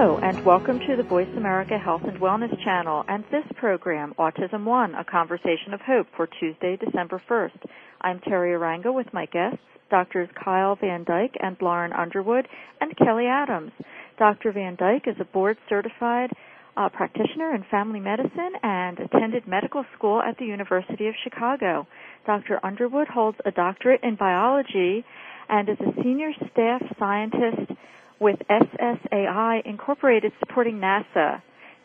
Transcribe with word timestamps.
Hello, 0.00 0.16
and 0.22 0.44
welcome 0.44 0.78
to 0.78 0.94
the 0.94 1.02
Voice 1.02 1.26
America 1.36 1.76
Health 1.76 2.02
and 2.04 2.20
Wellness 2.20 2.56
channel 2.62 3.04
and 3.08 3.24
this 3.32 3.42
program, 3.56 4.14
Autism 4.16 4.62
One, 4.62 4.94
a 4.94 5.02
conversation 5.02 5.74
of 5.74 5.80
hope 5.80 6.06
for 6.16 6.28
Tuesday, 6.38 6.76
December 6.76 7.20
1st. 7.28 7.58
I'm 8.00 8.20
Teri 8.20 8.56
Arranga 8.56 8.94
with 8.94 9.12
my 9.12 9.26
guests, 9.26 9.58
Doctors 9.90 10.28
Kyle 10.36 10.76
Van 10.76 11.02
Dyke 11.02 11.34
and 11.40 11.56
Lauren 11.60 11.92
Underwood, 11.92 12.46
and 12.80 12.96
Kelly 12.96 13.26
Adams. 13.26 13.72
Dr. 14.20 14.52
Van 14.52 14.76
Dyke 14.76 15.08
is 15.08 15.16
a 15.18 15.24
board 15.24 15.56
certified 15.68 16.30
uh, 16.76 16.88
practitioner 16.90 17.52
in 17.56 17.64
family 17.68 17.98
medicine 17.98 18.52
and 18.62 19.00
attended 19.00 19.48
medical 19.48 19.84
school 19.96 20.22
at 20.22 20.38
the 20.38 20.46
University 20.46 21.08
of 21.08 21.14
Chicago. 21.24 21.88
Dr. 22.24 22.64
Underwood 22.64 23.08
holds 23.08 23.38
a 23.44 23.50
doctorate 23.50 24.04
in 24.04 24.14
biology 24.14 25.04
and 25.48 25.68
is 25.68 25.80
a 25.80 26.02
senior 26.04 26.30
staff 26.52 26.82
scientist 27.00 27.72
with 28.20 28.36
SSAI 28.50 29.64
Incorporated 29.64 30.32
supporting 30.40 30.76
NASA. 30.76 31.42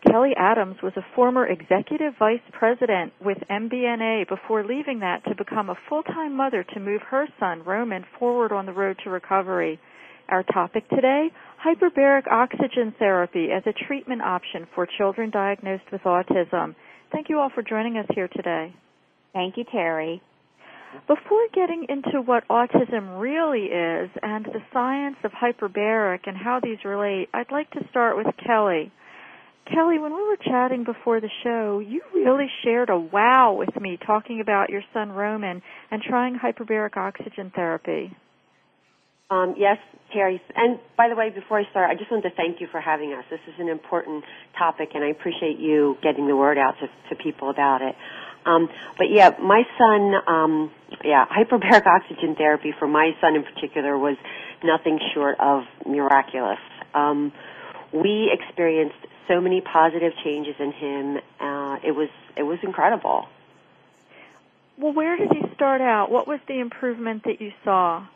Kelly 0.09 0.31
Adams 0.38 0.75
was 0.84 0.94
a 0.98 1.06
former 1.16 1.48
executive 1.48 2.14
vice 2.20 2.42
president 2.52 3.14
with 3.23 3.38
MBNA 3.50 4.28
before 4.28 4.66
leaving 4.66 5.00
that 5.00 5.23
to 5.25 5.36
become 5.36 5.70
a 5.70 5.78
full-time 5.88 6.36
mother 6.36 6.66
to 6.73 6.80
move 6.80 7.02
her 7.09 7.28
son, 7.40 7.64
Roman, 7.64 8.03
forward 8.20 8.52
on 8.52 8.66
the 8.66 8.73
road 8.73 8.98
to 9.03 9.09
recovery. 9.09 9.80
Our 10.28 10.44
topic 10.44 10.90
today, 10.90 11.30
hyperbaric 11.64 12.28
oxygen 12.30 12.94
therapy 13.00 13.50
as 13.56 13.64
a 13.66 13.86
treatment 13.88 14.22
option 14.22 14.68
for 14.75 14.88
children 14.97 15.30
diagnosed 15.30 15.92
with 15.92 16.02
autism. 16.02 16.75
Thank 17.12 17.30
you 17.30 17.40
all 17.40 17.52
for 17.53 17.62
joining 17.62 17.97
us 17.97 18.08
here 18.14 18.28
today. 18.28 18.73
Thank 19.34 19.58
you, 19.58 19.64
Teri. 19.66 20.20
Before 21.08 21.48
getting 21.54 21.86
into 21.90 22.22
what 22.22 22.48
autism 22.48 23.20
really 23.20 23.66
is 23.66 24.10
and 24.22 24.46
the 24.46 24.62
science 24.72 25.18
of 25.24 25.32
hyperbaric 25.32 26.22
and 26.28 26.38
how 26.38 26.60
these 26.64 26.78
relate, 26.86 27.30
I'd 27.34 27.52
like 27.52 27.70
to 27.72 27.82
start 27.90 28.16
with 28.18 28.28
Kelly. 28.46 28.92
Kelly, 29.66 29.98
when 30.00 30.14
we 30.14 30.22
were 30.22 30.38
chatting 30.38 30.84
before 30.84 31.22
the 31.22 31.30
show, 31.44 31.80
you 31.80 32.02
really 32.14 32.48
shared 32.64 32.90
a 32.90 32.98
wow 32.98 33.53
with 33.53 33.74
me 33.80 33.98
talking 34.06 34.42
about 34.42 34.70
your 34.70 34.84
son 34.94 35.12
Roman 35.12 35.62
and 35.90 36.02
trying 36.02 36.38
hyperbaric 36.38 36.98
oxygen 36.98 37.52
therapy. 37.56 38.16
Um, 39.30 39.56
yes, 39.58 39.78
Teri. 40.14 40.40
And 40.56 40.80
by 40.98 41.09
the 41.09 41.16
way, 41.16 41.30
before 41.30 41.59
I 41.59 41.64
start, 41.72 41.90
I 41.90 41.96
just 41.96 42.12
wanted 42.12 42.30
to 42.30 42.36
thank 42.36 42.62
you 42.62 42.68
for 42.72 42.80
having 42.80 43.14
us. 43.14 43.24
This 43.32 43.40
is 43.48 43.56
an 43.58 43.70
important 43.70 44.24
topic, 44.58 44.90
and 44.94 45.03
I 45.03 45.09
appreciate 45.09 45.59
you 45.59 45.96
getting 46.03 46.28
the 46.28 46.36
word 46.36 46.58
out 46.58 46.76
to, 46.82 46.88
to 47.09 47.24
people 47.24 47.50
about 47.50 47.82
it. 47.82 47.96
Um, 48.46 48.70
but 48.98 49.08
yeah, 49.09 49.31
my 49.42 49.64
son, 49.78 50.14
um, 50.28 50.72
yeah, 51.04 51.26
hyperbaric 51.26 51.86
oxygen 51.88 52.36
therapy 52.36 52.74
for 52.78 52.88
my 52.88 53.12
son 53.22 53.36
in 53.36 53.44
particular 53.44 53.98
was 53.98 54.18
nothing 54.64 55.00
short 55.14 55.40
of 55.40 55.64
miraculous. 55.86 56.59
Um, 56.94 57.32
we 57.94 58.32
experienced 58.32 58.96
so 59.28 59.40
many 59.40 59.62
positive 59.62 60.14
changes 60.24 60.56
in 60.59 60.72
him. 60.72 61.18
Uh, 61.40 61.78
it 61.84 61.96
was 61.96 62.09
it 62.36 62.44
was 62.44 62.59
incredible. 62.64 63.28
Well, 64.78 64.94
where 64.94 65.16
did 65.18 65.32
he 65.32 65.42
start 65.53 65.82
out? 65.82 66.09
What 66.09 66.28
was 66.28 66.40
the 66.48 66.59
improvement 66.59 67.24
that 67.26 67.40
you 67.40 67.52
saw? 67.64 68.08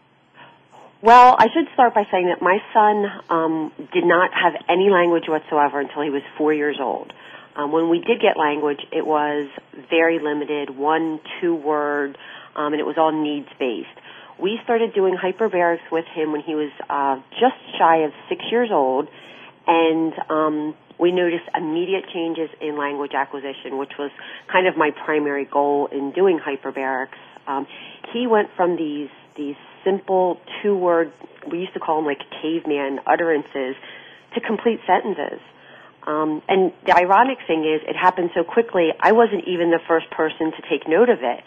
Well, 1.01 1.35
I 1.37 1.47
should 1.53 1.71
start 1.73 1.93
by 1.93 2.05
saying 2.11 2.27
that 2.27 2.41
my 2.41 2.57
son 2.73 3.05
um, 3.29 3.71
did 3.93 4.03
not 4.03 4.31
have 4.33 4.53
any 4.67 4.89
language 4.89 5.25
whatsoever 5.27 5.79
until 5.79 6.01
he 6.01 6.09
was 6.09 6.23
four 6.37 6.53
years 6.53 6.77
old. 6.81 7.13
Um, 7.57 7.71
when 7.71 7.89
we 7.89 7.99
did 7.99 8.21
get 8.21 8.37
language, 8.37 8.79
it 8.91 9.05
was 9.05 9.49
very 9.89 10.19
limited, 10.19 10.69
one, 10.69 11.19
two 11.41 11.55
word, 11.55 12.17
um, 12.55 12.73
and 12.73 12.79
it 12.79 12.85
was 12.85 12.95
all 12.97 13.11
needs 13.11 13.47
based. 13.59 13.89
We 14.39 14.59
started 14.63 14.93
doing 14.93 15.17
hyperbarics 15.17 15.91
with 15.91 16.05
him 16.13 16.31
when 16.31 16.41
he 16.41 16.53
was 16.53 16.69
uh, 16.87 17.19
just 17.39 17.57
shy 17.79 18.05
of 18.05 18.11
six 18.29 18.45
years 18.51 18.69
old, 18.71 19.07
and 19.65 20.13
um, 20.29 20.75
we 20.99 21.11
noticed 21.11 21.45
immediate 21.55 22.05
changes 22.13 22.49
in 22.61 22.77
language 22.77 23.13
acquisition, 23.15 23.79
which 23.79 23.93
was 23.97 24.11
kind 24.51 24.67
of 24.67 24.77
my 24.77 24.91
primary 25.05 25.45
goal 25.45 25.87
in 25.91 26.11
doing 26.11 26.39
hyperbarics. 26.39 27.17
Um, 27.47 27.65
he 28.13 28.27
went 28.27 28.49
from 28.55 28.77
these 28.77 29.09
these 29.35 29.55
simple 29.83 30.39
two 30.61 30.75
word, 30.75 31.11
we 31.49 31.59
used 31.59 31.73
to 31.73 31.79
call 31.79 31.97
them 31.97 32.05
like 32.05 32.19
caveman 32.41 32.99
utterances, 33.05 33.75
to 34.33 34.41
complete 34.41 34.79
sentences. 34.85 35.39
Um, 36.07 36.41
and 36.47 36.71
the 36.87 36.95
ironic 36.95 37.37
thing 37.47 37.67
is, 37.67 37.83
it 37.83 37.99
happened 37.99 38.31
so 38.33 38.45
quickly, 38.47 38.95
I 38.97 39.11
wasn't 39.11 39.43
even 39.45 39.71
the 39.71 39.83
first 39.91 40.09
person 40.09 40.55
to 40.55 40.61
take 40.71 40.87
note 40.87 41.09
of 41.09 41.19
it. 41.19 41.43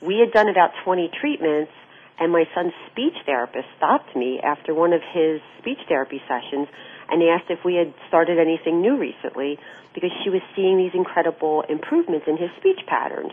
We 0.00 0.16
had 0.16 0.32
done 0.32 0.48
about 0.48 0.72
20 0.84 1.10
treatments, 1.20 1.70
and 2.18 2.32
my 2.32 2.48
son's 2.54 2.72
speech 2.90 3.12
therapist 3.26 3.68
stopped 3.76 4.16
me 4.16 4.40
after 4.40 4.72
one 4.72 4.94
of 4.94 5.02
his 5.12 5.44
speech 5.60 5.78
therapy 5.86 6.20
sessions 6.24 6.66
and 7.12 7.20
asked 7.28 7.50
if 7.50 7.60
we 7.62 7.76
had 7.76 7.92
started 8.08 8.38
anything 8.40 8.80
new 8.80 8.96
recently 8.96 9.58
because 9.92 10.10
she 10.24 10.30
was 10.30 10.40
seeing 10.56 10.78
these 10.78 10.94
incredible 10.94 11.62
improvements 11.68 12.24
in 12.26 12.38
his 12.38 12.48
speech 12.56 12.80
patterns. 12.86 13.32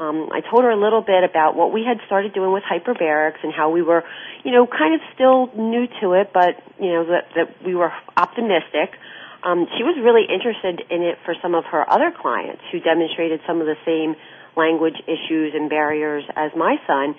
Um, 0.00 0.30
I 0.32 0.40
told 0.40 0.64
her 0.64 0.70
a 0.70 0.80
little 0.80 1.02
bit 1.02 1.22
about 1.22 1.54
what 1.54 1.72
we 1.72 1.84
had 1.86 1.98
started 2.06 2.34
doing 2.34 2.50
with 2.50 2.64
hyperbarics 2.64 3.38
and 3.44 3.52
how 3.54 3.70
we 3.70 3.82
were, 3.82 4.02
you 4.42 4.50
know, 4.50 4.66
kind 4.66 4.94
of 4.94 5.00
still 5.14 5.46
new 5.54 5.86
to 6.00 6.18
it, 6.18 6.32
but 6.34 6.58
you 6.80 6.90
know 6.90 7.04
that 7.06 7.30
that 7.36 7.62
we 7.64 7.76
were 7.76 7.92
optimistic 8.16 8.98
um, 9.44 9.66
she 9.76 9.82
was 9.82 9.98
really 9.98 10.26
interested 10.30 10.86
in 10.90 11.02
it 11.02 11.18
for 11.24 11.34
some 11.42 11.54
of 11.54 11.64
her 11.66 11.82
other 11.90 12.12
clients 12.14 12.62
who 12.70 12.80
demonstrated 12.80 13.40
some 13.46 13.60
of 13.60 13.66
the 13.66 13.78
same 13.84 14.14
language 14.56 14.96
issues 15.06 15.54
and 15.54 15.68
barriers 15.68 16.24
as 16.36 16.50
my 16.56 16.76
son. 16.86 17.14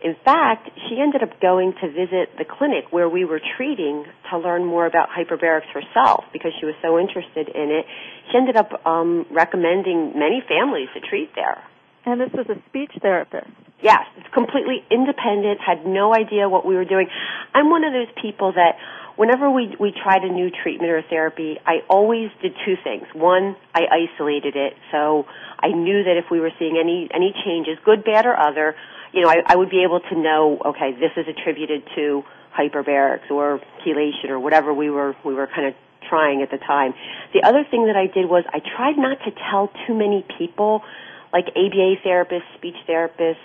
In 0.00 0.14
fact, 0.24 0.70
she 0.88 1.00
ended 1.00 1.22
up 1.22 1.40
going 1.40 1.74
to 1.82 1.90
visit 1.90 2.30
the 2.38 2.46
clinic 2.46 2.86
where 2.90 3.08
we 3.08 3.24
were 3.24 3.40
treating 3.56 4.04
to 4.30 4.38
learn 4.38 4.64
more 4.64 4.86
about 4.86 5.08
hyperbarics 5.10 5.66
herself 5.74 6.24
because 6.32 6.52
she 6.60 6.66
was 6.66 6.76
so 6.80 6.98
interested 6.98 7.48
in 7.48 7.68
it. 7.70 7.84
She 8.30 8.38
ended 8.38 8.56
up 8.56 8.86
um, 8.86 9.26
recommending 9.30 10.14
many 10.14 10.40
families 10.46 10.88
to 10.94 11.00
treat 11.00 11.34
there. 11.34 11.58
And 12.06 12.20
this 12.20 12.30
was 12.32 12.46
a 12.48 12.62
speech 12.68 12.92
therapist. 13.02 13.50
Yes, 13.82 14.06
it's 14.16 14.32
completely 14.32 14.86
independent, 14.90 15.60
had 15.60 15.84
no 15.84 16.14
idea 16.14 16.48
what 16.48 16.64
we 16.64 16.74
were 16.74 16.86
doing. 16.86 17.08
I'm 17.52 17.68
one 17.68 17.84
of 17.84 17.92
those 17.92 18.08
people 18.22 18.52
that 18.54 18.78
whenever 19.18 19.50
we 19.50 19.74
we 19.78 19.92
tried 19.92 20.22
a 20.22 20.32
new 20.32 20.48
treatment 20.62 20.90
or 20.90 21.02
therapy, 21.02 21.58
I 21.66 21.82
always 21.90 22.30
did 22.40 22.52
two 22.64 22.76
things. 22.82 23.04
One, 23.12 23.56
I 23.74 23.82
isolated 23.90 24.54
it, 24.56 24.74
so 24.92 25.26
I 25.58 25.68
knew 25.68 26.04
that 26.04 26.16
if 26.16 26.30
we 26.30 26.40
were 26.40 26.52
seeing 26.58 26.78
any 26.80 27.10
any 27.12 27.34
changes, 27.44 27.76
good, 27.84 28.04
bad, 28.04 28.24
or 28.24 28.38
other, 28.38 28.76
you 29.12 29.20
know, 29.20 29.28
I, 29.28 29.42
I 29.44 29.56
would 29.56 29.70
be 29.70 29.82
able 29.82 30.00
to 30.00 30.14
know, 30.16 30.58
okay, 30.66 30.92
this 30.92 31.10
is 31.16 31.26
attributed 31.28 31.82
to 31.96 32.22
hyperbarics 32.56 33.30
or 33.30 33.60
chelation 33.84 34.30
or 34.30 34.38
whatever 34.38 34.72
we 34.72 34.88
were 34.88 35.14
we 35.24 35.34
were 35.34 35.48
kind 35.48 35.66
of 35.66 35.74
trying 36.08 36.40
at 36.40 36.50
the 36.50 36.58
time. 36.58 36.94
The 37.34 37.42
other 37.46 37.66
thing 37.68 37.86
that 37.86 37.96
I 37.96 38.06
did 38.06 38.30
was 38.30 38.44
I 38.48 38.60
tried 38.60 38.96
not 38.96 39.18
to 39.26 39.30
tell 39.50 39.68
too 39.86 39.94
many 39.94 40.24
people, 40.38 40.82
like 41.32 41.46
ABA 41.50 42.06
therapists, 42.06 42.48
speech 42.56 42.78
therapists, 42.88 43.42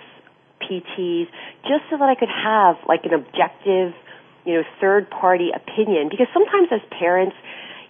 PTs, 0.61 1.27
just 1.63 1.83
so 1.89 1.97
that 1.97 2.07
I 2.07 2.15
could 2.15 2.29
have 2.29 2.77
like 2.87 3.03
an 3.03 3.13
objective 3.13 3.93
you 4.45 4.55
know, 4.55 4.63
third 4.81 5.09
party 5.09 5.49
opinion 5.53 6.09
because 6.09 6.27
sometimes 6.33 6.67
as 6.71 6.81
parents, 6.99 7.35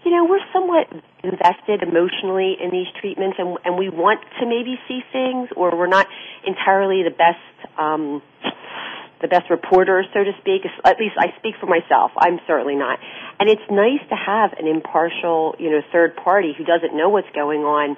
you 0.05 0.11
know, 0.11 0.25
we're 0.25 0.43
somewhat 0.51 0.87
invested 1.23 1.81
emotionally 1.81 2.57
in 2.61 2.71
these 2.71 2.87
treatments 2.99 3.37
and, 3.39 3.57
and 3.65 3.77
we 3.77 3.89
want 3.89 4.21
to 4.39 4.45
maybe 4.45 4.77
see 4.87 5.01
things 5.11 5.49
or 5.55 5.75
we're 5.75 5.87
not 5.87 6.07
entirely 6.45 7.03
the 7.03 7.15
best, 7.15 7.39
um, 7.79 8.21
the 9.21 9.27
best 9.27 9.49
reporters, 9.49 10.05
so 10.13 10.23
to 10.23 10.31
speak. 10.41 10.63
At 10.83 10.99
least 10.99 11.15
I 11.17 11.33
speak 11.39 11.55
for 11.59 11.65
myself. 11.65 12.11
I'm 12.17 12.39
certainly 12.45 12.75
not. 12.75 12.99
And 13.39 13.49
it's 13.49 13.63
nice 13.71 14.03
to 14.09 14.15
have 14.15 14.53
an 14.59 14.67
impartial, 14.67 15.55
you 15.59 15.71
know, 15.71 15.81
third 15.91 16.15
party 16.17 16.53
who 16.57 16.65
doesn't 16.65 16.95
know 16.95 17.09
what's 17.09 17.31
going 17.33 17.61
on 17.61 17.95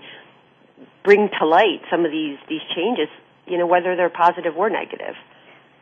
bring 1.04 1.30
to 1.40 1.46
light 1.46 1.82
some 1.90 2.04
of 2.04 2.12
these 2.12 2.38
these 2.50 2.66
changes, 2.76 3.08
you 3.48 3.58
know, 3.58 3.66
whether 3.68 3.96
they're 3.96 4.10
positive 4.10 4.58
or 4.58 4.70
negative. 4.70 5.16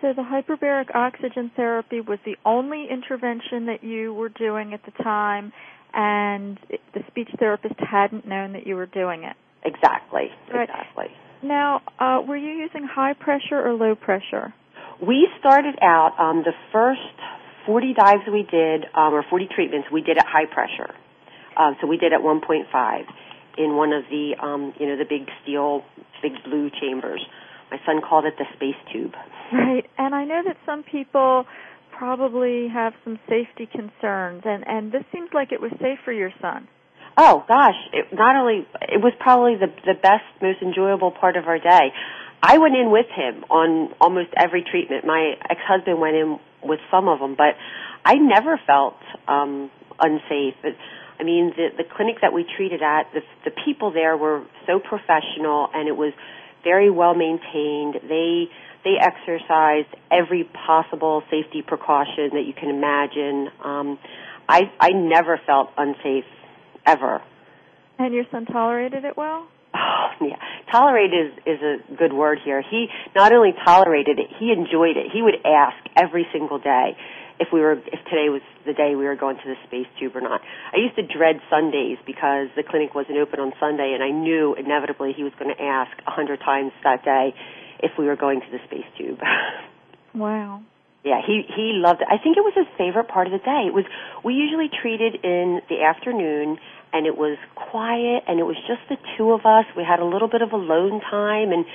So 0.04 0.12
the 0.12 0.22
hyperbaric 0.22 0.94
oxygen 0.94 1.50
therapy 1.56 2.02
was 2.02 2.20
the 2.26 2.36
only 2.44 2.88
intervention 2.92 3.68
that 3.68 3.86
you 3.86 4.14
were 4.14 4.28
doing 4.28 4.74
at 4.74 4.82
the 4.84 4.92
time, 5.02 5.54
and 5.94 6.60
the 6.94 7.00
speech 7.08 7.30
therapist 7.40 7.76
hadn't 7.80 8.28
known 8.28 8.52
that 8.52 8.68
you 8.68 8.76
were 8.76 8.86
doing 8.86 9.24
it. 9.24 9.38
Exactly. 9.64 10.24
Right. 10.54 10.68
Exactly. 10.68 11.06
Now, 11.42 11.80
uh, 12.00 12.20
were 12.28 12.36
you 12.36 12.50
using 12.50 12.86
high 12.86 13.14
pressure 13.14 13.56
or 13.66 13.76
low 13.76 13.96
pressure? 13.96 14.54
We 15.02 15.30
started 15.40 15.76
out 15.82 16.20
um, 16.20 16.44
the 16.44 16.52
first 16.74 17.00
40 17.66 17.94
dives 17.94 18.24
we 18.28 18.44
did, 18.44 18.84
um, 18.94 19.14
or 19.14 19.24
40 19.30 19.48
treatments, 19.56 19.88
we 19.90 20.02
did 20.02 20.18
at 20.18 20.26
high 20.28 20.52
pressure. 20.54 20.94
Um, 21.58 21.78
so 21.80 21.88
we 21.88 21.96
did 21.96 22.12
at 22.12 22.20
1.5 22.20 23.04
in 23.58 23.78
one 23.78 23.94
of 23.94 24.04
the, 24.10 24.34
um, 24.42 24.74
you 24.78 24.86
know, 24.86 24.98
the 24.98 25.08
big 25.08 25.30
steel, 25.44 25.84
big 26.22 26.34
blue 26.44 26.70
chambers. 26.82 27.26
My 27.74 27.80
son 27.88 28.02
called 28.08 28.26
it 28.26 28.36
the 28.38 28.46
space 28.54 28.78
tube. 28.94 29.14
Right, 29.52 29.86
and 29.98 30.14
I 30.14 30.26
know 30.26 30.42
that 30.46 30.58
some 30.64 30.84
people 30.84 31.46
probably 31.98 32.68
have 32.72 32.94
some 33.04 33.18
safety 33.28 33.66
concerns, 33.66 34.44
and 34.46 34.64
and 34.68 34.92
this 34.92 35.04
seems 35.12 35.30
like 35.34 35.52
it 35.52 35.60
was 35.60 35.72
safe 35.82 35.98
for 36.06 36.14
your 36.14 36.32
son. 36.40 36.68
Oh 37.18 37.44
gosh, 37.48 37.80
it 37.92 38.14
not 38.14 38.36
only 38.36 38.68
it 38.82 39.02
was 39.02 39.14
probably 39.20 39.56
the 39.56 39.74
the 39.86 39.98
best, 40.00 40.22
most 40.40 40.62
enjoyable 40.62 41.10
part 41.10 41.36
of 41.36 41.48
our 41.48 41.58
day. 41.58 41.90
I 42.44 42.60
went 42.60 42.76
in 42.76 42.92
with 42.92 43.08
him 43.10 43.44
on 43.50 43.96
almost 44.00 44.30
every 44.38 44.64
treatment. 44.70 45.06
My 45.06 45.34
ex-husband 45.50 46.00
went 46.00 46.16
in 46.16 46.40
with 46.62 46.80
some 46.92 47.08
of 47.08 47.20
them, 47.20 47.34
but 47.36 47.56
I 48.06 48.16
never 48.16 48.60
felt 48.68 48.98
um 49.28 49.72
unsafe. 50.00 50.54
But, 50.62 50.76
I 51.20 51.24
mean, 51.24 51.54
the 51.58 51.70
the 51.78 51.90
clinic 51.90 52.18
that 52.22 52.34
we 52.34 52.46
treated 52.56 52.84
at, 52.84 53.10
the 53.14 53.22
the 53.46 53.52
people 53.66 53.92
there 53.92 54.16
were 54.16 54.44
so 54.68 54.80
professional, 54.80 55.70
and 55.74 55.88
it 55.88 55.98
was 55.98 56.14
very 56.64 56.90
well 56.90 57.14
maintained. 57.14 57.96
They 58.08 58.46
they 58.84 58.96
exercised 59.00 59.88
every 60.12 60.44
possible 60.66 61.24
safety 61.32 61.62
precaution 61.62 62.32
that 62.34 62.44
you 62.46 62.54
can 62.54 62.70
imagine. 62.70 63.50
Um, 63.64 64.00
I 64.48 64.72
I 64.80 64.90
never 64.90 65.40
felt 65.46 65.70
unsafe 65.78 66.26
ever. 66.86 67.22
And 68.00 68.14
your 68.14 68.26
son 68.32 68.46
tolerated 68.46 69.06
it 69.06 69.16
well? 69.16 69.48
Oh, 69.76 70.08
yeah. 70.22 70.38
Tolerate 70.72 71.12
is 71.14 71.32
is 71.46 71.60
a 71.62 71.96
good 71.96 72.14
word 72.14 72.40
here. 72.44 72.62
He 72.70 72.88
not 73.16 73.34
only 73.34 73.54
tolerated 73.66 74.20
it, 74.20 74.28
he 74.40 74.52
enjoyed 74.52 74.98
it. 74.98 75.08
He 75.12 75.22
would 75.22 75.38
ask 75.46 75.76
every 75.96 76.28
single 76.32 76.60
day 76.60 76.96
if 77.40 77.50
we 77.52 77.62
were 77.62 77.74
if 77.74 78.02
today 78.10 78.30
was 78.30 78.42
the 78.66 78.74
day 78.74 78.96
we 78.96 79.06
were 79.06 79.16
going 79.16 79.38
to 79.38 79.48
the 79.48 79.56
space 79.68 79.88
tube 80.00 80.16
or 80.16 80.22
not. 80.22 80.42
I 80.74 80.78
used 80.78 80.96
to 80.96 81.04
dread 81.04 81.42
Sundays 81.50 81.98
because 82.06 82.48
the 82.56 82.64
clinic 82.64 82.94
wasn't 82.94 83.18
open 83.18 83.40
on 83.40 83.54
Sunday 83.60 83.94
and 83.94 84.04
I 84.04 84.10
knew 84.10 84.56
inevitably 84.56 85.14
he 85.16 85.24
was 85.24 85.34
going 85.40 85.54
to 85.56 85.62
ask 85.62 85.92
a 86.06 86.12
hundred 86.12 86.40
times 86.40 86.72
that 86.84 87.04
day 87.04 87.34
if 87.80 87.92
we 87.98 88.06
were 88.06 88.16
going 88.16 88.42
to 88.42 88.50
the 88.52 88.60
space 88.66 88.88
tube. 88.98 89.20
wow. 90.16 90.62
Yeah, 91.04 91.20
he 91.26 91.44
he 91.54 91.74
loved 91.76 92.02
it. 92.02 92.08
I 92.08 92.18
think 92.22 92.38
it 92.38 92.46
was 92.46 92.54
his 92.56 92.68
favorite 92.78 93.10
part 93.10 93.28
of 93.28 93.34
the 93.34 93.44
day. 93.44 93.68
It 93.68 93.74
was 93.74 93.86
we 94.24 94.34
usually 94.36 94.70
treated 94.70 95.20
in 95.24 95.62
the 95.68 95.84
afternoon 95.84 96.58
and 96.94 97.06
it 97.06 97.18
was 97.18 97.38
quiet 97.56 98.24
and 98.28 98.40
it 98.40 98.44
was 98.44 98.56
just 98.68 98.88
the 98.88 98.96
two 99.18 99.32
of 99.34 99.46
us. 99.46 99.66
We 99.76 99.84
had 99.84 100.00
a 100.00 100.06
little 100.06 100.30
bit 100.30 100.42
of 100.42 100.54
alone 100.54 101.02
time 101.02 101.52
and 101.52 101.66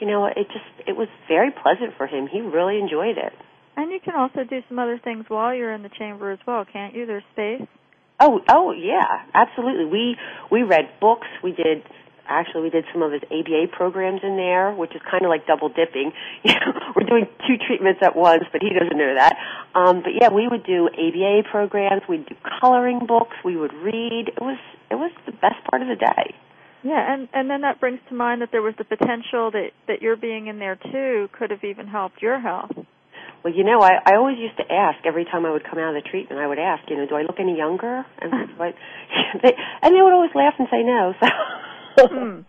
you 0.00 0.06
know, 0.06 0.26
it 0.26 0.48
just 0.52 0.68
it 0.86 0.96
was 0.96 1.08
very 1.26 1.50
pleasant 1.50 1.96
for 1.96 2.06
him. 2.06 2.26
He 2.26 2.40
really 2.40 2.78
enjoyed 2.78 3.16
it. 3.16 3.32
And 3.76 3.92
you 3.92 4.00
can 4.00 4.14
also 4.14 4.44
do 4.44 4.60
some 4.68 4.78
other 4.78 4.98
things 5.02 5.26
while 5.28 5.54
you're 5.54 5.72
in 5.72 5.82
the 5.82 5.90
chamber 5.98 6.30
as 6.32 6.38
well, 6.46 6.64
can't 6.64 6.94
you? 6.94 7.06
There's 7.06 7.24
space. 7.32 7.66
Oh, 8.18 8.40
oh 8.48 8.72
yeah, 8.72 9.24
absolutely. 9.34 9.84
We 9.84 10.16
we 10.50 10.62
read 10.62 10.88
books. 11.00 11.26
We 11.44 11.52
did 11.52 11.82
actually 12.28 12.62
we 12.62 12.70
did 12.70 12.84
some 12.92 13.02
of 13.02 13.12
his 13.12 13.22
ABA 13.24 13.68
programs 13.76 14.20
in 14.22 14.36
there, 14.36 14.72
which 14.72 14.94
is 14.94 15.02
kind 15.08 15.24
of 15.24 15.28
like 15.28 15.46
double 15.46 15.68
dipping. 15.68 16.12
You 16.44 16.54
know, 16.54 16.72
we're 16.94 17.06
doing 17.06 17.26
two 17.46 17.56
treatments 17.66 18.00
at 18.02 18.16
once, 18.16 18.44
but 18.52 18.62
he 18.62 18.70
doesn't 18.70 18.96
know 18.96 19.14
that. 19.16 19.36
Um, 19.74 20.02
but 20.02 20.12
yeah, 20.18 20.28
we 20.28 20.48
would 20.48 20.64
do 20.64 20.88
ABA 20.88 21.48
programs. 21.50 22.02
We'd 22.08 22.26
do 22.26 22.36
coloring 22.60 23.00
books. 23.06 23.36
We 23.44 23.56
would 23.56 23.74
read. 23.74 24.28
It 24.28 24.40
was 24.40 24.58
it 24.90 24.94
was 24.94 25.10
the 25.26 25.32
best 25.32 25.62
part 25.68 25.82
of 25.82 25.88
the 25.88 25.96
day. 25.96 26.34
Yeah, 26.82 27.12
and 27.12 27.28
and 27.34 27.50
then 27.50 27.62
that 27.62 27.80
brings 27.80 27.98
to 28.08 28.14
mind 28.14 28.40
that 28.42 28.50
there 28.52 28.62
was 28.62 28.74
the 28.78 28.84
potential 28.84 29.50
that 29.50 29.70
that 29.88 30.00
your 30.00 30.16
being 30.16 30.46
in 30.46 30.58
there 30.58 30.76
too 30.76 31.28
could 31.32 31.50
have 31.50 31.64
even 31.64 31.86
helped 31.86 32.22
your 32.22 32.40
health. 32.40 32.72
Well, 33.46 33.54
you 33.54 33.62
know, 33.62 33.78
I, 33.80 34.02
I 34.04 34.16
always 34.16 34.38
used 34.38 34.56
to 34.56 34.66
ask 34.66 35.06
every 35.06 35.24
time 35.24 35.46
I 35.46 35.52
would 35.52 35.62
come 35.62 35.78
out 35.78 35.94
of 35.94 36.02
the 36.02 36.10
treatment. 36.10 36.40
I 36.40 36.48
would 36.48 36.58
ask, 36.58 36.82
you 36.90 36.96
know, 36.96 37.06
do 37.06 37.14
I 37.14 37.22
look 37.22 37.38
any 37.38 37.56
younger? 37.56 38.04
And 38.20 38.32
they, 38.58 39.52
and 39.82 39.94
they 39.94 40.02
would 40.02 40.12
always 40.12 40.34
laugh 40.34 40.54
and 40.58 40.66
say 40.68 40.82
no. 40.82 41.14
So 41.96 42.08
hmm. 42.08 42.40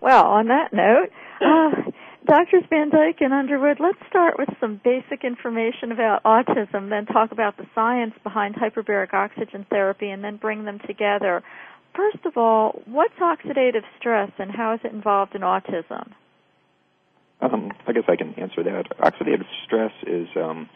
Well, 0.00 0.24
on 0.24 0.48
that 0.48 0.72
note, 0.72 1.10
uh, 1.44 1.90
Doctors 2.24 2.64
Van 2.70 2.88
Dyke 2.88 3.20
and 3.20 3.34
Underwood, 3.34 3.76
let's 3.78 3.98
start 4.08 4.36
with 4.38 4.48
some 4.58 4.80
basic 4.82 5.22
information 5.22 5.92
about 5.92 6.22
autism, 6.24 6.88
then 6.88 7.04
talk 7.04 7.30
about 7.30 7.58
the 7.58 7.66
science 7.74 8.14
behind 8.24 8.54
hyperbaric 8.54 9.12
oxygen 9.12 9.66
therapy, 9.68 10.08
and 10.08 10.24
then 10.24 10.38
bring 10.38 10.64
them 10.64 10.78
together. 10.86 11.42
First 11.94 12.24
of 12.24 12.38
all, 12.38 12.80
what's 12.86 13.12
oxidative 13.20 13.84
stress 14.00 14.30
and 14.38 14.50
how 14.50 14.72
is 14.72 14.80
it 14.82 14.94
involved 14.94 15.34
in 15.34 15.42
autism? 15.42 16.12
Um, 17.40 17.70
I 17.86 17.92
guess 17.92 18.04
I 18.08 18.16
can 18.16 18.34
answer 18.34 18.62
that. 18.64 18.98
Oxidative 18.98 19.44
stress 19.64 19.92
is 20.06 20.28
um, 20.36 20.68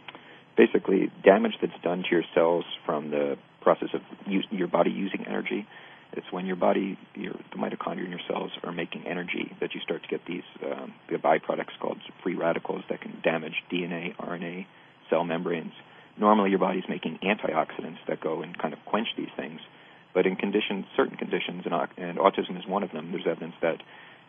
basically 0.57 1.11
damage 1.25 1.55
that's 1.61 1.73
done 1.83 2.03
to 2.03 2.09
your 2.11 2.25
cells 2.35 2.65
from 2.87 3.11
the 3.11 3.37
process 3.61 3.89
of 3.95 4.01
use, 4.27 4.47
your 4.51 4.69
body 4.69 4.91
using 4.91 5.27
energy. 5.27 5.67
It's 6.13 6.27
when 6.31 6.47
your 6.47 6.57
body, 6.57 6.99
your, 7.15 7.33
the 7.33 7.57
mitochondria 7.57 8.05
in 8.05 8.11
your 8.11 8.21
cells 8.29 8.51
are 8.63 8.73
making 8.73 9.07
energy 9.07 9.57
that 9.61 9.75
you 9.75 9.81
start 9.81 10.03
to 10.03 10.09
get 10.09 10.21
these 10.27 10.43
um, 10.63 10.93
the 11.09 11.17
byproducts 11.17 11.79
called 11.81 11.99
free 12.23 12.35
radicals 12.35 12.85
that 12.91 13.01
can 13.01 13.19
damage 13.25 13.55
DNA, 13.73 14.15
RNA, 14.17 14.67
cell 15.09 15.25
membranes. 15.25 15.73
Normally, 16.19 16.51
your 16.51 16.59
body's 16.59 16.85
making 16.89 17.19
antioxidants 17.23 17.99
that 18.07 18.21
go 18.21 18.43
and 18.43 18.57
kind 18.59 18.75
of 18.75 18.81
quench 18.85 19.09
these 19.17 19.31
things. 19.37 19.61
But 20.15 20.27
in 20.27 20.37
conditions, 20.37 20.85
certain 20.95 21.17
conditions, 21.17 21.65
and, 21.65 21.75
and 21.97 22.19
autism 22.19 22.59
is 22.59 22.67
one 22.67 22.83
of 22.83 22.93
them, 22.93 23.11
there's 23.13 23.27
evidence 23.27 23.55
that 23.63 23.79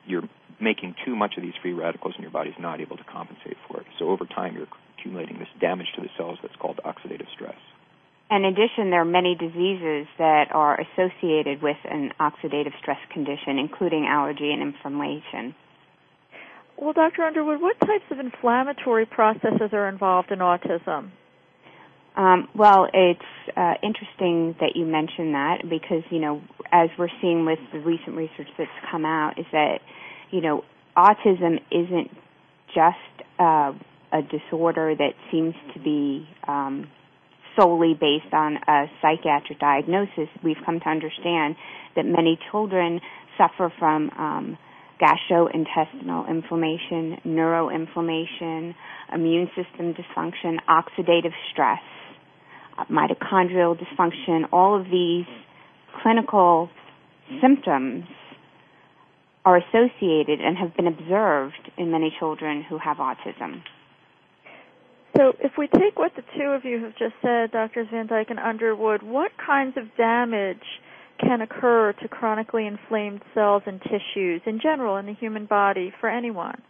you're 0.06 0.28
making 0.60 0.96
too 1.06 1.16
much 1.16 1.34
of 1.38 1.44
these 1.44 1.54
free 1.62 1.74
radicals 1.74 2.14
and 2.16 2.24
your 2.24 2.32
body's 2.32 2.54
not 2.60 2.80
able 2.80 2.98
to 2.98 3.04
compensate 3.04 3.58
for 3.68 3.82
it. 3.82 3.88
So 4.00 4.10
over 4.10 4.26
time, 4.26 4.56
you're 4.56 4.68
accumulating 4.98 5.40
this 5.40 5.48
damage 5.60 5.88
to 5.96 6.02
the 6.02 6.10
cells 6.18 6.40
that's 6.42 6.56
called 6.56 6.80
oxidative 6.86 7.28
stress. 7.34 7.58
In 8.32 8.46
addition, 8.46 8.90
there 8.90 9.02
are 9.02 9.06
many 9.06 9.36
diseases 9.36 10.08
that 10.18 10.48
are 10.52 10.80
associated 10.80 11.62
with 11.62 11.78
an 11.84 12.12
oxidative 12.20 12.72
stress 12.80 12.98
condition, 13.12 13.60
including 13.60 14.08
allergy 14.08 14.52
and 14.52 14.62
inflammation. 14.62 15.54
Well, 16.78 16.94
Dr. 16.94 17.24
Underwood, 17.24 17.62
what 17.62 17.80
types 17.80 18.06
of 18.10 18.20
inflammatory 18.20 19.06
processes 19.06 19.70
are 19.74 19.88
involved 19.88 20.32
in 20.32 20.40
autism? 20.40 21.12
Um, 22.16 22.48
well, 22.56 22.88
it's 22.94 23.20
uh, 23.58 23.74
interesting 23.82 24.56
that 24.60 24.74
you 24.76 24.86
mention 24.86 25.32
that 25.34 25.64
because, 25.68 26.04
you 26.12 26.20
know, 26.20 26.42
as 26.72 26.90
we're 26.98 27.08
seeing 27.22 27.46
with 27.46 27.60
the 27.72 27.80
recent 27.80 28.16
research 28.16 28.48
that's 28.58 28.70
come 28.92 29.06
out, 29.06 29.40
is 29.40 29.46
that, 29.52 29.80
you 30.32 30.42
know, 30.42 30.64
autism 30.96 31.60
isn't 31.72 32.12
just 32.68 33.30
uh, 33.40 33.72
a 34.12 34.22
disorder 34.22 34.94
that 34.96 35.14
seems 35.32 35.56
to 35.74 35.80
be 35.80 36.28
um, 36.48 36.88
solely 37.58 37.94
based 37.94 38.34
on 38.34 38.58
a 38.68 38.86
psychiatric 39.02 39.60
diagnosis, 39.60 40.30
we've 40.44 40.58
come 40.66 40.80
to 40.80 40.90
understand 40.90 41.56
that 41.96 42.06
many 42.06 42.38
children 42.52 43.00
suffer 43.38 43.72
from 43.80 44.10
um, 44.18 44.58
gastrointestinal 45.02 46.30
inflammation, 46.30 47.18
neuroinflammation, 47.26 48.74
immune 49.14 49.50
system 49.56 49.94
dysfunction, 49.94 50.58
oxidative 50.70 51.34
stress, 51.52 51.80
mitochondrial 52.90 53.78
dysfunction. 53.78 54.48
All 54.52 54.80
of 54.80 54.86
these 54.86 55.26
clinical 56.02 56.70
symptoms 57.42 58.06
are 59.46 59.58
associated 59.58 60.40
and 60.40 60.58
have 60.58 60.76
been 60.76 60.88
observed 60.88 61.72
in 61.78 61.92
many 61.92 62.14
children 62.20 62.64
who 62.64 62.78
have 62.78 62.98
autism. 62.98 63.62
So 65.18 65.34
if 65.40 65.52
we 65.58 65.68
take 65.68 65.98
what 65.98 66.14
the 66.16 66.24
two 66.36 66.48
of 66.48 66.66
you 66.66 66.84
have 66.84 66.94
just 66.98 67.14
said, 67.22 67.52
Drs. 67.52 67.88
Van 67.92 68.08
Dyke 68.08 68.32
and 68.32 68.40
Underwood, 68.40 69.04
what 69.04 69.32
kinds 69.38 69.78
of 69.78 69.96
damage 69.96 70.64
can 71.20 71.42
occur 71.42 71.94
to 72.02 72.08
chronically 72.08 72.66
inflamed 72.66 73.22
cells 73.34 73.62
and 73.68 73.80
tissues 73.82 74.42
in 74.46 74.60
general 74.60 74.98
in 74.98 75.06
the 75.06 75.14
human 75.14 75.46
body 75.46 75.94
for 76.00 76.10
anyone? 76.10 76.62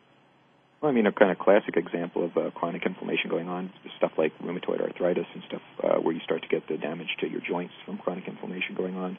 Well, 0.83 0.91
I 0.91 0.95
mean, 0.95 1.05
a 1.05 1.13
kind 1.13 1.31
of 1.31 1.39
classic 1.39 1.77
example 1.77 2.25
of 2.25 2.35
uh, 2.35 2.51
chronic 2.51 2.85
inflammation 2.85 3.29
going 3.29 3.47
on 3.47 3.71
is 3.85 3.91
stuff 3.95 4.11
like 4.17 4.37
rheumatoid 4.39 4.81
arthritis 4.81 5.23
and 5.33 5.41
stuff 5.47 5.61
uh, 5.81 5.95
where 6.01 6.13
you 6.13 6.19
start 6.25 6.41
to 6.41 6.49
get 6.49 6.67
the 6.67 6.75
damage 6.75 7.07
to 7.21 7.29
your 7.29 7.39
joints 7.39 7.73
from 7.85 7.97
chronic 7.97 8.27
inflammation 8.27 8.75
going 8.75 8.97
on. 8.97 9.17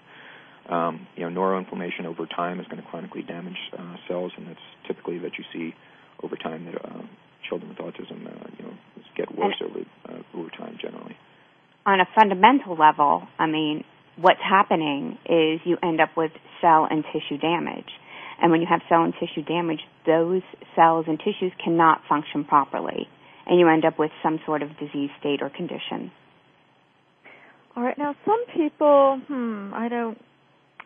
Um, 0.68 1.06
you 1.16 1.25
know, 1.25 1.40
neuroinflammation 1.40 2.04
over 2.04 2.26
time 2.26 2.61
is 2.61 2.66
going 2.66 2.83
to 2.83 2.87
chronically 2.90 3.23
damage 3.23 3.56
uh, 3.73 3.97
cells, 4.06 4.33
and 4.37 4.47
that's 4.47 4.61
typically 4.87 5.16
that 5.21 5.38
you 5.38 5.44
see 5.54 5.75
over 6.23 6.37
time 6.37 6.66
that 6.66 6.85
uh, 6.85 7.00
children 7.49 7.71
with 7.71 7.78
autism, 7.78 8.26
uh, 8.26 8.47
you 8.59 8.66
know, 8.66 8.75
get 9.16 9.35
worse 9.35 9.56
over 9.64 9.80
uh, 10.06 10.38
over 10.38 10.50
time 10.50 10.76
generally. 10.83 11.16
On 11.87 11.99
a 11.99 12.06
fundamental 12.14 12.76
level, 12.76 13.26
I 13.38 13.47
mean, 13.47 13.85
what's 14.21 14.40
happening 14.42 15.16
is 15.25 15.61
you 15.64 15.78
end 15.83 16.02
up 16.02 16.11
with 16.14 16.33
cell 16.61 16.87
and 16.90 17.04
tissue 17.11 17.38
damage. 17.38 17.88
And 18.41 18.50
when 18.50 18.61
you 18.61 18.67
have 18.69 18.81
cell 18.88 19.05
and 19.05 19.14
tissue 19.14 19.43
damage, 19.43 19.81
those 20.07 20.43
cells 20.75 21.07
and 21.09 21.19
tissues 21.19 21.53
cannot 21.62 22.03
function 22.09 22.45
properly. 22.45 23.09
And 23.47 23.61
you 23.61 23.69
end 23.69 23.85
up 23.85 23.99
with 23.99 24.11
some 24.23 24.41
sort 24.47 24.62
of 24.62 24.71
disease 24.79 25.11
state 25.21 25.43
or 25.43 25.50
condition. 25.50 26.11
All 27.76 27.83
right. 27.83 27.99
Now, 27.99 28.14
some 28.25 28.45
people, 28.55 29.21
hmm, 29.26 29.73
I 29.75 29.88
don't, 29.88 30.19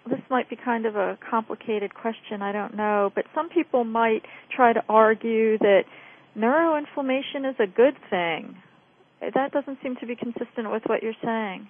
this 0.09 0.21
might 0.31 0.49
be 0.49 0.57
kind 0.57 0.87
of 0.87 0.97
a 0.97 1.19
complicated 1.31 1.95
question, 1.95 2.41
I 2.41 2.53
don't 2.53 2.75
know, 2.75 3.11
but 3.15 3.25
some 3.35 3.51
people 3.51 3.85
might 3.85 4.23
try 4.55 4.73
to 4.73 4.83
argue 4.89 5.59
that 5.59 5.83
neuroinflammation 6.37 7.49
is 7.49 7.57
a 7.59 7.67
good 7.67 7.95
thing. 8.11 8.57
That 9.21 9.53
doesn't 9.53 9.79
seem 9.83 9.97
to 9.97 10.07
be 10.07 10.17
consistent 10.17 10.71
with 10.71 10.83
what 10.87 11.03
you're 11.03 11.19
saying. 11.23 11.69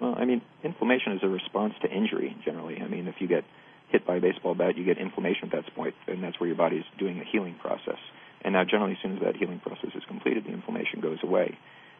Well, 0.00 0.14
I 0.18 0.24
mean, 0.24 0.42
inflammation 0.64 1.12
is 1.12 1.20
a 1.22 1.28
response 1.28 1.74
to 1.82 1.88
injury 1.88 2.36
generally. 2.44 2.78
I 2.82 2.88
mean, 2.88 3.06
if 3.06 3.16
you 3.18 3.28
get 3.28 3.44
hit 3.88 4.06
by 4.06 4.16
a 4.16 4.20
baseball 4.20 4.54
bat, 4.54 4.76
you 4.76 4.84
get 4.84 4.98
inflammation 4.98 5.50
at 5.50 5.52
that 5.52 5.74
point, 5.74 5.94
and 6.06 6.22
that's 6.22 6.38
where 6.40 6.48
your 6.48 6.56
body 6.56 6.76
is 6.76 6.84
doing 6.98 7.18
the 7.18 7.24
healing 7.24 7.56
process. 7.60 7.98
And 8.42 8.52
now, 8.52 8.64
generally, 8.64 8.92
as 8.92 8.98
soon 9.02 9.16
as 9.16 9.22
that 9.22 9.36
healing 9.36 9.60
process 9.60 9.90
is 9.94 10.02
completed, 10.06 10.44
the 10.44 10.52
inflammation 10.52 11.00
goes 11.00 11.18
away. 11.22 11.56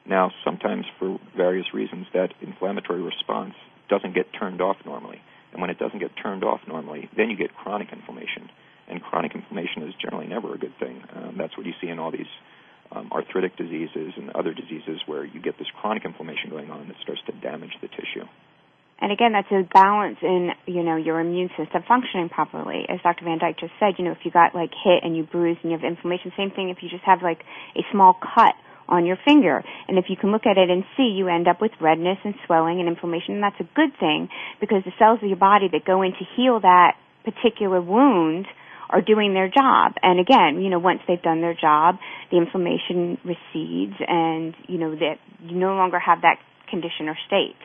Now, 0.09 0.31
sometimes 0.45 0.85
for 0.99 1.19
various 1.37 1.67
reasons, 1.75 2.07
that 2.15 2.31
inflammatory 2.41 3.03
response 3.03 3.55
doesn't 3.89 4.15
get 4.15 4.27
turned 4.39 4.61
off 4.61 4.77
normally. 4.85 5.21
And 5.53 5.61
when 5.61 5.71
it 5.71 5.79
doesn't 5.79 5.99
get 5.99 6.11
turned 6.23 6.45
off 6.45 6.61
normally, 6.69 7.09
then 7.17 7.31
you 7.31 7.37
get 7.37 7.55
chronic 7.55 7.89
inflammation. 7.93 8.51
And 8.89 9.03
chronic 9.03 9.35
inflammation 9.35 9.83
is 9.83 9.95
generally 10.01 10.29
never 10.29 10.55
a 10.55 10.59
good 10.59 10.75
thing. 10.79 11.03
Um, 11.15 11.35
that's 11.39 11.57
what 11.57 11.67
you 11.67 11.73
see 11.81 11.89
in 11.89 11.99
all 11.99 12.13
these 12.13 12.31
um, 12.93 13.11
arthritic 13.11 13.57
diseases 13.57 14.13
and 14.17 14.31
other 14.31 14.55
diseases 14.55 15.01
where 15.07 15.25
you 15.25 15.41
get 15.41 15.59
this 15.59 15.67
chronic 15.81 16.05
inflammation 16.05 16.51
going 16.51 16.71
on 16.71 16.87
that 16.89 16.97
starts 17.03 17.21
to 17.27 17.33
damage 17.33 17.73
the 17.83 17.89
tissue. 17.89 18.27
And 18.99 19.13
again, 19.13 19.33
that's 19.33 19.51
a 19.53 19.63
balance 19.73 20.17
in, 20.23 20.51
you 20.65 20.83
know, 20.83 20.97
your 20.97 21.21
immune 21.21 21.51
system 21.57 21.85
functioning 21.87 22.31
properly. 22.31 22.87
As 22.89 22.99
Dr. 23.03 23.25
Van 23.25 23.39
Dyke 23.39 23.59
just 23.61 23.73
said, 23.79 23.95
you 23.99 24.05
know, 24.05 24.13
if 24.13 24.25
you 24.25 24.31
got 24.31 24.55
like 24.55 24.71
hit 24.73 25.05
and 25.05 25.15
you 25.15 25.25
bruise 25.25 25.59
and 25.63 25.71
you 25.71 25.77
have 25.77 25.85
inflammation, 25.85 26.33
same 26.37 26.51
thing 26.51 26.71
if 26.71 26.79
you 26.83 26.89
just 26.89 27.05
have 27.05 27.21
like 27.23 27.41
a 27.77 27.85
small 27.93 28.17
cut 28.17 28.55
on 28.89 29.05
your 29.05 29.19
finger. 29.25 29.63
And 29.89 29.99
if 29.99 30.07
you 30.09 30.17
can 30.17 30.33
look 30.33 30.47
at 30.47 30.57
it 30.57 30.71
and 30.71 30.85
see, 30.97 31.13
you 31.15 31.29
end 31.29 31.49
up 31.49 31.61
with 31.61 31.73
redness 31.81 32.19
and 32.25 32.35
swelling 32.47 32.81
and 32.81 32.89
inflammation, 32.89 33.35
and 33.35 33.43
that's 33.43 33.61
a 33.61 33.69
good 33.75 33.93
thing 34.01 34.29
because 34.61 34.83
the 34.85 34.93
cells 34.99 35.19
of 35.23 35.29
your 35.29 35.37
body 35.37 35.69
that 35.73 35.85
go 35.85 36.03
in 36.03 36.13
to 36.13 36.25
heal 36.37 36.61
that 36.61 36.95
particular 37.25 37.83
wound 37.83 38.47
are 38.89 39.03
doing 39.03 39.35
their 39.35 39.49
job. 39.49 39.95
And 40.03 40.21
again, 40.21 40.63
you 40.63 40.71
know, 40.71 40.79
once 40.79 41.01
they've 41.09 41.21
done 41.21 41.41
their 41.41 41.55
job, 41.55 41.97
the 42.31 42.39
inflammation 42.39 43.19
recedes 43.25 43.99
and, 44.07 44.55
you 44.69 44.79
know, 44.79 44.95
that 44.95 45.19
you 45.43 45.57
no 45.57 45.75
longer 45.75 45.99
have 45.99 46.23
that 46.23 46.39
condition 46.71 47.09
or 47.09 47.19
state. 47.27 47.59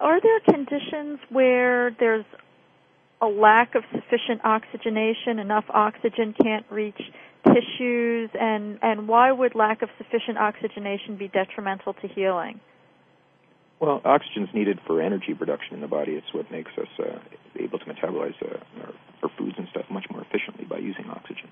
Are 0.00 0.20
there 0.20 0.40
conditions 0.40 1.20
where 1.30 1.96
there's 1.98 2.24
a 3.22 3.26
lack 3.26 3.74
of 3.74 3.84
sufficient 3.92 4.44
oxygenation, 4.44 5.38
enough 5.38 5.64
oxygen 5.70 6.34
can't 6.40 6.66
reach 6.70 7.00
tissues, 7.46 8.30
and, 8.38 8.78
and 8.82 9.08
why 9.08 9.30
would 9.30 9.54
lack 9.54 9.82
of 9.82 9.88
sufficient 9.98 10.38
oxygenation 10.38 11.16
be 11.16 11.28
detrimental 11.28 11.94
to 11.94 12.08
healing? 12.08 12.60
Well, 13.80 14.00
oxygen 14.04 14.44
is 14.44 14.54
needed 14.54 14.78
for 14.86 15.02
energy 15.02 15.34
production 15.34 15.74
in 15.74 15.80
the 15.80 15.88
body. 15.88 16.12
It's 16.12 16.32
what 16.32 16.50
makes 16.50 16.70
us 16.78 16.88
uh, 16.98 17.18
able 17.58 17.78
to 17.78 17.84
metabolize 17.84 18.34
uh, 18.42 18.58
our, 18.80 18.92
our, 19.22 19.30
foods 19.36 19.56
and 19.58 19.68
stuff 19.68 19.84
much 19.90 20.06
more 20.10 20.22
efficiently 20.22 20.64
by 20.64 20.78
using 20.78 21.10
oxygen. 21.10 21.48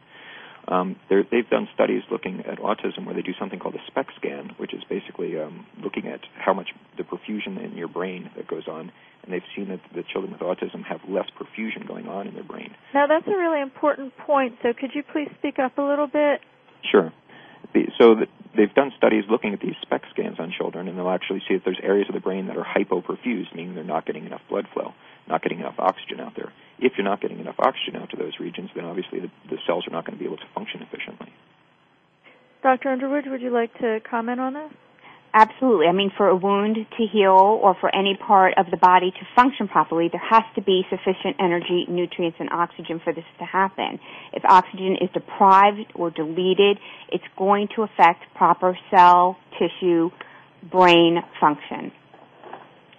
Um, 0.69 0.97
they've 1.11 1.49
done 1.51 1.69
studies 1.75 2.03
looking 2.11 2.45
at 2.47 2.59
autism 2.59 3.05
where 3.05 3.15
they 3.15 3.23
do 3.23 3.33
something 3.39 3.59
called 3.59 3.75
a 3.75 3.85
SPECT 3.89 4.13
scan, 4.17 4.55
which 4.59 4.73
is 4.73 4.83
basically 4.89 5.39
um, 5.39 5.67
looking 5.83 6.07
at 6.07 6.21
how 6.39 6.55
much 6.55 6.69
the 6.97 7.03
perfusion 7.03 7.63
in 7.63 7.77
your 7.77 7.89
brain 7.89 8.31
that 8.37 8.47
goes 8.47 8.69
on, 8.69 8.93
and 9.23 9.33
they've 9.33 9.43
seen 9.57 9.69
that 9.69 9.81
the 9.95 10.05
children 10.13 10.33
with 10.33 10.41
autism 10.41 10.85
have 10.85 11.01
less 11.09 11.27
perfusion 11.39 11.87
going 11.87 12.07
on 12.07 12.29
in 12.29 12.35
their 12.35 12.45
brain. 12.45 12.75
Now 12.95 13.07
that's 13.07 13.27
a 13.27 13.37
really 13.37 13.61
important 13.61 14.17
point. 14.19 14.55
So 14.63 14.73
could 14.79 14.91
you 14.95 15.03
please 15.03 15.29
speak 15.39 15.59
up 15.59 15.79
a 15.79 15.83
little 15.83 16.07
bit? 16.07 16.41
Sure. 16.91 17.13
So 17.99 18.17
they've 18.57 18.75
done 18.75 18.93
studies 18.97 19.25
looking 19.31 19.55
at 19.55 19.61
these 19.61 19.75
SPECT 19.83 20.07
scans 20.11 20.39
on 20.39 20.53
children, 20.57 20.89
and 20.89 20.99
they'll 20.99 21.09
actually 21.11 21.43
see 21.49 21.55
that 21.55 21.63
there's 21.65 21.81
areas 21.83 22.07
of 22.09 22.15
the 22.15 22.21
brain 22.21 22.47
that 22.49 22.57
are 22.57 22.67
hypoperfused, 22.67 23.55
meaning 23.55 23.75
they're 23.75 23.85
not 23.85 24.07
getting 24.07 24.27
enough 24.27 24.43
blood 24.49 24.67
flow, 24.75 24.93
not 25.29 25.43
getting 25.43 25.61
enough 25.61 25.77
oxygen 25.79 26.21
out 26.21 26.35
there. 26.37 26.53
If 26.79 26.93
you're 26.97 27.05
not 27.05 27.21
getting 27.21 27.39
enough 27.39 27.57
oxygen 27.59 28.01
out 28.01 28.11
to 28.11 28.17
those 28.17 28.33
regions, 28.41 28.71
then 28.75 28.85
obviously 28.85 29.21
the, 29.21 29.31
the 29.49 29.59
cells 29.67 29.87
are 29.87 29.93
not 29.93 30.05
going 30.05 30.19
to 30.19 30.23
be 30.23 30.27
able 30.27 30.39
to 30.39 30.49
function 30.55 30.83
efficiently. 30.83 31.33
Dr. 32.63 32.91
Underwood, 32.91 33.27
would 33.27 33.41
you 33.41 33.51
like 33.51 33.73
to 33.79 34.01
comment 34.09 34.41
on 34.41 34.55
this? 34.55 34.71
Absolutely. 35.35 35.87
I 35.87 35.93
mean, 35.93 36.13
for 36.15 36.29
a 36.29 36.37
wound 36.37 36.77
to 36.77 37.07
heal 37.11 37.59
or 37.63 37.75
for 37.81 37.95
any 37.95 38.17
part 38.17 38.53
of 38.59 38.67
the 38.71 38.77
body 38.77 39.11
to 39.11 39.27
function 39.35 39.67
properly, 39.67 40.11
there 40.13 40.21
has 40.21 40.43
to 40.57 40.63
be 40.63 40.83
sufficient 40.91 41.37
energy, 41.41 41.87
nutrients, 41.89 42.37
and 42.39 42.51
oxygen 42.51 43.01
for 43.03 43.15
this 43.15 43.25
to 43.39 43.45
happen. 43.45 43.99
If 44.35 44.45
oxygen 44.45 44.99
is 45.01 45.09
deprived 45.15 45.93
or 45.95 46.11
deleted, 46.11 46.79
it's 47.11 47.25
going 47.39 47.69
to 47.77 47.83
affect 47.83 48.25
proper 48.35 48.77
cell, 48.91 49.39
tissue, 49.59 50.11
brain 50.71 51.23
function. 51.41 51.93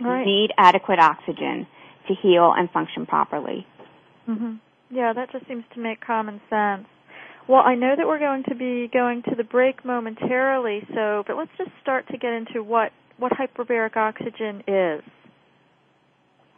Right. 0.01 0.21
You 0.21 0.25
need 0.25 0.51
adequate 0.57 0.99
oxygen 0.99 1.67
to 2.07 2.13
heal 2.21 2.53
and 2.55 2.69
function 2.71 3.05
properly. 3.05 3.65
Mm-hmm. 4.27 4.55
Yeah, 4.89 5.13
that 5.13 5.31
just 5.31 5.47
seems 5.47 5.63
to 5.73 5.79
make 5.79 6.01
common 6.01 6.39
sense. 6.49 6.85
Well, 7.47 7.61
I 7.65 7.75
know 7.75 7.93
that 7.97 8.07
we're 8.07 8.19
going 8.19 8.43
to 8.47 8.55
be 8.55 8.89
going 8.91 9.23
to 9.23 9.35
the 9.35 9.43
break 9.43 9.83
momentarily, 9.83 10.87
so 10.93 11.23
but 11.27 11.35
let's 11.35 11.51
just 11.57 11.71
start 11.81 12.07
to 12.09 12.17
get 12.17 12.31
into 12.31 12.63
what 12.63 12.91
what 13.17 13.31
hyperbaric 13.33 13.97
oxygen 13.97 14.63
is. 14.67 15.03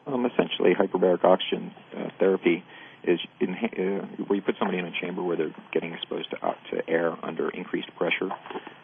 Um, 0.06 0.25
essentially, 0.25 0.74
hyperbaric 0.80 1.24
oxygen 1.24 1.74
uh, 1.98 2.10
therapy 2.20 2.64
is 3.04 3.20
in, 3.40 3.54
uh, 3.54 4.06
where 4.25 4.38
you 4.38 4.42
put 4.42 4.56
somebody 4.60 4.78
in 4.78 4.86
a 4.86 4.92
chamber 5.02 5.24
where 5.24 5.38
they're 5.38 5.56
getting 5.74 5.94
exposed 5.94 6.30
to, 6.32 6.46
uh, 6.46 6.54
to 6.72 6.88
air 6.88 7.16
under 7.24 7.50
increased 7.50 7.90
pressure. 7.98 8.30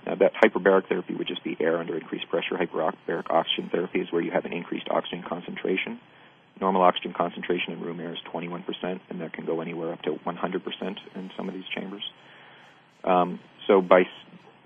Now, 0.06 0.16
that 0.16 0.34
hyperbaric 0.44 0.88
therapy 0.88 1.14
would 1.14 1.28
just 1.28 1.44
be 1.44 1.56
air 1.60 1.78
under 1.78 1.96
increased 1.96 2.28
pressure. 2.30 2.56
Hyperbaric 2.56 3.30
oxygen 3.30 3.70
therapy 3.72 4.00
is 4.00 4.12
where 4.12 4.22
you 4.22 4.32
have 4.32 4.46
an 4.46 4.54
increased 4.54 4.88
oxygen 4.90 5.24
concentration. 5.28 6.00
Normal 6.62 6.84
oxygen 6.84 7.14
concentration 7.14 7.74
in 7.74 7.82
room 7.82 8.00
air 8.00 8.14
is 8.14 8.20
21%, 8.32 8.64
and 9.10 9.22
that 9.22 9.34
can 9.34 9.46
go 9.46 9.62
anywhere 9.62 9.92
up 9.92 10.02
to 10.04 10.12
100% 10.12 10.98
in 11.16 11.32
some 11.36 11.50
of 11.50 11.56
these 11.56 11.66
chambers. 11.76 12.04
Um, 13.04 13.40
so 13.68 13.82
by 13.82 14.04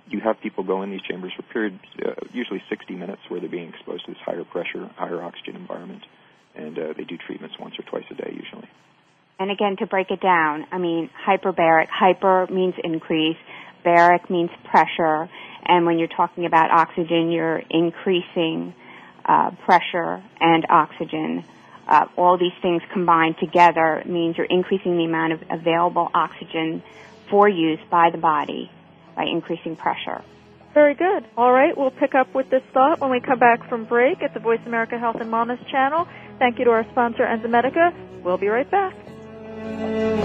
you 0.07 0.19
have 0.19 0.39
people 0.41 0.63
go 0.63 0.83
in 0.83 0.91
these 0.91 1.01
chambers 1.01 1.31
for 1.35 1.41
periods, 1.43 1.79
uh, 2.05 2.11
usually 2.31 2.61
60 2.69 2.93
minutes, 2.95 3.21
where 3.29 3.39
they're 3.39 3.49
being 3.49 3.69
exposed 3.69 4.05
to 4.05 4.11
this 4.11 4.21
higher 4.23 4.43
pressure, 4.43 4.87
higher 4.97 5.23
oxygen 5.23 5.55
environment, 5.55 6.03
and 6.53 6.77
uh, 6.77 6.93
they 6.95 7.05
do 7.05 7.17
treatments 7.17 7.55
once 7.59 7.73
or 7.79 7.83
twice 7.83 8.05
a 8.11 8.13
day 8.13 8.31
usually. 8.35 8.69
And 9.39 9.49
again, 9.49 9.77
to 9.77 9.87
break 9.87 10.11
it 10.11 10.21
down, 10.21 10.67
I 10.71 10.77
mean, 10.77 11.09
hyperbaric, 11.25 11.87
hyper 11.89 12.47
means 12.51 12.75
increase, 12.83 13.37
baric 13.85 14.29
means 14.29 14.51
pressure, 14.65 15.29
and 15.65 15.85
when 15.85 15.97
you're 15.97 16.07
talking 16.07 16.45
about 16.45 16.71
oxygen, 16.71 17.31
you're 17.31 17.63
increasing 17.69 18.75
uh, 19.25 19.51
pressure 19.65 20.21
and 20.39 20.65
oxygen 20.69 21.43
uh, 21.87 22.05
all 22.17 22.37
these 22.37 22.53
things 22.61 22.81
combined 22.91 23.35
together 23.39 24.03
means 24.05 24.37
you're 24.37 24.47
increasing 24.47 24.97
the 24.97 25.05
amount 25.05 25.33
of 25.33 25.41
available 25.49 26.09
oxygen 26.13 26.83
for 27.29 27.47
use 27.47 27.79
by 27.89 28.09
the 28.11 28.17
body 28.17 28.71
by 29.15 29.23
increasing 29.23 29.75
pressure. 29.75 30.23
Very 30.73 30.93
good. 30.93 31.25
All 31.37 31.53
right, 31.53 31.75
we'll 31.77 31.91
pick 31.91 32.15
up 32.15 32.35
with 32.35 32.49
this 32.49 32.63
thought 32.73 32.99
when 32.99 33.09
we 33.09 33.21
come 33.21 33.39
back 33.39 33.69
from 33.69 33.85
break 33.85 34.21
at 34.21 34.33
the 34.33 34.41
Voice 34.41 34.59
America 34.65 34.99
Health 34.99 35.15
and 35.21 35.31
Wellness 35.31 35.65
channel. 35.71 36.05
Thank 36.37 36.59
you 36.59 36.65
to 36.65 36.71
our 36.71 36.85
sponsor, 36.91 37.23
Enzymedica. 37.23 38.23
We'll 38.23 38.37
be 38.37 38.49
right 38.49 38.69
back. 38.69 40.24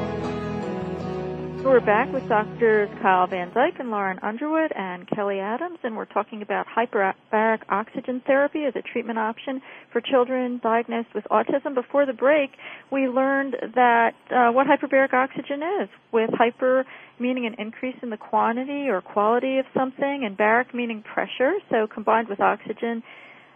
We're 1.63 1.79
back 1.79 2.11
with 2.11 2.27
Doctors 2.27 2.89
Kyle 3.03 3.27
Van 3.27 3.53
Dyke 3.53 3.75
and 3.79 3.91
Lauren 3.91 4.17
Underwood 4.23 4.71
and 4.75 5.07
Kelly 5.07 5.39
Adams, 5.39 5.77
and 5.83 5.95
we're 5.95 6.05
talking 6.05 6.41
about 6.41 6.65
hyperbaric 6.65 7.59
oxygen 7.69 8.21
therapy 8.25 8.65
as 8.65 8.73
a 8.75 8.81
treatment 8.81 9.19
option 9.19 9.61
for 9.93 10.01
children 10.01 10.59
diagnosed 10.63 11.09
with 11.13 11.23
autism. 11.29 11.75
Before 11.75 12.07
the 12.07 12.13
break, 12.13 12.49
we 12.91 13.07
learned 13.07 13.55
that 13.75 14.15
uh, 14.31 14.51
what 14.51 14.65
hyperbaric 14.65 15.13
oxygen 15.13 15.61
is, 15.81 15.89
with 16.11 16.31
hyper 16.33 16.83
meaning 17.19 17.45
an 17.45 17.55
increase 17.59 17.97
in 18.01 18.09
the 18.09 18.17
quantity 18.17 18.89
or 18.89 18.99
quality 18.99 19.59
of 19.59 19.65
something, 19.73 20.23
and 20.25 20.35
baric 20.35 20.73
meaning 20.73 21.03
pressure. 21.03 21.53
So 21.69 21.85
combined 21.85 22.27
with 22.27 22.41
oxygen, 22.41 23.03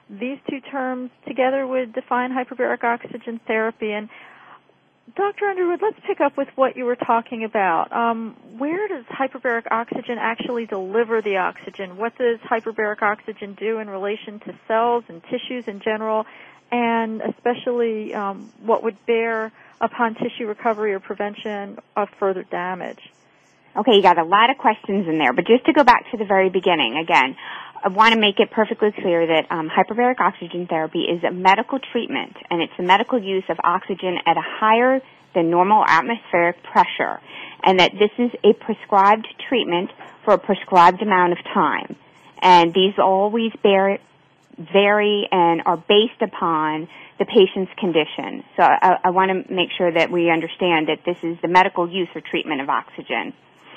these 0.10 0.38
two 0.48 0.62
terms 0.72 1.10
together 1.28 1.66
would 1.66 1.94
define 1.94 2.30
hyperbaric 2.30 2.84
oxygen 2.84 3.42
therapy. 3.48 3.92
And 3.92 4.10
Dr. 5.14 5.46
Underwood, 5.46 5.82
let's 5.84 6.00
pick 6.08 6.20
up 6.20 6.36
with 6.36 6.48
what 6.56 6.76
you 6.76 6.86
were 6.86 6.96
talking 6.96 7.44
about. 7.44 7.92
Um, 7.92 8.36
where 8.58 8.88
does 8.88 9.06
hyperbaric 9.06 9.68
oxygen 9.70 10.18
actually 10.20 10.66
deliver 10.66 11.22
the 11.22 11.38
oxygen? 11.38 11.98
What 11.98 12.18
does 12.18 12.40
hyperbaric 12.40 13.04
oxygen 13.04 13.54
do 13.54 13.78
in 13.78 13.90
relation 13.90 14.40
to 14.42 14.56
cells 14.68 15.04
and 15.08 15.22
tissues 15.24 15.68
in 15.68 15.80
general, 15.80 16.26
and 16.72 17.22
especially 17.22 18.16
um, 18.16 18.52
what 18.64 18.84
would 18.84 18.98
bear 19.06 19.52
upon 19.80 20.16
tissue 20.16 20.48
recovery 20.48 20.94
or 20.94 21.00
prevention 21.00 21.78
of 21.96 22.10
further 22.18 22.44
damage? 22.44 23.12
Okay, 23.78 23.92
you 23.96 24.02
got 24.02 24.18
a 24.18 24.24
lot 24.24 24.50
of 24.50 24.58
questions 24.58 25.08
in 25.08 25.18
there, 25.20 25.34
but 25.34 25.46
just 25.46 25.66
to 25.66 25.74
go 25.74 25.84
back 25.84 26.10
to 26.12 26.18
the 26.18 26.26
very 26.26 26.50
beginning 26.50 26.98
again, 26.98 27.36
I 27.84 27.90
want 27.90 28.14
to 28.14 28.20
make 28.20 28.40
it 28.40 28.52
perfectly 28.52 28.92
clear 28.92 29.28
that 29.28 29.52
um, 29.52 29.70
hyperbaric 29.70 30.20
oxygen 30.20 30.68
therapy 30.68 31.02
is 31.02 31.24
a 31.24 31.32
medical 31.32 31.80
treatment, 31.92 32.36
and 32.50 32.62
it's 32.62 32.74
the 32.78 32.84
medical 32.84 33.22
use 33.22 33.44
of 33.50 33.58
oxygen 33.64 34.18
at 34.26 34.38
a 34.38 34.44
higher 34.44 35.02
than 35.34 35.50
normal 35.52 35.84
atmospheric 35.86 36.64
pressure, 36.64 37.20
and 37.64 37.80
that 37.80 37.92
this 37.94 38.12
is 38.18 38.32
a 38.44 38.54
prescribed 38.54 39.28
treatment 39.48 39.92
for 40.24 40.34
a 40.34 40.38
prescribed 40.38 41.02
amount 41.02 41.34
of 41.34 41.40
time. 41.54 41.96
And 42.42 42.74
these 42.74 42.94
always 42.98 43.52
bear, 43.62 44.00
vary 44.58 45.28
and 45.32 45.62
are 45.66 45.78
based 45.78 46.22
upon 46.22 46.88
the 47.20 47.26
patient's 47.26 47.72
condition. 47.78 48.44
So 48.58 48.64
I, 48.64 48.98
I 49.04 49.10
want 49.12 49.32
to 49.32 49.54
make 49.54 49.70
sure 49.78 49.92
that 49.92 50.12
we 50.12 50.30
understand 50.30 50.90
that 50.90 51.00
this 51.06 51.18
is 51.24 51.38
the 51.42 51.48
medical 51.48 51.90
use 51.90 52.10
or 52.16 52.22
treatment 52.22 52.62
of 52.62 52.70
oxygen. 52.70 53.34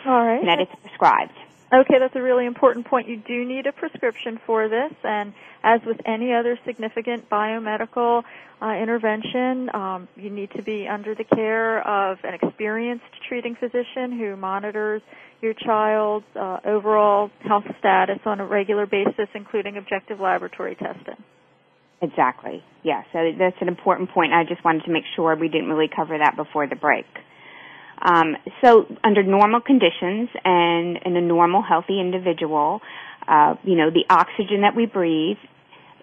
All 0.07 0.25
right. 0.25 0.41
And 0.41 0.49
that 0.49 0.61
it's 0.61 0.75
prescribed. 0.83 1.33
Okay, 1.71 1.99
that's 2.01 2.17
a 2.17 2.23
really 2.23 2.47
important 2.47 2.87
point. 2.87 3.09
You 3.09 3.19
do 3.19 3.45
need 3.45 3.67
a 3.67 3.73
prescription 3.73 4.41
for 4.47 4.69
this, 4.69 4.93
and 5.05 5.35
as 5.63 5.81
with 5.85 5.99
any 6.07 6.33
other 6.33 6.59
significant 6.65 7.29
biomedical 7.29 8.23
uh, 8.63 8.73
intervention, 8.73 9.69
um, 9.75 10.09
you 10.17 10.31
need 10.31 10.51
to 10.57 10.63
be 10.63 10.89
under 10.89 11.15
the 11.15 11.25
care 11.25 11.87
of 11.87 12.19
an 12.25 12.33
experienced 12.41 13.05
treating 13.29 13.55
physician 13.55 14.19
who 14.19 14.35
monitors 14.37 15.03
your 15.43 15.53
child's 15.53 16.25
uh, 16.35 16.59
overall 16.65 17.31
health 17.47 17.65
status 17.79 18.19
on 18.25 18.41
a 18.41 18.47
regular 18.47 18.87
basis, 18.87 19.29
including 19.35 19.77
objective 19.77 20.21
laboratory 20.21 20.75
testing. 20.75 21.23
Exactly. 22.01 22.65
Yeah, 22.83 23.03
so 23.13 23.19
that's 23.39 23.57
an 23.61 23.69
important 23.69 24.11
point. 24.11 24.33
I 24.33 24.45
just 24.45 24.65
wanted 24.65 24.85
to 24.85 24.91
make 24.91 25.05
sure 25.17 25.37
we 25.37 25.49
didn't 25.49 25.69
really 25.69 25.91
cover 25.95 26.17
that 26.17 26.35
before 26.35 26.67
the 26.67 26.77
break. 26.77 27.07
Um, 28.01 28.37
so 28.63 28.87
under 29.03 29.23
normal 29.23 29.61
conditions 29.61 30.29
and 30.45 30.99
in 31.05 31.17
a 31.17 31.21
normal 31.21 31.63
healthy 31.63 32.01
individual, 32.01 32.81
uh, 33.27 33.57
you 33.65 33.77
know, 33.77 33.91
the 33.91 34.05
oxygen 34.09 34.63
that 34.63 34.75
we 34.77 34.87
breathe 34.87 35.39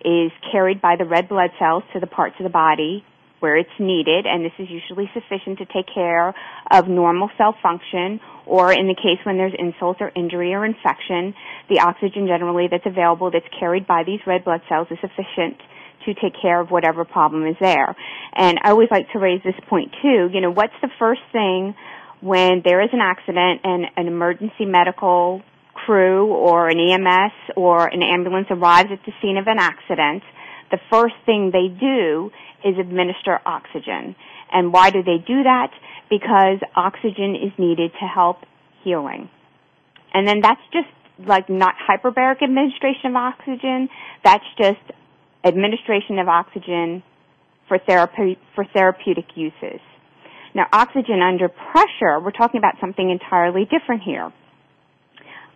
is 0.03 0.31
carried 0.51 0.81
by 0.81 0.95
the 0.97 1.05
red 1.05 1.29
blood 1.29 1.51
cells 1.57 1.83
to 1.93 1.99
the 1.99 2.07
parts 2.07 2.35
of 2.39 2.43
the 2.43 2.49
body 2.49 3.03
where 3.39 3.57
it's 3.57 3.77
needed, 3.79 4.25
and 4.25 4.45
this 4.45 4.53
is 4.59 4.67
usually 4.69 5.09
sufficient 5.13 5.59
to 5.59 5.65
take 5.65 5.85
care 5.93 6.33
of 6.71 6.87
normal 6.87 7.29
cell 7.37 7.55
function, 7.61 8.19
or 8.45 8.71
in 8.71 8.87
the 8.87 8.95
case 8.95 9.19
when 9.23 9.37
there's 9.37 9.53
insult 9.57 9.97
or 9.99 10.11
injury 10.15 10.53
or 10.53 10.65
infection, 10.65 11.33
the 11.69 11.79
oxygen 11.79 12.27
generally 12.27 12.67
that's 12.69 12.85
available 12.85 13.31
that's 13.31 13.45
carried 13.59 13.85
by 13.85 14.03
these 14.05 14.19
red 14.25 14.43
blood 14.45 14.61
cells 14.69 14.87
is 14.89 14.97
sufficient 15.01 15.59
to 16.05 16.13
take 16.13 16.33
care 16.41 16.59
of 16.59 16.71
whatever 16.71 17.05
problem 17.05 17.45
is 17.47 17.55
there. 17.59 17.95
And 18.33 18.59
I 18.63 18.71
always 18.71 18.89
like 18.91 19.11
to 19.13 19.19
raise 19.19 19.41
this 19.43 19.55
point 19.69 19.93
too. 20.01 20.29
You 20.31 20.41
know, 20.41 20.51
what's 20.51 20.73
the 20.81 20.89
first 20.99 21.21
thing 21.31 21.75
when 22.21 22.61
there 22.63 22.81
is 22.81 22.89
an 22.93 23.01
accident 23.01 23.61
and 23.63 23.85
an 23.97 24.07
emergency 24.07 24.65
medical 24.65 25.41
crew 25.73 26.27
or 26.27 26.69
an 26.69 26.79
EMS 26.79 27.33
or 27.55 27.87
an 27.87 28.01
ambulance 28.01 28.47
arrives 28.49 28.89
at 28.91 28.99
the 29.05 29.11
scene 29.21 29.37
of 29.37 29.47
an 29.47 29.59
accident, 29.59 30.23
the 30.71 30.79
first 30.89 31.13
thing 31.25 31.51
they 31.51 31.67
do 31.67 32.31
is 32.63 32.77
administer 32.79 33.39
oxygen. 33.45 34.15
And 34.51 34.73
why 34.73 34.89
do 34.89 35.03
they 35.03 35.17
do 35.17 35.43
that? 35.43 35.71
Because 36.09 36.59
oxygen 36.75 37.35
is 37.35 37.51
needed 37.57 37.91
to 37.99 38.05
help 38.07 38.37
healing. 38.83 39.29
And 40.13 40.27
then 40.27 40.39
that's 40.41 40.61
just 40.71 40.87
like 41.27 41.49
not 41.49 41.75
hyperbaric 41.77 42.41
administration 42.41 43.11
of 43.11 43.15
oxygen, 43.15 43.89
that's 44.23 44.43
just 44.57 44.81
administration 45.45 46.19
of 46.19 46.27
oxygen 46.27 47.03
for 47.67 47.77
therapy 47.79 48.37
for 48.53 48.65
therapeutic 48.73 49.25
uses. 49.35 49.79
Now, 50.53 50.67
oxygen 50.71 51.21
under 51.21 51.49
pressure, 51.49 52.19
we're 52.19 52.31
talking 52.31 52.57
about 52.57 52.75
something 52.79 53.09
entirely 53.09 53.65
different 53.65 54.03
here. 54.03 54.31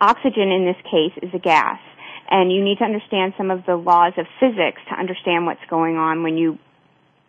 Oxygen 0.02 0.52
in 0.52 0.66
this 0.66 0.82
case 0.84 1.18
is 1.24 1.30
a 1.34 1.40
gas, 1.40 1.80
and 2.30 2.52
you 2.52 2.64
need 2.64 2.78
to 2.80 2.84
understand 2.84 3.34
some 3.38 3.52
of 3.52 3.66
the 3.66 3.76
laws 3.76 4.14
of 4.18 4.26
physics 4.40 4.82
to 4.90 4.96
understand 5.00 5.46
what's 5.46 5.64
going 5.70 5.96
on 5.98 6.24
when 6.24 6.38
you 6.38 6.58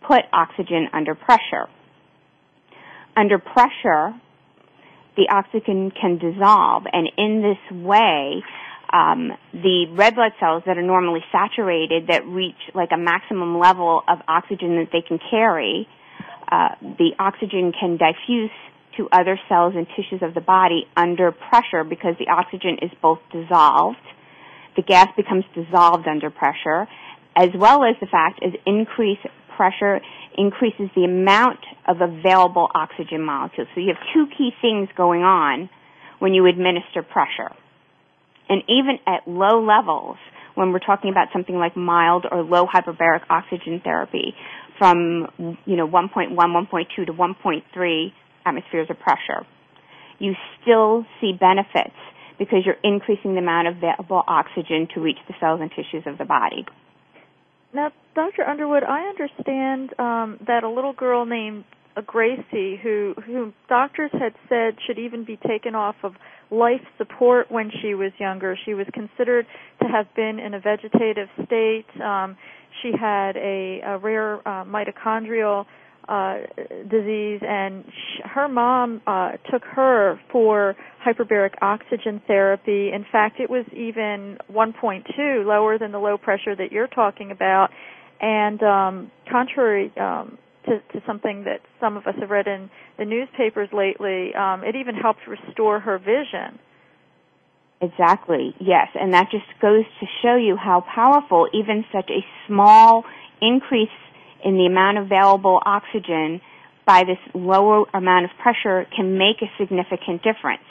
put 0.06 0.22
oxygen 0.32 0.88
under 0.92 1.14
pressure. 1.14 1.68
Under 3.16 3.38
pressure, 3.38 4.14
the 5.16 5.28
oxygen 5.30 5.90
can 5.90 6.18
dissolve, 6.18 6.84
and 6.92 7.08
in 7.16 7.42
this 7.42 7.78
way, 7.84 8.42
um, 8.92 9.32
the 9.52 9.86
red 9.92 10.14
blood 10.14 10.32
cells 10.40 10.62
that 10.66 10.76
are 10.76 10.82
normally 10.82 11.20
saturated 11.30 12.08
that 12.08 12.26
reach 12.26 12.58
like 12.74 12.90
a 12.92 12.96
maximum 12.96 13.58
level 13.58 14.02
of 14.08 14.18
oxygen 14.26 14.76
that 14.76 14.88
they 14.92 15.02
can 15.02 15.18
carry, 15.30 15.88
uh, 16.50 16.74
the 16.80 17.12
oxygen 17.18 17.72
can 17.78 17.96
diffuse 17.96 18.50
to 18.96 19.08
other 19.12 19.38
cells 19.48 19.74
and 19.76 19.86
tissues 19.96 20.22
of 20.22 20.34
the 20.34 20.40
body 20.40 20.86
under 20.96 21.30
pressure 21.30 21.84
because 21.84 22.16
the 22.18 22.28
oxygen 22.28 22.78
is 22.82 22.90
both 23.00 23.20
dissolved, 23.32 23.96
the 24.76 24.82
gas 24.82 25.06
becomes 25.16 25.44
dissolved 25.54 26.08
under 26.08 26.30
pressure, 26.30 26.88
as 27.36 27.50
well 27.54 27.84
as 27.84 27.94
the 28.00 28.06
fact 28.06 28.40
is 28.42 28.52
increased 28.66 29.22
pressure 29.56 30.00
increases 30.36 30.88
the 30.96 31.04
amount 31.04 31.60
of 31.86 32.00
available 32.00 32.68
oxygen 32.74 33.20
molecules. 33.20 33.68
So 33.74 33.80
you 33.80 33.88
have 33.88 34.02
two 34.14 34.26
key 34.36 34.50
things 34.62 34.88
going 34.96 35.22
on 35.22 35.68
when 36.18 36.32
you 36.34 36.46
administer 36.46 37.02
pressure. 37.02 37.54
And 38.50 38.62
even 38.68 38.98
at 39.06 39.26
low 39.26 39.64
levels, 39.64 40.16
when 40.56 40.72
we're 40.72 40.80
talking 40.80 41.10
about 41.10 41.28
something 41.32 41.54
like 41.54 41.76
mild 41.76 42.26
or 42.30 42.42
low 42.42 42.66
hyperbaric 42.66 43.22
oxygen 43.30 43.80
therapy, 43.82 44.34
from 44.78 45.28
you 45.64 45.76
know 45.76 45.86
1.1, 45.86 46.34
1.2 46.34 47.06
to 47.06 47.12
1.3 47.12 48.12
atmospheres 48.44 48.88
of 48.90 48.98
pressure, 48.98 49.46
you 50.18 50.34
still 50.60 51.06
see 51.20 51.32
benefits 51.32 51.96
because 52.38 52.60
you're 52.64 52.80
increasing 52.82 53.34
the 53.34 53.40
amount 53.40 53.68
of 53.68 53.76
available 53.76 54.22
oxygen 54.26 54.88
to 54.94 55.00
reach 55.00 55.18
the 55.28 55.34
cells 55.38 55.60
and 55.60 55.70
tissues 55.70 56.02
of 56.06 56.18
the 56.18 56.24
body. 56.24 56.64
Now, 57.72 57.92
Dr. 58.14 58.42
Underwood, 58.42 58.82
I 58.82 59.02
understand 59.02 59.90
um, 59.98 60.40
that 60.46 60.64
a 60.64 60.68
little 60.68 60.94
girl 60.94 61.24
named 61.24 61.64
a 61.96 62.02
Gracie 62.02 62.78
who 62.82 63.14
who 63.26 63.52
doctors 63.68 64.10
had 64.12 64.34
said 64.48 64.74
should 64.86 64.98
even 64.98 65.24
be 65.24 65.38
taken 65.46 65.74
off 65.74 65.96
of 66.02 66.12
life 66.50 66.80
support 66.98 67.50
when 67.50 67.70
she 67.82 67.94
was 67.94 68.12
younger. 68.18 68.56
She 68.64 68.74
was 68.74 68.86
considered 68.92 69.46
to 69.82 69.88
have 69.88 70.06
been 70.14 70.38
in 70.38 70.54
a 70.54 70.60
vegetative 70.60 71.28
state. 71.46 71.86
Um, 72.02 72.36
she 72.82 72.92
had 72.98 73.36
a, 73.36 73.80
a 73.84 73.98
rare 73.98 74.36
uh, 74.46 74.64
mitochondrial 74.64 75.66
uh, 76.08 76.38
disease, 76.88 77.40
and 77.42 77.84
sh- 77.86 78.20
her 78.24 78.48
mom 78.48 79.00
uh, 79.06 79.32
took 79.50 79.62
her 79.64 80.20
for 80.32 80.76
hyperbaric 81.06 81.54
oxygen 81.62 82.20
therapy. 82.26 82.90
In 82.92 83.04
fact, 83.12 83.38
it 83.38 83.48
was 83.48 83.64
even 83.72 84.38
1.2, 84.52 85.46
lower 85.46 85.78
than 85.78 85.92
the 85.92 85.98
low 85.98 86.18
pressure 86.18 86.56
that 86.56 86.72
you're 86.72 86.88
talking 86.88 87.30
about. 87.30 87.68
And 88.20 88.62
um, 88.62 89.10
contrary 89.30 89.92
um, 89.98 90.36
to, 90.66 90.78
to 90.92 91.06
something 91.06 91.44
that 91.44 91.60
some 91.80 91.96
of 91.96 92.06
us 92.06 92.14
have 92.20 92.30
read 92.30 92.46
in 92.46 92.70
the 92.98 93.04
newspapers 93.04 93.68
lately, 93.72 94.34
um, 94.34 94.62
it 94.64 94.76
even 94.76 94.94
helped 94.94 95.20
restore 95.26 95.80
her 95.80 95.98
vision. 95.98 96.58
Exactly, 97.80 98.54
yes. 98.60 98.88
And 98.94 99.14
that 99.14 99.30
just 99.30 99.46
goes 99.60 99.84
to 100.00 100.06
show 100.22 100.36
you 100.36 100.56
how 100.56 100.84
powerful 100.94 101.48
even 101.54 101.84
such 101.92 102.10
a 102.10 102.24
small 102.46 103.04
increase 103.40 103.88
in 104.44 104.54
the 104.54 104.66
amount 104.66 104.98
of 104.98 105.06
available 105.06 105.60
oxygen 105.64 106.40
by 106.86 107.04
this 107.04 107.18
lower 107.34 107.86
amount 107.94 108.26
of 108.26 108.30
pressure 108.42 108.86
can 108.94 109.16
make 109.16 109.40
a 109.42 109.50
significant 109.58 110.22
difference. 110.22 110.62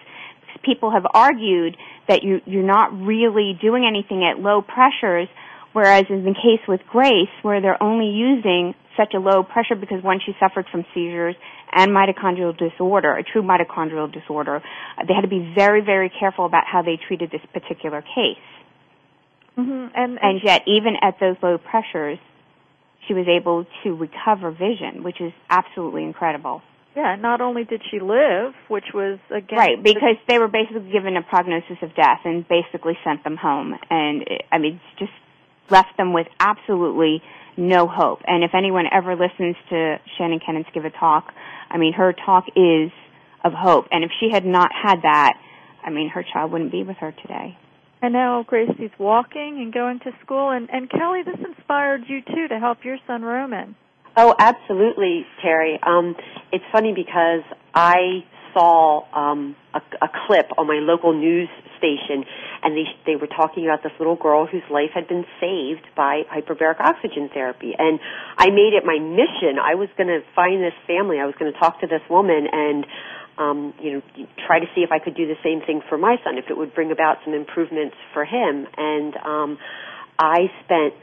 People 0.64 0.92
have 0.92 1.06
argued 1.14 1.78
that 2.08 2.24
you, 2.24 2.42
you're 2.46 2.64
not 2.64 2.92
really 3.02 3.58
doing 3.62 3.86
anything 3.88 4.26
at 4.26 4.38
low 4.40 4.62
pressures, 4.62 5.30
whereas 5.72 6.04
in 6.10 6.26
the 6.26 6.34
case 6.34 6.60
with 6.68 6.82
Grace, 6.92 7.30
where 7.42 7.62
they're 7.62 7.82
only 7.82 8.08
using 8.08 8.76
such 9.00 9.14
a 9.16 9.20
low 9.20 9.44
pressure 9.44 9.76
because 9.80 10.04
one, 10.04 10.20
she 10.26 10.34
suffered 10.40 10.66
from 10.72 10.84
seizures 10.94 11.36
and 11.72 11.92
mitochondrial 11.92 12.58
disorder, 12.58 13.14
a 13.14 13.24
true 13.24 13.42
mitochondrial 13.42 14.12
disorder. 14.12 14.62
They 15.08 15.14
had 15.14 15.22
to 15.22 15.30
be 15.30 15.54
very, 15.56 15.82
very 15.82 16.12
careful 16.20 16.46
about 16.46 16.64
how 16.66 16.82
they 16.82 17.00
treated 17.08 17.32
this 17.32 17.42
particular 17.54 18.02
case. 18.02 18.44
Mm-hmm. 19.58 19.72
And, 19.72 19.92
and, 19.96 20.20
and 20.22 20.42
yet, 20.44 20.64
even 20.68 20.96
at 21.02 21.16
those 21.20 21.36
low 21.42 21.58
pressures, 21.58 22.20
she 23.08 23.14
was 23.14 23.28
able 23.28 23.66
to 23.84 23.96
recover 23.96 24.52
vision, 24.52 25.04
which 25.04 25.22
is 25.22 25.32
absolutely 25.50 26.04
incredible. 26.04 26.62
Yeah, 26.96 27.16
not 27.16 27.40
only 27.40 27.64
did 27.64 27.82
she 27.90 28.00
live, 28.00 28.54
which 28.68 28.86
was 28.94 29.20
again 29.30 29.58
right 29.58 29.84
because 29.84 30.18
they 30.28 30.40
were 30.40 30.48
basically 30.48 30.92
given 30.92 31.16
a 31.16 31.22
prognosis 31.22 31.78
of 31.82 31.96
death 31.96 32.22
and 32.26 32.46
basically 32.48 32.98
sent 33.06 33.24
them 33.24 33.38
home, 33.38 33.74
and 33.90 34.26
I 34.52 34.58
mean, 34.58 34.82
it's 34.84 35.00
just 35.00 35.12
left 35.72 35.98
them 35.98 36.14
with 36.14 36.28
absolutely 36.40 37.22
no 37.58 37.88
hope. 37.88 38.20
And 38.26 38.44
if 38.44 38.52
anyone 38.54 38.86
ever 38.92 39.16
listens 39.16 39.56
to 39.70 40.00
Shannon 40.18 40.40
Kenitz 40.40 40.72
give 40.74 40.86
a 40.86 40.90
talk, 40.90 41.34
I 41.70 41.78
mean, 41.78 41.94
her 41.94 42.14
talk 42.14 42.46
is 42.56 42.92
of 43.44 43.54
hope. 43.54 43.88
And 43.92 44.04
if 44.04 44.12
she 44.20 44.30
had 44.32 44.46
not 44.46 44.72
had 44.74 45.02
that, 45.04 45.34
I 45.84 45.90
mean, 45.90 46.10
her 46.10 46.24
child 46.24 46.52
wouldn't 46.52 46.72
be 46.72 46.84
with 46.84 46.98
her 46.98 47.12
today. 47.12 47.58
And 48.02 48.14
now 48.14 48.44
Gracie's 48.44 48.92
walking 48.98 49.60
and 49.62 49.74
going 49.74 50.00
to 50.00 50.12
school. 50.24 50.52
And, 50.52 50.70
and 50.72 50.90
Kelly, 50.90 51.22
this 51.24 51.40
inspired 51.46 52.04
you 52.08 52.22
too 52.22 52.48
to 52.48 52.60
help 52.60 52.80
your 52.84 52.98
son 53.06 53.24
Roman. 53.24 53.76
Oh, 54.16 54.34
absolutely, 54.38 55.26
Teri. 55.44 55.76
Um, 55.86 56.16
it's 56.52 56.64
funny 56.72 56.94
because 56.94 57.44
I 57.74 58.24
saw 58.54 59.04
um, 59.14 59.56
a, 59.74 59.82
a 60.02 60.10
clip 60.28 60.48
on 60.58 60.68
my 60.68 60.80
local 60.82 61.14
news 61.14 61.50
station, 61.80 62.28
and 62.62 62.76
they 62.76 62.86
they 63.06 63.16
were 63.16 63.32
talking 63.32 63.66
about 63.66 63.82
this 63.82 63.96
little 63.98 64.16
girl 64.16 64.46
whose 64.46 64.68
life 64.70 64.92
had 64.94 65.08
been 65.08 65.26
saved 65.40 65.88
by 65.96 66.24
hyperbaric 66.30 66.80
oxygen 66.80 67.30
therapy. 67.34 67.74
And 67.78 68.00
I 68.38 68.52
made 68.52 68.76
it 68.76 68.86
my 68.86 69.00
mission. 69.00 69.58
I 69.58 69.76
was 69.76 69.90
going 69.98 70.12
to 70.12 70.22
find 70.36 70.62
this 70.62 70.78
family. 70.86 71.18
I 71.20 71.26
was 71.26 71.36
going 71.40 71.52
to 71.52 71.58
talk 71.58 71.82
to 71.82 71.88
this 71.88 72.04
woman 72.10 72.48
and. 72.52 72.86
Um, 73.40 73.74
you 73.80 73.94
know, 73.94 74.02
try 74.46 74.60
to 74.60 74.66
see 74.76 74.82
if 74.82 74.92
I 74.92 75.00
could 75.00 75.16
do 75.16 75.26
the 75.26 75.40
same 75.42 75.62
thing 75.66 75.80
for 75.88 75.98
my 75.98 76.18
son, 76.26 76.38
if 76.38 76.50
it 76.50 76.58
would 76.58 76.76
bring 76.76 76.92
about 76.92 77.20
some 77.24 77.34
improvements 77.34 77.96
for 78.14 78.26
him. 78.26 78.68
And 78.76 79.16
um, 79.16 79.58
I 80.20 80.52
spent 80.66 80.94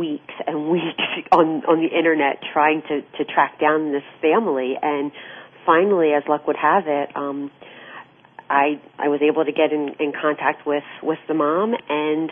weeks 0.00 0.32
and 0.46 0.70
weeks 0.72 1.04
on 1.30 1.60
on 1.68 1.84
the 1.84 1.94
internet 1.94 2.40
trying 2.54 2.80
to 2.88 3.02
to 3.18 3.30
track 3.30 3.60
down 3.60 3.92
this 3.92 4.02
family 4.22 4.78
and 4.80 5.12
finally, 5.66 6.12
as 6.12 6.22
luck 6.28 6.46
would 6.46 6.56
have 6.56 6.84
it, 6.86 7.16
um, 7.16 7.50
I 8.50 8.80
I 8.98 9.08
was 9.08 9.20
able 9.22 9.44
to 9.44 9.52
get 9.52 9.72
in, 9.72 9.94
in 10.00 10.12
contact 10.12 10.66
with 10.66 10.84
with 11.02 11.18
the 11.28 11.34
mom, 11.34 11.74
and 11.88 12.30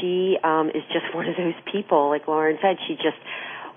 she 0.00 0.36
um, 0.42 0.68
is 0.70 0.82
just 0.92 1.06
one 1.14 1.28
of 1.28 1.36
those 1.36 1.58
people. 1.72 2.08
Like 2.08 2.28
Lauren 2.28 2.58
said, 2.60 2.76
she 2.86 2.94
just 2.94 3.18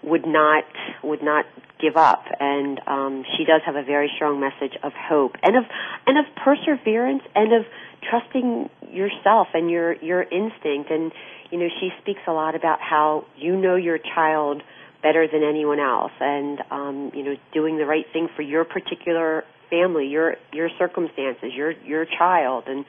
would 0.03 0.25
not 0.25 0.65
would 1.03 1.23
not 1.23 1.45
give 1.79 1.97
up, 1.97 2.25
and 2.39 2.79
um, 2.87 3.23
she 3.37 3.45
does 3.45 3.61
have 3.65 3.75
a 3.75 3.83
very 3.83 4.11
strong 4.15 4.39
message 4.39 4.77
of 4.83 4.93
hope 4.93 5.35
and 5.43 5.55
of 5.55 5.63
and 6.07 6.17
of 6.17 6.25
perseverance 6.43 7.23
and 7.35 7.53
of 7.53 7.65
trusting 8.09 8.69
yourself 8.91 9.47
and 9.53 9.69
your 9.69 9.93
your 9.95 10.21
instinct. 10.23 10.91
And 10.91 11.11
you 11.51 11.59
know, 11.59 11.67
she 11.79 11.89
speaks 12.01 12.21
a 12.27 12.31
lot 12.31 12.55
about 12.55 12.79
how 12.81 13.25
you 13.37 13.55
know 13.55 13.75
your 13.75 13.97
child 13.97 14.61
better 15.01 15.27
than 15.27 15.43
anyone 15.43 15.79
else 15.79 16.11
and 16.19 16.61
um 16.69 17.11
you 17.15 17.23
know 17.23 17.35
doing 17.53 17.77
the 17.77 17.85
right 17.85 18.05
thing 18.13 18.29
for 18.35 18.43
your 18.43 18.63
particular 18.63 19.43
family 19.71 20.05
your 20.07 20.35
your 20.53 20.69
circumstances 20.77 21.51
your 21.55 21.71
your 21.71 22.05
child. 22.05 22.65
And 22.67 22.85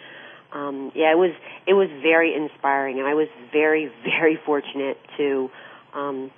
um 0.53 0.92
yeah 0.95 1.12
it 1.12 1.18
was 1.18 1.33
it 1.66 1.73
was 1.73 1.88
very 2.03 2.35
inspiring. 2.35 2.99
And 2.99 3.09
i 3.09 3.14
was 3.14 3.29
very 3.53 3.90
very 4.05 4.38
fortunate 4.45 4.99
to 5.16 5.49
um 5.95 6.31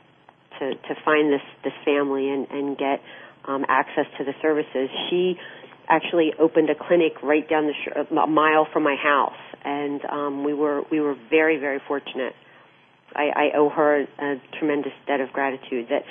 to 0.60 0.74
to 0.74 0.94
find 1.04 1.32
this 1.32 1.42
this 1.64 1.72
family 1.84 2.30
and 2.30 2.46
and 2.50 2.78
get 2.78 3.00
um 3.46 3.64
access 3.68 4.06
to 4.18 4.24
the 4.24 4.34
services. 4.40 4.88
She 5.10 5.34
actually 5.88 6.32
opened 6.38 6.70
a 6.70 6.74
clinic 6.74 7.12
right 7.22 7.48
down 7.48 7.66
the 7.66 7.74
sh- 7.74 7.96
a 7.96 8.26
mile 8.26 8.66
from 8.72 8.84
my 8.84 8.96
house. 8.96 9.40
And 9.64 10.00
um 10.04 10.44
we 10.44 10.54
were 10.54 10.82
we 10.92 11.00
were 11.00 11.16
very 11.30 11.58
very 11.58 11.80
fortunate. 11.88 12.34
I, 13.16 13.30
I 13.52 13.56
owe 13.56 13.68
her 13.68 14.02
a 14.18 14.42
tremendous 14.58 14.92
debt 15.06 15.20
of 15.20 15.30
gratitude 15.32 15.86
that 15.90 16.02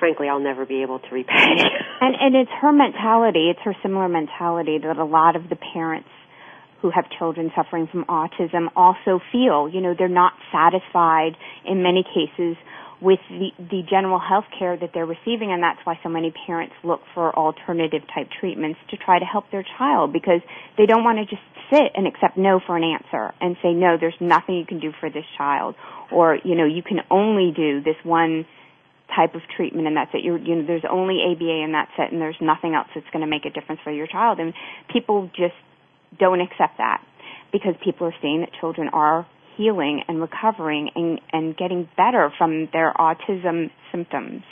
frankly 0.00 0.28
I'll 0.28 0.40
never 0.40 0.66
be 0.66 0.82
able 0.82 0.98
to 0.98 1.08
repay. 1.12 1.30
and 2.00 2.16
and 2.18 2.34
it's 2.34 2.50
her 2.60 2.72
mentality, 2.72 3.50
it's 3.50 3.60
her 3.64 3.76
similar 3.82 4.08
mentality 4.08 4.78
that 4.82 4.96
a 4.96 5.04
lot 5.04 5.36
of 5.36 5.48
the 5.48 5.56
parents 5.56 6.08
who 6.82 6.90
have 6.90 7.04
children 7.18 7.52
suffering 7.54 7.86
from 7.86 8.04
autism 8.06 8.68
also 8.74 9.20
feel. 9.30 9.68
You 9.68 9.82
know, 9.82 9.94
they're 9.96 10.08
not 10.08 10.32
satisfied 10.50 11.36
in 11.64 11.82
many 11.82 12.02
cases 12.02 12.56
with 13.00 13.20
the, 13.30 13.48
the 13.58 13.82
general 13.88 14.18
health 14.18 14.44
care 14.58 14.76
that 14.76 14.90
they're 14.92 15.06
receiving 15.06 15.52
and 15.52 15.62
that's 15.62 15.80
why 15.84 15.98
so 16.02 16.08
many 16.08 16.32
parents 16.46 16.74
look 16.84 17.00
for 17.14 17.34
alternative 17.34 18.02
type 18.14 18.28
treatments 18.40 18.78
to 18.90 18.96
try 18.96 19.18
to 19.18 19.24
help 19.24 19.50
their 19.50 19.64
child 19.78 20.12
because 20.12 20.40
they 20.76 20.84
don't 20.84 21.02
want 21.02 21.18
to 21.18 21.24
just 21.24 21.42
sit 21.72 21.92
and 21.94 22.06
accept 22.06 22.36
no 22.36 22.60
for 22.64 22.76
an 22.76 22.84
answer 22.84 23.32
and 23.40 23.56
say 23.62 23.72
no 23.72 23.96
there's 23.98 24.20
nothing 24.20 24.56
you 24.56 24.66
can 24.66 24.80
do 24.80 24.92
for 25.00 25.08
this 25.08 25.24
child 25.38 25.74
or 26.12 26.38
you 26.44 26.54
know 26.54 26.66
you 26.66 26.82
can 26.82 26.98
only 27.10 27.52
do 27.56 27.80
this 27.80 27.96
one 28.04 28.44
type 29.14 29.34
of 29.34 29.42
treatment 29.56 29.86
and 29.86 29.96
that's 29.96 30.10
it 30.14 30.22
you're 30.22 30.38
you 30.38 30.56
know 30.56 30.66
there's 30.66 30.86
only 30.88 31.18
ABA 31.20 31.64
and 31.64 31.74
that's 31.74 31.90
it 31.98 32.12
and 32.12 32.20
there's 32.20 32.38
nothing 32.40 32.74
else 32.74 32.88
that's 32.94 33.06
going 33.12 33.24
to 33.24 33.30
make 33.30 33.44
a 33.44 33.50
difference 33.50 33.80
for 33.82 33.92
your 33.92 34.06
child 34.06 34.38
and 34.38 34.54
people 34.92 35.30
just 35.34 35.56
don't 36.18 36.40
accept 36.40 36.78
that 36.78 37.02
because 37.52 37.74
people 37.84 38.06
are 38.06 38.14
seeing 38.22 38.40
that 38.40 38.50
children 38.60 38.88
are 38.92 39.26
healing 39.56 40.02
and 40.08 40.20
recovering 40.20 40.90
and, 40.94 41.20
and 41.32 41.56
getting 41.56 41.88
better 41.96 42.32
from 42.38 42.68
their 42.72 42.92
autism 42.94 43.70
symptoms. 43.92 44.42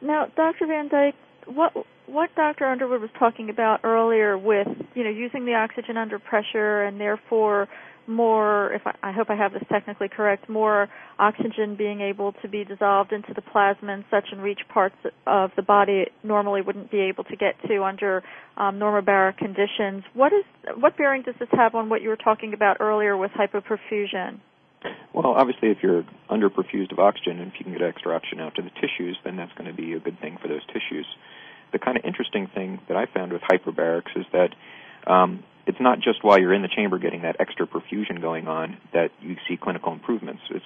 Now, 0.00 0.26
Dr. 0.36 0.66
Van 0.66 0.88
Dyke, 0.88 1.14
what 1.46 1.72
what 2.06 2.34
Dr. 2.34 2.66
Underwood 2.66 3.00
was 3.00 3.10
talking 3.18 3.50
about 3.50 3.80
earlier 3.84 4.38
with 4.38 4.68
you 4.94 5.04
know 5.04 5.10
using 5.10 5.44
the 5.44 5.54
oxygen 5.54 5.96
under 5.96 6.18
pressure 6.18 6.84
and 6.84 7.00
therefore 7.00 7.68
more, 8.08 8.72
if 8.72 8.82
I, 8.86 8.94
I, 9.10 9.12
hope 9.12 9.30
I 9.30 9.36
have 9.36 9.52
this 9.52 9.62
technically 9.70 10.08
correct, 10.08 10.48
more 10.48 10.88
oxygen 11.18 11.76
being 11.76 12.00
able 12.00 12.32
to 12.42 12.48
be 12.48 12.64
dissolved 12.64 13.12
into 13.12 13.34
the 13.34 13.42
plasma 13.42 13.92
and 13.92 14.04
such 14.10 14.26
and 14.32 14.42
reach 14.42 14.60
parts 14.72 14.96
of 15.26 15.50
the 15.56 15.62
body 15.62 16.04
it 16.06 16.12
normally 16.22 16.62
wouldn't 16.62 16.90
be 16.90 17.00
able 17.00 17.24
to 17.24 17.36
get 17.36 17.54
to 17.68 17.82
under 17.82 18.22
um, 18.56 18.78
normobaric 18.78 19.38
conditions. 19.38 20.04
What 20.14 20.32
is 20.32 20.44
what 20.76 20.96
bearing 20.96 21.22
does 21.22 21.34
this 21.38 21.48
have 21.52 21.74
on 21.74 21.88
what 21.88 22.02
you 22.02 22.08
were 22.08 22.16
talking 22.16 22.54
about 22.54 22.78
earlier 22.80 23.16
with 23.16 23.30
hypoperfusion? 23.32 24.40
Well, 25.12 25.32
obviously, 25.32 25.70
if 25.70 25.78
you're 25.82 26.04
underperfused 26.30 26.92
of 26.92 26.98
oxygen, 26.98 27.40
and 27.40 27.50
if 27.50 27.54
you 27.58 27.64
can 27.64 27.72
get 27.72 27.82
extra 27.82 28.14
oxygen 28.14 28.40
out 28.40 28.54
to 28.56 28.62
the 28.62 28.70
tissues, 28.70 29.18
then 29.24 29.36
that's 29.36 29.52
going 29.58 29.68
to 29.68 29.74
be 29.76 29.94
a 29.94 29.98
good 29.98 30.20
thing 30.20 30.38
for 30.40 30.48
those 30.48 30.64
tissues. 30.66 31.06
The 31.72 31.78
kind 31.78 31.96
of 31.96 32.04
interesting 32.04 32.46
thing 32.54 32.80
that 32.88 32.96
I 32.96 33.06
found 33.06 33.32
with 33.32 33.42
hyperbarics 33.42 34.16
is 34.16 34.24
that 34.32 34.54
um, 35.10 35.42
it's 35.66 35.80
not 35.80 36.00
just 36.00 36.22
while 36.22 36.38
you're 36.38 36.54
in 36.54 36.62
the 36.62 36.68
chamber 36.68 36.98
getting 36.98 37.22
that 37.22 37.36
extra 37.40 37.66
perfusion 37.66 38.20
going 38.20 38.46
on 38.48 38.78
that 38.92 39.10
you 39.20 39.36
see 39.48 39.56
clinical 39.56 39.92
improvements. 39.92 40.42
It's 40.50 40.64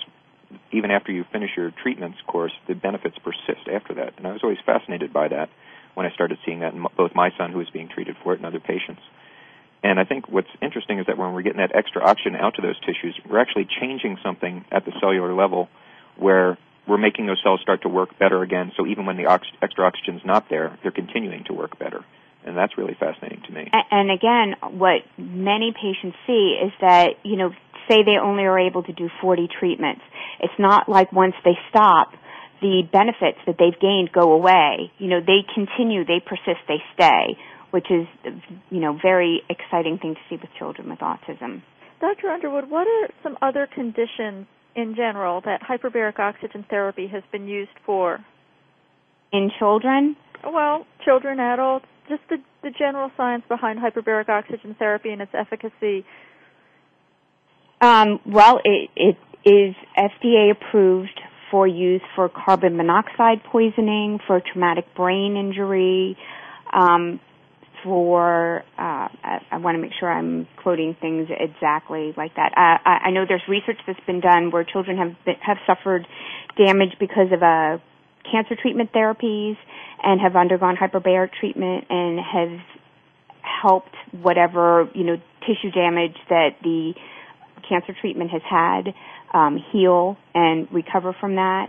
even 0.72 0.90
after 0.90 1.12
you 1.12 1.24
finish 1.32 1.50
your 1.56 1.72
treatments 1.82 2.18
course, 2.26 2.52
the 2.68 2.74
benefits 2.74 3.16
persist 3.18 3.68
after 3.72 3.94
that. 3.94 4.14
And 4.18 4.26
I 4.26 4.32
was 4.32 4.40
always 4.42 4.58
fascinated 4.64 5.12
by 5.12 5.28
that 5.28 5.48
when 5.94 6.06
I 6.06 6.10
started 6.12 6.38
seeing 6.44 6.60
that 6.60 6.74
in 6.74 6.84
both 6.96 7.14
my 7.14 7.30
son 7.36 7.52
who 7.52 7.58
was 7.58 7.70
being 7.70 7.88
treated 7.88 8.16
for 8.22 8.32
it 8.32 8.38
and 8.38 8.46
other 8.46 8.60
patients. 8.60 9.02
And 9.82 9.98
I 9.98 10.04
think 10.04 10.28
what's 10.28 10.50
interesting 10.60 10.98
is 10.98 11.06
that 11.06 11.16
when 11.16 11.32
we're 11.32 11.42
getting 11.42 11.60
that 11.60 11.74
extra 11.74 12.02
oxygen 12.02 12.36
out 12.36 12.56
to 12.56 12.62
those 12.62 12.78
tissues, 12.80 13.18
we're 13.28 13.38
actually 13.38 13.66
changing 13.80 14.18
something 14.22 14.64
at 14.70 14.84
the 14.84 14.92
cellular 15.00 15.34
level 15.34 15.68
where 16.16 16.58
we're 16.90 16.98
making 16.98 17.26
those 17.26 17.40
cells 17.44 17.61
start 17.62 17.83
to 17.83 17.88
work 17.88 18.18
better 18.18 18.42
again. 18.42 18.72
So 18.76 18.85
even 18.85 19.07
when 19.07 19.16
the 19.16 19.26
ox- 19.26 19.46
extra 19.62 19.87
oxygen's 19.87 20.22
not 20.24 20.50
there, 20.50 20.76
they're 20.83 20.90
continuing 20.90 21.44
to 21.44 21.55
work 21.55 21.79
better. 21.79 22.05
And 22.44 22.57
that's 22.57 22.76
really 22.76 22.96
fascinating 22.98 23.42
to 23.46 23.53
me. 23.53 23.70
And 23.92 24.11
again, 24.11 24.57
what 24.76 25.03
many 25.16 25.72
patients 25.72 26.16
see 26.26 26.59
is 26.61 26.72
that, 26.81 27.11
you 27.22 27.37
know, 27.37 27.50
say 27.88 28.03
they 28.03 28.18
only 28.20 28.42
are 28.42 28.59
able 28.59 28.83
to 28.83 28.92
do 28.92 29.09
40 29.20 29.48
treatments. 29.61 30.00
It's 30.40 30.59
not 30.59 30.88
like 30.88 31.12
once 31.12 31.35
they 31.44 31.57
stop, 31.68 32.12
the 32.61 32.83
benefits 32.90 33.38
that 33.46 33.57
they've 33.59 33.79
gained 33.79 34.11
go 34.12 34.33
away. 34.33 34.90
You 34.98 35.09
know, 35.09 35.20
they 35.20 35.46
continue, 35.55 36.05
they 36.05 36.20
persist, 36.20 36.61
they 36.66 36.83
stay, 36.94 37.38
which 37.70 37.87
is, 37.90 38.07
you 38.70 38.81
know, 38.81 38.98
very 39.00 39.42
exciting 39.48 39.98
thing 39.98 40.14
to 40.14 40.20
see 40.29 40.40
with 40.40 40.50
children 40.59 40.90
with 40.90 40.98
autism. 40.98 41.62
Dr. 42.00 42.29
Underwood, 42.29 42.68
what 42.68 42.87
are 42.88 43.09
some 43.22 43.37
other 43.42 43.68
conditions 43.72 44.46
in 44.74 44.94
general 44.94 45.40
that 45.42 45.61
hyperbaric 45.62 46.18
oxygen 46.18 46.64
therapy 46.68 47.06
has 47.09 47.22
been 47.33 47.48
used 47.48 47.70
for? 47.85 48.18
In 49.33 49.50
children? 49.59 50.16
Well, 50.44 50.87
children, 51.04 51.38
adults, 51.38 51.87
just 52.09 52.22
the, 52.28 52.37
the 52.62 52.70
general 52.70 53.11
science 53.16 53.44
behind 53.48 53.78
hyperbaric 53.78 54.28
oxygen 54.28 54.74
therapy 54.78 55.11
and 55.11 55.22
its 55.22 55.33
efficacy. 55.35 56.04
Um, 57.80 58.20
well, 58.26 58.61
it, 58.64 58.90
it 58.96 59.16
is 59.48 59.74
FDA 59.96 60.50
approved 60.50 61.20
for 61.50 61.66
use 61.66 62.02
for 62.14 62.28
carbon 62.28 62.76
monoxide 62.76 63.42
poisoning, 63.50 64.18
for 64.26 64.40
traumatic 64.40 64.94
brain 64.94 65.37
injury, 65.37 66.16
um, 66.72 67.20
for 67.83 68.62
uh, 68.79 69.09
I, 69.23 69.40
I 69.51 69.57
want 69.59 69.77
to 69.77 69.83
make 69.83 69.93
sure 69.99 70.11
I'm 70.11 70.47
quoting 70.62 70.97
things 71.01 71.29
exactly 71.31 72.12
like 72.16 72.35
that. 72.37 72.53
Uh, 72.57 72.88
I, 72.88 73.09
I 73.09 73.11
know 73.11 73.25
there's 73.29 73.43
research 73.49 73.79
that's 73.87 74.01
been 74.07 74.21
done 74.21 74.51
where 74.51 74.64
children 74.64 74.97
have 74.99 75.16
been, 75.25 75.37
have 75.40 75.59
suffered 75.66 76.07
damage 76.57 76.95
because 76.99 77.33
of 77.33 77.43
uh, 77.43 77.79
cancer 78.31 78.57
treatment 78.61 78.93
therapies 78.93 79.57
and 80.03 80.21
have 80.21 80.37
undergone 80.37 80.77
hyperbaric 80.77 81.31
treatment 81.38 81.85
and 81.90 82.19
has 82.21 82.61
helped 83.43 83.95
whatever 84.12 84.88
you 84.95 85.05
know 85.05 85.16
tissue 85.40 85.71
damage 85.71 86.16
that 86.29 86.51
the 86.62 86.93
cancer 87.69 87.95
treatment 88.01 88.31
has 88.31 88.43
had 88.49 88.95
um, 89.33 89.59
heal 89.73 90.16
and 90.35 90.69
recover 90.73 91.14
from 91.21 91.37
that. 91.37 91.66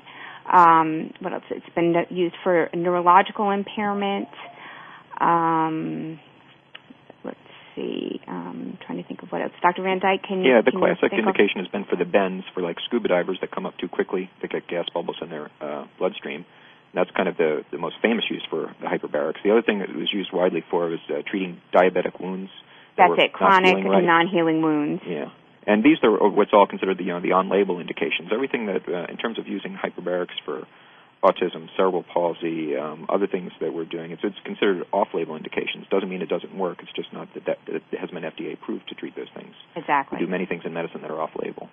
Um, 0.52 1.14
what 1.20 1.34
else? 1.34 1.44
It's 1.52 1.76
been 1.76 1.94
used 2.10 2.36
for 2.44 2.70
neurological 2.74 3.52
impairment. 3.52 4.28
Um, 5.22 6.20
let's 7.24 7.38
see. 7.76 8.20
Um, 8.28 8.74
I'm 8.74 8.80
trying 8.86 9.02
to 9.02 9.08
think 9.08 9.22
of 9.22 9.30
what 9.30 9.42
else. 9.42 9.52
Dr. 9.62 9.84
Van 9.84 10.00
Dyke, 10.00 10.24
can 10.28 10.44
you? 10.44 10.52
Yeah, 10.52 10.62
the 10.66 10.72
can 10.72 10.80
classic 10.80 11.14
indication 11.14 11.62
has 11.62 11.68
been 11.68 11.86
for 11.86 11.96
the 11.96 12.06
bends 12.06 12.44
for 12.54 12.62
like 12.62 12.78
scuba 12.88 13.08
divers 13.08 13.38
that 13.42 13.52
come 13.52 13.66
up 13.66 13.78
too 13.78 13.88
quickly. 13.88 14.30
They 14.42 14.48
get 14.48 14.68
gas 14.68 14.86
bubbles 14.94 15.18
in 15.22 15.30
their 15.30 15.52
uh, 15.62 15.86
bloodstream. 16.00 16.46
That's 16.94 17.12
kind 17.16 17.30
of 17.30 17.38
the, 17.38 17.64
the 17.72 17.78
most 17.78 17.96
famous 18.02 18.26
use 18.30 18.44
for 18.50 18.74
the 18.82 18.88
hyperbarics. 18.88 19.40
The 19.44 19.52
other 19.52 19.62
thing 19.62 19.80
that 19.80 19.96
was 19.96 20.12
used 20.12 20.34
widely 20.34 20.64
for 20.70 20.90
was 20.90 21.00
uh, 21.08 21.22
treating 21.30 21.62
diabetic 21.74 22.20
wounds. 22.20 22.52
That's 22.98 23.14
it. 23.18 23.32
Chronic 23.32 23.76
right. 23.76 23.86
and 23.86 24.06
non-healing 24.06 24.62
wounds. 24.62 25.02
Yeah. 25.08 25.30
And 25.66 25.84
these 25.84 25.98
are 26.04 26.30
what's 26.30 26.52
all 26.54 26.68
considered 26.68 26.98
the 26.98 27.04
you 27.04 27.14
know 27.14 27.22
the 27.22 27.34
on-label 27.34 27.80
indications. 27.80 28.30
Everything 28.34 28.66
that 28.66 28.82
uh, 28.90 29.06
in 29.12 29.18
terms 29.18 29.38
of 29.38 29.48
using 29.48 29.78
hyperbarics 29.78 30.36
for 30.44 30.68
autism, 31.24 31.68
cerebral 31.78 32.04
palsy, 32.04 32.76
um, 32.76 33.06
other 33.10 33.28
things 33.28 33.52
that 33.62 33.74
we're 33.74 33.86
doing, 33.86 34.12
it's, 34.12 34.24
it's 34.24 34.36
considered 34.44 34.86
off-label 34.92 35.36
indications. 35.36 35.86
Doesn't 35.90 36.10
mean 36.10 36.22
it 36.22 36.30
doesn't 36.30 36.56
work. 36.56 36.80
It's 36.82 36.92
just 36.94 37.14
not 37.14 37.28
that, 37.36 37.46
that, 37.46 37.58
that 37.68 37.76
it 37.76 38.00
hasn't 38.00 38.14
been 38.14 38.24
FDA 38.24 38.54
approved 38.54 38.90
to 38.90 38.96
treat 38.96 39.16
those 39.16 39.30
things. 39.36 39.54
Exactly. 39.76 40.18
We 40.20 40.26
do 40.26 40.32
many 40.32 40.46
things 40.46 40.64
in 40.66 40.74
medicine 40.74 41.02
that 41.02 41.12
are 41.12 41.22
off-label. 41.22 41.70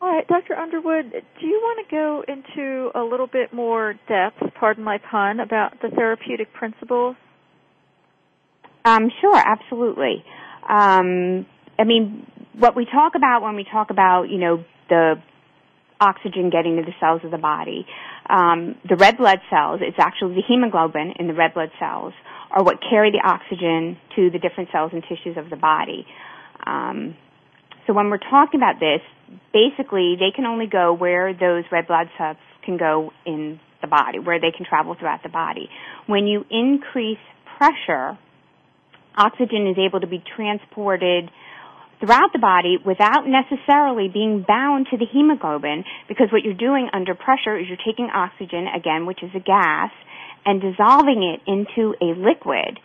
All 0.00 0.10
right, 0.10 0.26
Dr. 0.28 0.54
Underwood, 0.54 1.12
do 1.12 1.46
you 1.46 1.60
want 1.62 1.88
to 1.88 1.94
go 1.94 2.24
into 2.28 2.90
a 2.94 3.02
little 3.02 3.26
bit 3.26 3.52
more 3.52 3.94
depth, 4.06 4.54
pardon 4.60 4.84
my 4.84 4.98
pun, 4.98 5.40
about 5.40 5.80
the 5.80 5.88
therapeutic 5.88 6.52
principles? 6.52 7.16
Um, 8.84 9.10
sure, 9.20 9.36
absolutely. 9.36 10.22
Um, 10.68 11.46
I 11.78 11.84
mean, 11.84 12.26
what 12.52 12.76
we 12.76 12.84
talk 12.84 13.14
about 13.16 13.42
when 13.42 13.56
we 13.56 13.64
talk 13.64 13.90
about, 13.90 14.24
you 14.24 14.38
know, 14.38 14.64
the 14.90 15.14
oxygen 16.04 16.50
getting 16.50 16.76
to 16.76 16.82
the 16.82 16.94
cells 17.00 17.22
of 17.24 17.30
the 17.30 17.38
body, 17.38 17.86
um, 18.28 18.76
the 18.88 18.96
red 18.96 19.16
blood 19.16 19.40
cells, 19.48 19.80
it's 19.82 19.96
actually 19.98 20.34
the 20.34 20.44
hemoglobin 20.46 21.14
in 21.18 21.26
the 21.26 21.34
red 21.34 21.54
blood 21.54 21.70
cells, 21.80 22.12
are 22.50 22.62
what 22.62 22.76
carry 22.90 23.10
the 23.10 23.22
oxygen 23.24 23.96
to 24.16 24.30
the 24.30 24.38
different 24.38 24.68
cells 24.70 24.90
and 24.92 25.02
tissues 25.02 25.36
of 25.36 25.48
the 25.48 25.56
body. 25.56 26.06
Um, 26.66 27.16
so 27.86 27.92
when 27.92 28.10
we're 28.10 28.18
talking 28.18 28.60
about 28.60 28.76
this, 28.80 29.00
basically 29.52 30.16
they 30.18 30.30
can 30.34 30.44
only 30.44 30.66
go 30.66 30.92
where 30.92 31.32
those 31.32 31.64
red 31.72 31.86
blood 31.86 32.08
cells 32.16 32.36
can 32.64 32.76
go 32.76 33.12
in 33.26 33.58
the 33.80 33.88
body, 33.88 34.18
where 34.18 34.40
they 34.40 34.52
can 34.56 34.64
travel 34.64 34.94
throughout 34.98 35.22
the 35.22 35.28
body. 35.28 35.68
When 36.06 36.26
you 36.26 36.44
increase 36.50 37.18
pressure, 37.58 38.18
oxygen 39.16 39.66
is 39.68 39.76
able 39.78 40.00
to 40.00 40.06
be 40.06 40.22
transported 40.36 41.30
throughout 42.00 42.32
the 42.32 42.38
body 42.38 42.76
without 42.84 43.26
necessarily 43.26 44.08
being 44.08 44.44
bound 44.46 44.88
to 44.90 44.96
the 44.96 45.06
hemoglobin 45.06 45.84
because 46.08 46.28
what 46.32 46.42
you're 46.42 46.54
doing 46.54 46.88
under 46.92 47.14
pressure 47.14 47.58
is 47.58 47.66
you're 47.68 47.84
taking 47.84 48.10
oxygen, 48.12 48.66
again, 48.68 49.06
which 49.06 49.22
is 49.22 49.30
a 49.34 49.40
gas, 49.40 49.90
and 50.44 50.60
dissolving 50.60 51.22
it 51.22 51.40
into 51.46 51.94
a 52.00 52.14
liquid. 52.18 52.78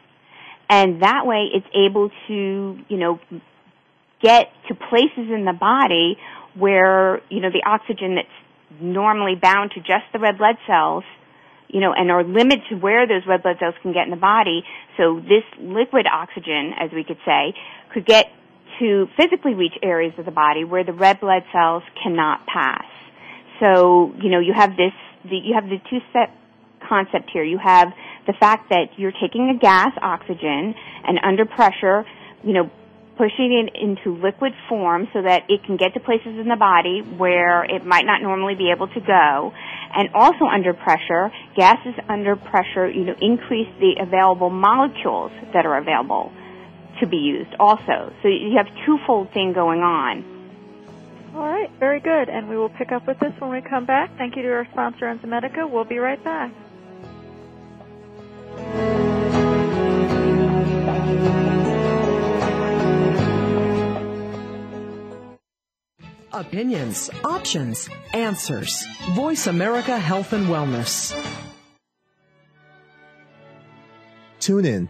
And 0.70 1.02
that 1.02 1.26
way 1.26 1.50
it's 1.54 1.68
able 1.74 2.10
to, 2.28 2.80
you 2.88 2.98
know, 2.98 3.20
get 4.22 4.52
to 4.68 4.76
places 4.76 5.32
in 5.34 5.46
the 5.46 5.58
body 5.58 6.18
where, 6.56 7.22
you 7.30 7.42
know, 7.42 7.50
the 7.50 7.64
oxygen 7.66 8.16
that's 8.16 8.82
normally 8.82 9.36
bound 9.36 9.72
to 9.72 9.80
just 9.80 10.06
the 10.14 10.20
red 10.20 10.38
blood 10.38 10.56
cells 10.68 11.04
you 11.70 11.80
know, 11.80 11.94
and 11.96 12.10
are 12.10 12.24
limited 12.24 12.62
to 12.70 12.76
where 12.76 13.08
those 13.08 13.22
red 13.28 13.44
blood 13.44 13.58
cells 13.60 13.76
can 13.82 13.94
get 13.94 14.04
in 14.06 14.10
the 14.10 14.18
body. 14.18 14.64
So 14.98 15.22
this 15.22 15.46
liquid 15.60 16.08
oxygen, 16.12 16.74
as 16.80 16.90
we 16.92 17.04
could 17.04 17.20
say, 17.26 17.54
could 17.94 18.06
get 18.06 18.26
to 18.80 19.08
physically 19.18 19.54
reach 19.54 19.74
areas 19.84 20.14
of 20.18 20.26
the 20.26 20.32
body 20.32 20.64
where 20.64 20.84
the 20.84 20.94
red 20.94 21.20
blood 21.20 21.44
cells 21.52 21.84
cannot 22.02 22.46
pass. 22.46 22.86
So, 23.60 24.14
you 24.22 24.30
know, 24.30 24.40
you 24.40 24.54
have 24.56 24.72
this, 24.72 24.94
the, 25.24 25.36
you 25.36 25.54
have 25.54 25.66
the 25.66 25.78
two 25.90 26.00
step 26.10 26.34
concept 26.88 27.30
here. 27.32 27.44
You 27.44 27.60
have 27.64 27.90
the 28.26 28.34
fact 28.40 28.70
that 28.70 28.98
you're 28.98 29.12
taking 29.12 29.50
a 29.50 29.58
gas, 29.60 29.92
oxygen, 30.02 30.74
and 31.04 31.20
under 31.24 31.46
pressure, 31.46 32.06
you 32.44 32.54
know, 32.54 32.72
pushing 33.18 33.52
it 33.52 33.76
into 33.76 34.16
liquid 34.24 34.54
form 34.70 35.08
so 35.12 35.22
that 35.22 35.44
it 35.50 35.62
can 35.66 35.76
get 35.76 35.94
to 35.94 36.00
places 36.00 36.40
in 36.40 36.48
the 36.48 36.56
body 36.56 37.02
where 37.18 37.66
it 37.66 37.86
might 37.86 38.06
not 38.06 38.22
normally 38.22 38.56
be 38.56 38.72
able 38.72 38.88
to 38.88 39.02
go. 39.02 39.52
And 39.92 40.10
also 40.14 40.46
under 40.46 40.74
pressure, 40.74 41.30
gases 41.58 41.96
under 42.08 42.38
pressure, 42.38 42.90
you 42.90 43.04
know, 43.04 43.16
increase 43.20 43.68
the 43.80 44.00
available 44.00 44.50
molecules 44.50 45.32
that 45.54 45.66
are 45.66 45.78
available 45.78 46.32
to 47.00 47.08
be 47.08 47.18
used 47.18 47.54
also. 47.60 48.14
So 48.22 48.28
you 48.28 48.58
have 48.58 48.68
twofold 48.86 49.32
thing 49.34 49.54
going 49.54 49.82
on. 49.82 50.24
All 51.36 51.48
right, 51.48 51.70
very 51.80 52.00
good. 52.00 52.30
And 52.30 52.50
we 52.50 52.58
will 52.58 52.70
pick 52.70 52.92
up 52.92 53.06
with 53.08 53.20
this 53.20 53.34
when 53.40 53.52
we 53.52 53.62
come 53.62 53.86
back. 53.86 54.18
Thank 54.18 54.36
you 54.36 54.44
to 54.44 54.50
our 54.50 54.68
sponsor, 54.72 55.06
Enzymedica. 55.06 55.70
We'll 55.70 55.86
be 55.86 56.00
right 56.00 56.24
back. 56.24 56.52
Opinions, 66.32 67.10
options, 67.24 67.90
answers. 68.14 68.86
Voice 69.12 69.48
America 69.48 70.00
Health 70.00 70.34
and 70.34 70.48
Wellness. 70.48 71.14
Tune 74.40 74.66
in 74.66 74.90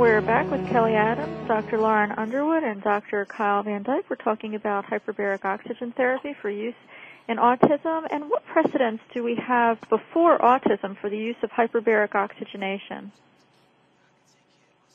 We're 0.00 0.22
back 0.22 0.50
with 0.50 0.66
Kelly 0.70 0.94
Adams, 0.94 1.46
Dr. 1.46 1.78
Lauren 1.78 2.10
Underwood, 2.12 2.62
and 2.62 2.82
Dr. 2.82 3.26
Kyle 3.26 3.62
Van 3.62 3.82
Dyke. 3.82 4.08
We're 4.08 4.16
talking 4.16 4.54
about 4.54 4.86
hyperbaric 4.86 5.44
oxygen 5.44 5.92
therapy 5.92 6.34
for 6.40 6.48
use 6.48 6.74
in 7.28 7.36
autism 7.36 8.06
and 8.10 8.30
what 8.30 8.42
precedents 8.46 9.02
do 9.12 9.22
we 9.22 9.34
have 9.34 9.78
before 9.90 10.38
autism 10.38 10.98
for 10.98 11.10
the 11.10 11.18
use 11.18 11.36
of 11.42 11.50
hyperbaric 11.50 12.14
oxygenation? 12.14 13.12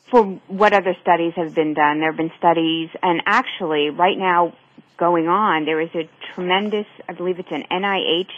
For 0.09 0.23
what 0.47 0.73
other 0.73 0.95
studies 1.03 1.33
have 1.35 1.53
been 1.53 1.75
done? 1.75 1.99
There 1.99 2.09
have 2.09 2.17
been 2.17 2.33
studies, 2.39 2.89
and 3.03 3.21
actually, 3.27 3.91
right 3.91 4.17
now 4.17 4.55
going 4.97 5.27
on, 5.27 5.65
there 5.65 5.81
is 5.81 5.89
a 5.93 6.09
tremendous, 6.33 6.87
I 7.07 7.13
believe 7.13 7.37
it's 7.37 7.51
an 7.51 7.65
NIH 7.69 8.31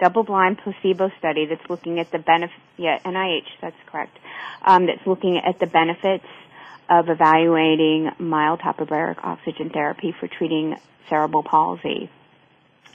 double-blind 0.00 0.58
placebo 0.58 1.10
study 1.18 1.46
that's 1.46 1.68
looking 1.70 2.00
at 2.00 2.10
the 2.10 2.18
benefit. 2.18 2.56
Yeah, 2.76 2.98
NIH, 3.04 3.46
that's 3.60 3.76
correct. 3.86 4.17
Um, 4.64 4.86
that's 4.86 5.06
looking 5.06 5.38
at 5.38 5.58
the 5.58 5.66
benefits 5.66 6.26
of 6.88 7.08
evaluating 7.08 8.10
mild 8.18 8.60
hyperbaric 8.60 9.22
oxygen 9.22 9.70
therapy 9.70 10.14
for 10.18 10.26
treating 10.26 10.76
cerebral 11.08 11.42
palsy, 11.42 12.10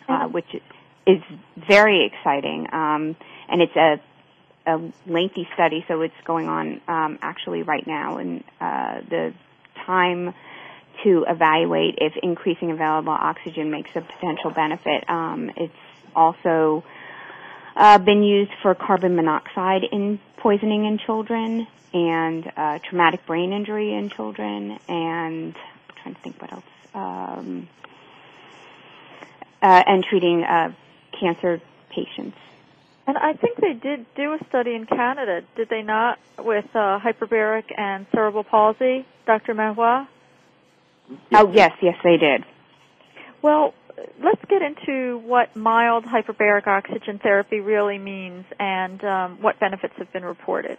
uh, 0.08 0.28
which 0.28 0.48
is 1.06 1.22
very 1.56 2.06
exciting. 2.06 2.68
Um, 2.72 3.16
and 3.48 3.62
it's 3.62 3.76
a, 3.76 4.02
a 4.66 4.92
lengthy 5.06 5.48
study, 5.54 5.86
so 5.88 6.02
it's 6.02 6.14
going 6.26 6.48
on 6.48 6.82
um, 6.88 7.20
actually 7.22 7.64
right 7.64 7.86
now. 7.86 8.18
And 8.18 8.44
uh, 8.60 9.02
the 9.10 9.34
time 9.86 10.34
to 11.04 11.26
evaluate 11.28 11.96
if 11.98 12.14
increasing 12.22 12.72
available 12.72 13.14
oxygen 13.14 13.72
makes 13.72 13.90
a 13.96 14.02
potential 14.02 14.52
benefit. 14.52 15.04
Um, 15.10 15.52
it's 15.56 15.74
also 16.16 16.84
uh, 17.76 17.98
been 17.98 18.24
used 18.24 18.52
for 18.62 18.76
carbon 18.76 19.16
monoxide 19.16 19.84
in 19.92 20.20
poisoning 20.38 20.86
in 20.86 20.98
children 20.98 21.68
and 21.94 22.52
uh, 22.58 22.80
traumatic 22.80 23.26
brain 23.26 23.54
injury 23.54 23.94
in 23.94 24.10
children 24.10 24.80
and 24.88 25.56
I'm 25.56 25.96
trying 26.02 26.16
to 26.16 26.22
think 26.22 26.42
what 26.42 26.54
else 26.54 26.64
um, 26.94 27.68
uh, 29.62 29.84
and 29.88 30.04
treating 30.04 30.44
uh, 30.44 30.74
cancer 31.20 31.62
patients. 31.90 32.38
And 33.06 33.18
I 33.18 33.34
think 33.34 33.58
they 33.58 33.74
did 33.74 34.06
do 34.16 34.34
a 34.34 34.40
study 34.48 34.76
in 34.76 34.86
Canada, 34.86 35.42
did 35.56 35.70
they 35.70 35.82
not, 35.82 36.20
with 36.40 36.66
uh, 36.74 37.00
hyperbaric 37.00 37.66
and 37.78 38.06
cerebral 38.14 38.44
palsy, 38.44 39.06
Dr. 39.26 39.54
Mahois? 39.54 40.08
Oh 41.34 41.52
yes, 41.52 41.74
yes 41.82 41.98
they 42.04 42.18
did. 42.18 42.46
Well, 43.42 43.74
let's 44.22 44.44
get 44.46 44.62
into 44.62 45.18
what 45.20 45.56
mild 45.56 46.06
hyperbaric 46.06 46.68
oxygen 46.68 47.20
therapy 47.20 47.60
really 47.60 47.98
means 47.98 48.46
and 48.60 49.04
um, 49.04 49.42
what 49.42 49.60
benefits 49.60 49.94
have 49.98 50.12
been 50.12 50.26
reported. 50.26 50.78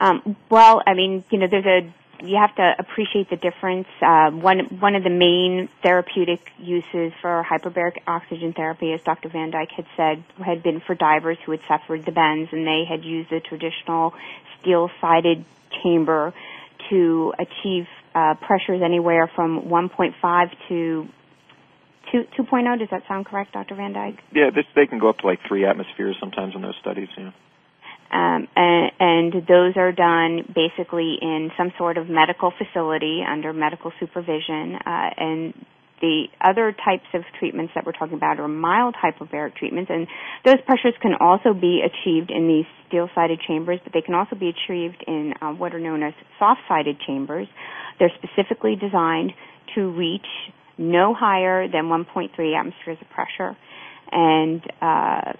Um, 0.00 0.36
well, 0.50 0.82
I 0.86 0.94
mean, 0.94 1.24
you 1.30 1.38
know, 1.38 1.46
there's 1.48 1.66
a 1.66 1.92
you 2.22 2.36
have 2.36 2.54
to 2.56 2.74
appreciate 2.78 3.28
the 3.28 3.36
difference. 3.36 3.88
Uh, 4.00 4.30
one 4.30 4.60
one 4.80 4.94
of 4.94 5.02
the 5.02 5.10
main 5.10 5.68
therapeutic 5.82 6.40
uses 6.58 7.12
for 7.20 7.44
hyperbaric 7.48 7.98
oxygen 8.06 8.52
therapy, 8.52 8.92
as 8.92 9.02
Dr. 9.02 9.28
Van 9.28 9.50
Dyke 9.50 9.72
had 9.72 9.86
said, 9.96 10.24
had 10.44 10.62
been 10.62 10.80
for 10.80 10.94
divers 10.94 11.38
who 11.44 11.52
had 11.52 11.60
suffered 11.68 12.04
the 12.04 12.12
bends, 12.12 12.52
and 12.52 12.66
they 12.66 12.84
had 12.88 13.04
used 13.04 13.32
a 13.32 13.40
traditional 13.40 14.14
steel-sided 14.60 15.44
chamber 15.82 16.32
to 16.90 17.34
achieve 17.38 17.86
uh, 18.14 18.34
pressures 18.34 18.80
anywhere 18.82 19.26
from 19.26 19.62
1.5 19.62 20.50
to 20.68 21.08
2, 22.14 22.44
2.0. 22.44 22.78
Does 22.78 22.88
that 22.92 23.02
sound 23.08 23.26
correct, 23.26 23.52
Dr. 23.52 23.74
Van 23.74 23.92
Dyke? 23.92 24.18
Yeah, 24.32 24.50
this, 24.54 24.64
they 24.76 24.86
can 24.86 25.00
go 25.00 25.08
up 25.08 25.18
to 25.18 25.26
like 25.26 25.40
three 25.48 25.66
atmospheres 25.66 26.16
sometimes 26.20 26.54
in 26.54 26.62
those 26.62 26.76
studies. 26.80 27.08
Yeah. 27.18 27.32
Um, 28.12 28.46
and, 28.54 28.92
and 29.00 29.32
those 29.48 29.76
are 29.76 29.90
done 29.90 30.46
basically 30.54 31.16
in 31.20 31.50
some 31.58 31.72
sort 31.76 31.98
of 31.98 32.08
medical 32.08 32.52
facility 32.56 33.22
under 33.28 33.52
medical 33.52 33.92
supervision. 33.98 34.76
Uh, 34.76 35.10
and 35.16 35.66
the 36.00 36.26
other 36.40 36.70
types 36.72 37.06
of 37.14 37.22
treatments 37.40 37.72
that 37.74 37.84
we're 37.86 37.92
talking 37.92 38.14
about 38.14 38.38
are 38.38 38.46
mild 38.46 38.94
hyperbaric 38.94 39.56
treatments, 39.56 39.90
and 39.92 40.06
those 40.44 40.60
pressures 40.66 40.94
can 41.00 41.14
also 41.18 41.54
be 41.54 41.82
achieved 41.82 42.30
in 42.30 42.46
these 42.46 42.66
steel-sided 42.86 43.40
chambers, 43.48 43.80
but 43.82 43.92
they 43.92 44.02
can 44.02 44.14
also 44.14 44.36
be 44.36 44.50
achieved 44.50 45.02
in 45.06 45.32
uh, 45.40 45.50
what 45.52 45.74
are 45.74 45.80
known 45.80 46.02
as 46.02 46.12
soft-sided 46.38 47.00
chambers. 47.06 47.48
They're 47.98 48.12
specifically 48.22 48.76
designed 48.76 49.32
to 49.74 49.90
reach 49.90 50.26
no 50.78 51.14
higher 51.14 51.68
than 51.68 51.84
1.3 51.84 52.30
atmospheres 52.58 52.98
of 53.00 53.08
pressure, 53.10 53.56
and 54.10 54.62
uh, 54.80 55.32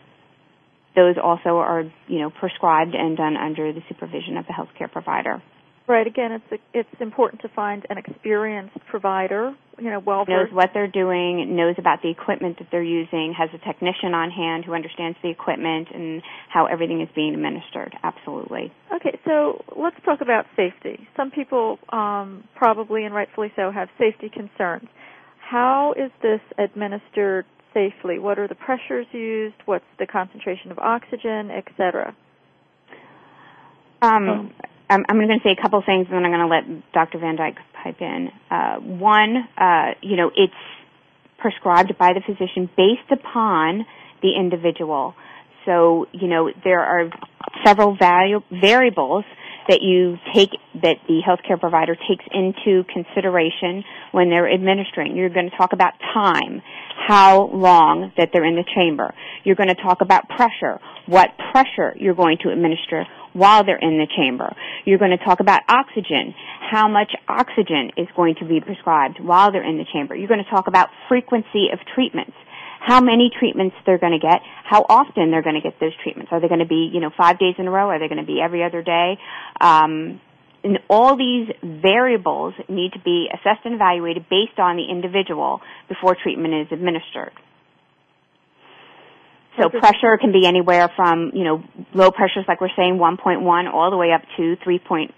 those 0.95 1.17
also 1.23 1.57
are, 1.57 1.85
you 2.09 2.21
know, 2.21 2.31
prescribed 2.31 2.95
and 2.95 3.17
done 3.17 3.37
under 3.37 3.73
the 3.73 3.81
supervision 3.89 4.37
of 4.37 4.47
the 4.47 4.53
healthcare 4.53 4.91
provider. 4.91 5.43
Right. 5.87 6.07
Again, 6.07 6.33
it's 6.33 6.45
a, 6.51 6.79
it's 6.79 7.01
important 7.01 7.43
to 7.43 7.49
find 7.49 7.85
an 7.91 7.99
experienced 7.99 8.77
provider, 8.89 9.55
you 9.79 9.91
know, 9.91 10.01
well 10.01 10.25
knows 10.27 10.49
what 10.51 10.71
they're 10.73 10.91
doing, 10.91 11.57
knows 11.57 11.75
about 11.77 12.01
the 12.03 12.09
equipment 12.09 12.59
that 12.59 12.69
they're 12.71 12.83
using, 12.83 13.35
has 13.37 13.51
a 13.53 13.59
technician 13.59 14.15
on 14.15 14.31
hand 14.31 14.65
who 14.65 14.73
understands 14.73 15.19
the 15.23 15.29
equipment 15.29 15.89
and 15.93 16.23
how 16.49 16.65
everything 16.67 17.03
is 17.03 17.09
being 17.15 17.35
administered. 17.35 17.95
Absolutely. 18.03 18.73
Okay, 18.95 19.19
so 19.27 19.63
let's 19.77 19.97
talk 20.07 20.23
about 20.23 20.47
safety. 20.57 21.07
Some 21.19 21.31
people 21.31 21.79
um, 21.91 22.45
probably 22.57 23.05
and 23.05 23.15
rightfully 23.15 23.53
so 23.55 23.71
have 23.71 23.89
safety 23.99 24.31
concerns. 24.33 24.89
How 25.51 25.95
is 25.97 26.11
this 26.23 26.41
administered 26.59 27.45
safely? 27.75 28.19
What 28.19 28.39
are 28.39 28.49
the 28.49 28.55
pressures 28.55 29.07
used? 29.13 29.57
What's 29.67 29.85
the 29.99 30.07
concentration 30.07 30.71
of 30.71 30.79
oxygen, 30.79 31.51
etc.? 31.51 32.17
Um, 34.01 34.53
I'm, 34.89 35.05
I'm 35.09 35.17
going 35.17 35.29
to 35.29 35.41
say 35.45 35.55
a 35.59 35.63
couple 35.63 35.83
things, 35.85 36.07
and 36.11 36.17
then 36.17 36.25
I'm 36.25 36.31
going 36.31 36.49
to 36.49 36.71
let 36.79 36.93
Dr. 36.93 37.19
Van 37.19 37.37
Dyke 37.37 37.57
pipe 37.83 38.01
in. 38.01 38.29
Uh, 38.51 38.77
one, 38.77 39.37
uh, 39.59 39.93
you 40.03 40.17
know, 40.17 40.31
it's 40.35 40.53
prescribed 41.39 41.97
by 41.99 42.13
the 42.15 42.21
physician 42.25 42.71
based 42.77 43.11
upon 43.11 43.85
the 44.23 44.31
individual. 44.39 45.15
So, 45.67 46.07
you 46.13 46.29
know, 46.29 46.51
there 46.63 46.81
are 46.81 47.11
several 47.65 47.97
variables 47.99 49.25
that 49.69 49.83
you 49.83 50.19
take 50.35 50.51
that 50.83 50.97
the 51.09 51.23
healthcare 51.27 51.59
provider 51.59 51.97
takes 51.97 52.25
into 52.33 52.85
consideration 52.93 53.85
when 54.13 54.31
they're 54.31 54.51
administering. 54.51 55.17
You're 55.17 55.31
going 55.31 55.51
to 55.51 55.57
talk 55.57 55.73
about 55.73 55.95
time, 56.13 56.63
how 57.09 57.49
long 57.49 58.13
that 58.17 58.31
they're 58.33 58.45
in 58.45 58.57
the 58.57 58.65
chamber. 58.75 59.15
You're 59.45 59.57
going 59.57 59.69
to 59.69 59.83
talk 59.83 60.01
about 60.01 60.29
pressure, 60.29 60.81
what 61.07 61.31
pressure 61.53 61.95
you're 61.97 62.15
going 62.15 62.39
to 62.43 62.51
administer 62.51 63.07
while 63.33 63.65
they're 63.65 63.79
in 63.79 63.99
the 63.99 64.07
chamber. 64.17 64.55
You're 64.85 64.99
going 64.99 65.17
to 65.17 65.25
talk 65.25 65.41
about 65.41 65.63
oxygen, 65.69 66.35
how 66.71 66.89
much 66.89 67.13
oxygen 67.29 67.91
is 67.97 68.09
going 68.17 68.37
to 68.41 68.47
be 68.47 68.61
prescribed 68.61 69.19
while 69.21 69.51
they're 69.53 69.69
in 69.69 69.79
the 69.79 69.87
chamber. 69.93 70.15
You're 70.15 70.29
going 70.29 70.45
to 70.45 70.51
talk 70.51 70.67
about 70.67 70.89
frequency 71.09 71.69
of 71.73 71.81
treatments 71.95 72.37
how 72.85 73.01
many 73.01 73.31
treatments 73.39 73.75
they're 73.87 73.99
going 73.99 74.13
to 74.13 74.19
get, 74.19 74.43
how 74.65 74.85
often 74.89 75.31
they're 75.31 75.43
going 75.43 75.55
to 75.55 75.63
get 75.63 75.81
those 75.81 75.93
treatments. 76.03 76.31
Are 76.33 76.41
they 76.41 76.49
going 76.49 76.61
to 76.61 76.67
be, 76.67 76.91
you 76.93 77.01
know, 77.01 77.11
five 77.17 77.39
days 77.39 77.55
in 77.59 77.67
a 77.67 77.71
row? 77.71 77.89
Are 77.89 77.99
they 77.99 78.09
going 78.09 78.21
to 78.21 78.27
be 78.27 78.43
every 78.43 78.63
other 78.63 78.83
day? 78.83 79.17
Um, 79.59 80.21
and 80.63 80.79
all 80.89 81.17
these 81.17 81.49
variables 81.63 82.53
need 82.69 82.93
to 82.93 82.99
be 83.01 83.29
assessed 83.33 83.65
and 83.65 83.75
evaluated 83.75 84.27
based 84.29 84.59
on 84.59 84.77
the 84.77 84.85
individual 84.85 85.61
before 85.89 86.15
treatment 86.23 86.55
is 86.55 86.67
administered. 86.73 87.33
So 89.61 89.71
pressure 89.71 90.19
can 90.21 90.33
be 90.33 90.47
anywhere 90.47 90.91
from, 90.97 91.31
you 91.33 91.45
know, 91.45 91.63
low 91.95 92.11
pressures 92.11 92.45
like 92.49 92.61
we're 92.61 92.75
saying 92.77 92.99
1.1 92.99 93.73
all 93.73 93.91
the 93.91 93.97
way 93.97 94.11
up 94.13 94.23
to 94.37 94.57
3.0, 94.67 95.11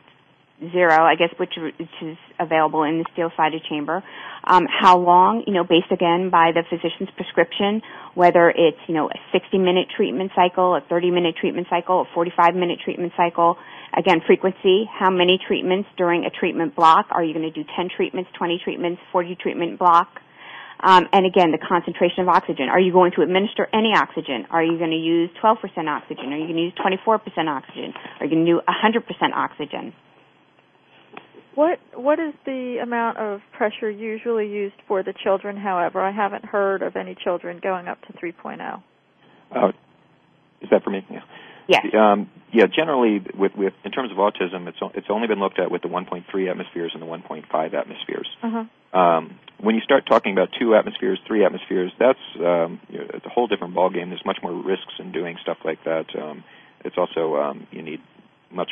I 0.60 1.14
guess, 1.16 1.30
which, 1.38 1.52
which 1.56 1.88
is 2.02 2.16
available 2.40 2.84
in 2.84 2.98
the 2.98 3.04
steel-sided 3.12 3.62
chamber. 3.68 4.02
Um, 4.44 4.64
how 4.70 4.98
long, 4.98 5.44
you 5.46 5.52
know, 5.52 5.64
based 5.64 5.90
again 5.90 6.30
by 6.30 6.52
the 6.54 6.62
physician's 6.70 7.10
prescription, 7.16 7.82
whether 8.14 8.48
it's, 8.48 8.78
you 8.88 8.94
know, 8.94 9.10
a 9.10 9.36
60-minute 9.36 9.88
treatment 9.96 10.32
cycle, 10.34 10.74
a 10.74 10.80
30-minute 10.80 11.36
treatment 11.40 11.66
cycle, 11.68 12.06
a 12.06 12.18
45-minute 12.18 12.78
treatment 12.84 13.12
cycle. 13.16 13.56
Again, 13.96 14.20
frequency, 14.26 14.88
how 14.88 15.10
many 15.10 15.38
treatments 15.46 15.88
during 15.96 16.24
a 16.24 16.30
treatment 16.30 16.74
block? 16.74 17.06
Are 17.10 17.24
you 17.24 17.34
going 17.34 17.50
to 17.50 17.52
do 17.52 17.68
10 17.76 17.88
treatments, 17.94 18.30
20 18.38 18.60
treatments, 18.64 19.00
40 19.12 19.36
treatment 19.40 19.78
block? 19.78 20.08
Um, 20.80 21.08
and 21.12 21.24
again, 21.24 21.52
the 21.52 21.58
concentration 21.58 22.20
of 22.20 22.28
oxygen. 22.28 22.68
Are 22.68 22.80
you 22.80 22.92
going 22.92 23.12
to 23.16 23.22
administer 23.22 23.66
any 23.72 23.92
oxygen? 23.96 24.46
Are 24.50 24.62
you 24.62 24.78
going 24.78 24.90
to 24.90 24.96
use 24.96 25.30
12% 25.42 25.56
oxygen? 25.88 26.32
Are 26.32 26.36
you 26.36 26.46
going 26.46 26.56
to 26.56 26.68
use 26.68 26.74
24% 26.76 27.48
oxygen? 27.48 27.94
Are 28.20 28.26
you 28.26 28.32
going 28.32 28.44
to 28.44 28.52
do 28.52 28.60
100% 28.60 29.32
oxygen? 29.34 29.92
What 31.56 31.80
what 31.94 32.20
is 32.20 32.34
the 32.44 32.78
amount 32.82 33.16
of 33.16 33.40
pressure 33.56 33.90
usually 33.90 34.46
used 34.46 34.76
for 34.86 35.02
the 35.02 35.14
children? 35.24 35.56
However, 35.56 36.02
I 36.02 36.12
haven't 36.12 36.44
heard 36.44 36.82
of 36.82 36.96
any 36.96 37.16
children 37.24 37.60
going 37.62 37.88
up 37.88 37.98
to 38.02 38.12
3.0. 38.12 38.82
Uh, 39.50 39.72
is 40.60 40.68
that 40.70 40.84
for 40.84 40.90
me? 40.90 41.04
Yeah. 41.10 41.20
Yes. 41.66 41.86
Um, 41.94 42.30
yeah. 42.52 42.66
Generally, 42.66 43.24
with, 43.34 43.52
with 43.56 43.72
in 43.84 43.90
terms 43.90 44.12
of 44.12 44.18
autism, 44.18 44.68
it's 44.68 44.76
it's 44.94 45.06
only 45.08 45.28
been 45.28 45.40
looked 45.40 45.58
at 45.58 45.70
with 45.70 45.80
the 45.80 45.88
1.3 45.88 46.50
atmospheres 46.50 46.92
and 46.92 47.02
the 47.02 47.06
1.5 47.06 47.74
atmospheres. 47.74 48.28
Uh-huh. 48.42 48.98
Um, 48.98 49.38
when 49.58 49.74
you 49.74 49.80
start 49.80 50.04
talking 50.06 50.32
about 50.32 50.50
two 50.60 50.74
atmospheres, 50.74 51.18
three 51.26 51.42
atmospheres, 51.42 51.90
that's 51.98 52.18
um, 52.36 52.80
you 52.90 52.98
know, 52.98 53.06
it's 53.14 53.24
a 53.24 53.30
whole 53.30 53.46
different 53.46 53.74
ballgame. 53.74 54.10
There's 54.10 54.24
much 54.26 54.38
more 54.42 54.52
risks 54.52 54.92
in 54.98 55.10
doing 55.10 55.38
stuff 55.40 55.58
like 55.64 55.82
that. 55.84 56.04
Um, 56.14 56.44
it's 56.84 56.98
also 56.98 57.36
um, 57.36 57.66
you 57.70 57.80
need 57.80 58.00
much 58.50 58.70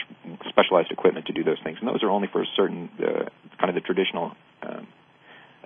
specialized 0.48 0.90
equipment 0.90 1.26
to 1.26 1.32
do 1.32 1.44
those 1.44 1.58
things, 1.64 1.78
and 1.80 1.88
those 1.88 2.02
are 2.02 2.10
only 2.10 2.28
for 2.30 2.44
certain 2.56 2.90
uh, 2.98 3.28
kind 3.58 3.68
of 3.68 3.74
the 3.74 3.80
traditional 3.80 4.32
um, 4.62 4.86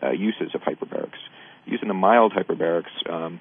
uh, 0.03 0.11
uses 0.11 0.55
of 0.55 0.61
hyperbarics. 0.63 1.19
Using 1.67 1.89
the 1.89 1.95
mild 1.95 2.33
hyperbarics, 2.33 3.11
um, 3.11 3.41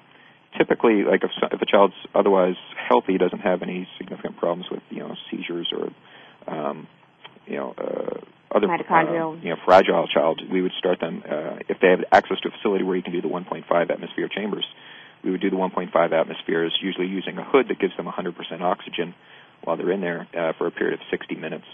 typically, 0.56 1.04
like 1.04 1.22
if, 1.24 1.30
if 1.52 1.62
a 1.62 1.66
child's 1.66 1.94
otherwise 2.14 2.56
healthy, 2.88 3.16
doesn't 3.16 3.40
have 3.40 3.62
any 3.62 3.88
significant 3.98 4.36
problems 4.36 4.66
with 4.70 4.82
you 4.90 5.00
know 5.00 5.14
seizures 5.30 5.72
or 5.72 5.88
um, 6.52 6.86
you 7.46 7.56
know 7.56 7.74
uh, 7.78 8.20
other 8.54 8.66
mitochondrial, 8.66 9.38
uh, 9.38 9.42
you 9.42 9.50
know 9.50 9.56
fragile 9.64 10.06
child, 10.08 10.42
we 10.50 10.62
would 10.62 10.72
start 10.78 11.00
them 11.00 11.22
uh, 11.24 11.56
if 11.68 11.78
they 11.80 11.88
have 11.88 12.00
access 12.12 12.38
to 12.40 12.48
a 12.48 12.52
facility 12.52 12.84
where 12.84 12.96
you 12.96 13.02
can 13.02 13.12
do 13.12 13.22
the 13.22 13.28
1.5 13.28 13.90
atmosphere 13.90 14.28
chambers. 14.28 14.64
We 15.24 15.32
would 15.32 15.40
do 15.40 15.50
the 15.50 15.56
1.5 15.56 16.12
atmospheres, 16.12 16.78
usually 16.80 17.08
using 17.08 17.38
a 17.38 17.44
hood 17.44 17.66
that 17.68 17.80
gives 17.80 17.96
them 17.96 18.06
100% 18.06 18.60
oxygen 18.60 19.14
while 19.64 19.76
they're 19.76 19.92
in 19.92 20.00
there 20.00 20.26
uh, 20.36 20.52
for 20.58 20.66
a 20.66 20.70
period 20.70 20.94
of 20.94 21.00
60 21.10 21.34
minutes, 21.36 21.66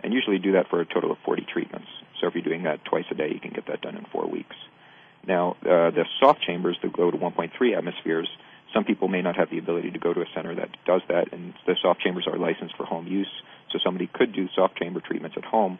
and 0.00 0.12
usually 0.12 0.38
do 0.38 0.52
that 0.52 0.68
for 0.68 0.80
a 0.80 0.86
total 0.86 1.12
of 1.12 1.18
40 1.24 1.46
treatments. 1.52 1.88
So 2.20 2.28
if 2.28 2.34
you're 2.34 2.44
doing 2.44 2.64
that 2.64 2.84
twice 2.84 3.04
a 3.10 3.14
day, 3.14 3.30
you 3.32 3.40
can 3.40 3.52
get 3.52 3.66
that 3.66 3.80
done 3.80 3.96
in 3.96 4.04
four 4.12 4.26
weeks. 4.26 4.56
Now, 5.26 5.56
uh, 5.62 5.90
the 5.90 6.04
soft 6.20 6.42
chambers 6.42 6.76
that 6.82 6.92
go 6.92 7.10
to 7.10 7.16
1.3 7.16 7.76
atmospheres, 7.76 8.28
some 8.74 8.84
people 8.84 9.08
may 9.08 9.22
not 9.22 9.36
have 9.36 9.50
the 9.50 9.58
ability 9.58 9.90
to 9.92 9.98
go 9.98 10.12
to 10.12 10.20
a 10.20 10.26
center 10.34 10.54
that 10.54 10.70
does 10.84 11.02
that, 11.08 11.32
and 11.32 11.54
the 11.66 11.76
soft 11.80 12.00
chambers 12.00 12.26
are 12.26 12.36
licensed 12.36 12.76
for 12.76 12.84
home 12.84 13.06
use. 13.06 13.30
So 13.70 13.78
somebody 13.84 14.08
could 14.12 14.32
do 14.32 14.48
soft 14.54 14.76
chamber 14.76 15.00
treatments 15.00 15.36
at 15.36 15.44
home. 15.44 15.78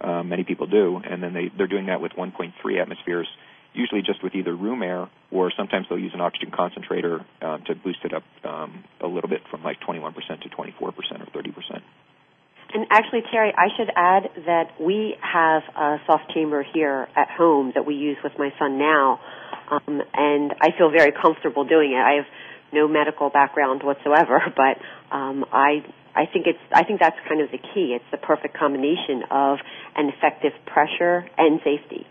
Uh, 0.00 0.22
many 0.22 0.44
people 0.44 0.66
do, 0.66 1.00
and 1.08 1.22
then 1.22 1.32
they, 1.32 1.50
they're 1.56 1.66
doing 1.66 1.86
that 1.86 2.00
with 2.00 2.12
1.3 2.12 2.52
atmospheres 2.80 3.28
usually 3.74 4.02
just 4.02 4.22
with 4.22 4.34
either 4.34 4.54
room 4.54 4.82
air 4.82 5.08
or 5.30 5.50
sometimes 5.56 5.86
they'll 5.88 5.98
use 5.98 6.12
an 6.14 6.20
oxygen 6.20 6.50
concentrator 6.54 7.24
um, 7.40 7.62
to 7.66 7.74
boost 7.74 7.98
it 8.04 8.12
up 8.12 8.22
um, 8.44 8.84
a 9.00 9.06
little 9.06 9.28
bit 9.28 9.40
from 9.50 9.62
like 9.62 9.80
21% 9.80 10.14
to 10.42 10.48
24% 10.48 10.82
or 10.82 10.94
30%. 10.94 11.82
And 12.74 12.86
actually, 12.90 13.20
Teri, 13.32 13.52
I 13.54 13.68
should 13.76 13.90
add 13.94 14.30
that 14.46 14.80
we 14.80 15.14
have 15.20 15.62
a 15.76 15.96
soft 16.06 16.32
chamber 16.32 16.64
here 16.72 17.06
at 17.14 17.28
home 17.28 17.72
that 17.74 17.84
we 17.84 17.94
use 17.94 18.16
with 18.24 18.32
my 18.38 18.50
son 18.58 18.78
now, 18.78 19.20
um, 19.70 20.00
and 20.14 20.54
I 20.58 20.70
feel 20.78 20.90
very 20.90 21.12
comfortable 21.12 21.64
doing 21.64 21.92
it. 21.92 22.00
I 22.00 22.16
have 22.16 22.24
no 22.72 22.88
medical 22.88 23.28
background 23.28 23.82
whatsoever, 23.82 24.40
but 24.56 24.80
um, 25.14 25.44
I 25.52 25.84
I 26.14 26.24
think 26.32 26.46
it's 26.46 26.58
I 26.72 26.84
think 26.84 27.00
that's 27.00 27.16
kind 27.28 27.42
of 27.42 27.50
the 27.50 27.58
key. 27.58 27.92
It's 27.94 28.10
the 28.10 28.16
perfect 28.16 28.56
combination 28.56 29.24
of 29.30 29.58
an 29.94 30.08
effective 30.08 30.52
pressure 30.64 31.28
and 31.36 31.60
safety 31.62 32.06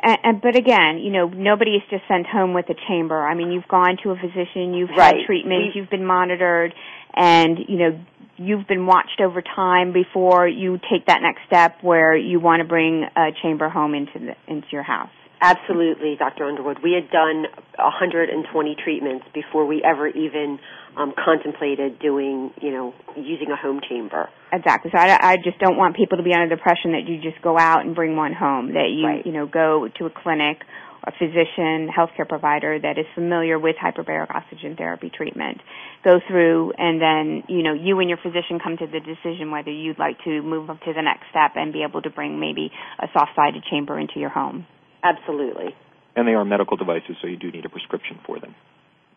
and, 0.00 0.18
and, 0.22 0.42
but 0.42 0.56
again, 0.56 0.98
you 0.98 1.10
know, 1.10 1.28
nobody 1.28 1.72
is 1.72 1.82
just 1.90 2.04
sent 2.08 2.26
home 2.26 2.54
with 2.54 2.68
a 2.70 2.74
chamber. 2.88 3.26
I 3.26 3.34
mean, 3.34 3.52
you've 3.52 3.68
gone 3.68 3.98
to 4.02 4.10
a 4.10 4.16
physician, 4.16 4.74
you've 4.74 4.90
right. 4.90 5.16
had 5.16 5.26
treatment, 5.26 5.74
you've 5.74 5.90
been 5.90 6.06
monitored, 6.06 6.72
and 7.14 7.58
you 7.68 7.78
know, 7.78 8.00
you've 8.36 8.66
been 8.66 8.86
watched 8.86 9.20
over 9.20 9.42
time 9.42 9.92
before 9.92 10.48
you 10.48 10.78
take 10.90 11.06
that 11.06 11.20
next 11.22 11.40
step 11.46 11.76
where 11.82 12.16
you 12.16 12.40
want 12.40 12.60
to 12.60 12.68
bring 12.68 13.04
a 13.16 13.28
chamber 13.42 13.68
home 13.68 13.94
into 13.94 14.18
the, 14.18 14.34
into 14.52 14.66
your 14.72 14.82
house. 14.82 15.10
Absolutely, 15.42 16.14
Dr. 16.16 16.44
Underwood. 16.44 16.78
We 16.84 16.92
had 16.92 17.10
done 17.10 17.50
120 17.74 18.76
treatments 18.78 19.26
before 19.34 19.66
we 19.66 19.82
ever 19.82 20.06
even 20.06 20.60
um, 20.96 21.12
contemplated 21.18 21.98
doing, 21.98 22.52
you 22.62 22.70
know, 22.70 22.94
using 23.16 23.50
a 23.50 23.56
home 23.56 23.80
chamber. 23.88 24.30
Exactly. 24.52 24.92
So 24.94 24.98
I, 24.98 25.32
I 25.32 25.36
just 25.42 25.58
don't 25.58 25.76
want 25.76 25.96
people 25.96 26.18
to 26.18 26.22
be 26.22 26.32
under 26.32 26.46
the 26.46 26.54
impression 26.54 26.92
that 26.92 27.10
you 27.10 27.20
just 27.20 27.42
go 27.42 27.58
out 27.58 27.84
and 27.84 27.92
bring 27.92 28.14
one 28.14 28.32
home. 28.32 28.74
That 28.74 28.94
you, 28.94 29.04
right. 29.04 29.26
you 29.26 29.32
know, 29.32 29.46
go 29.46 29.88
to 29.98 30.06
a 30.06 30.10
clinic, 30.10 30.62
a 31.02 31.10
physician, 31.18 31.90
healthcare 31.90 32.28
provider 32.28 32.78
that 32.78 32.96
is 32.96 33.06
familiar 33.16 33.58
with 33.58 33.74
hyperbaric 33.82 34.30
oxygen 34.30 34.76
therapy 34.76 35.10
treatment. 35.10 35.58
Go 36.04 36.20
through, 36.28 36.70
and 36.78 37.02
then 37.02 37.42
you 37.48 37.64
know, 37.64 37.74
you 37.74 37.98
and 37.98 38.08
your 38.08 38.18
physician 38.22 38.60
come 38.62 38.76
to 38.76 38.86
the 38.86 39.00
decision 39.00 39.50
whether 39.50 39.72
you'd 39.72 39.98
like 39.98 40.22
to 40.22 40.40
move 40.40 40.70
up 40.70 40.78
to 40.86 40.92
the 40.94 41.02
next 41.02 41.26
step 41.30 41.56
and 41.56 41.72
be 41.72 41.82
able 41.82 42.02
to 42.02 42.10
bring 42.10 42.38
maybe 42.38 42.70
a 43.02 43.06
soft-sided 43.12 43.64
chamber 43.68 43.98
into 43.98 44.20
your 44.20 44.30
home. 44.30 44.66
Absolutely. 45.02 45.74
And 46.14 46.28
they 46.28 46.32
are 46.32 46.44
medical 46.44 46.76
devices, 46.76 47.16
so 47.20 47.26
you 47.26 47.36
do 47.36 47.50
need 47.50 47.64
a 47.64 47.68
prescription 47.68 48.18
for 48.26 48.38
them. 48.38 48.54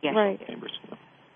Yes. 0.01 0.13
Right. 0.15 0.39
Chambers. 0.47 0.71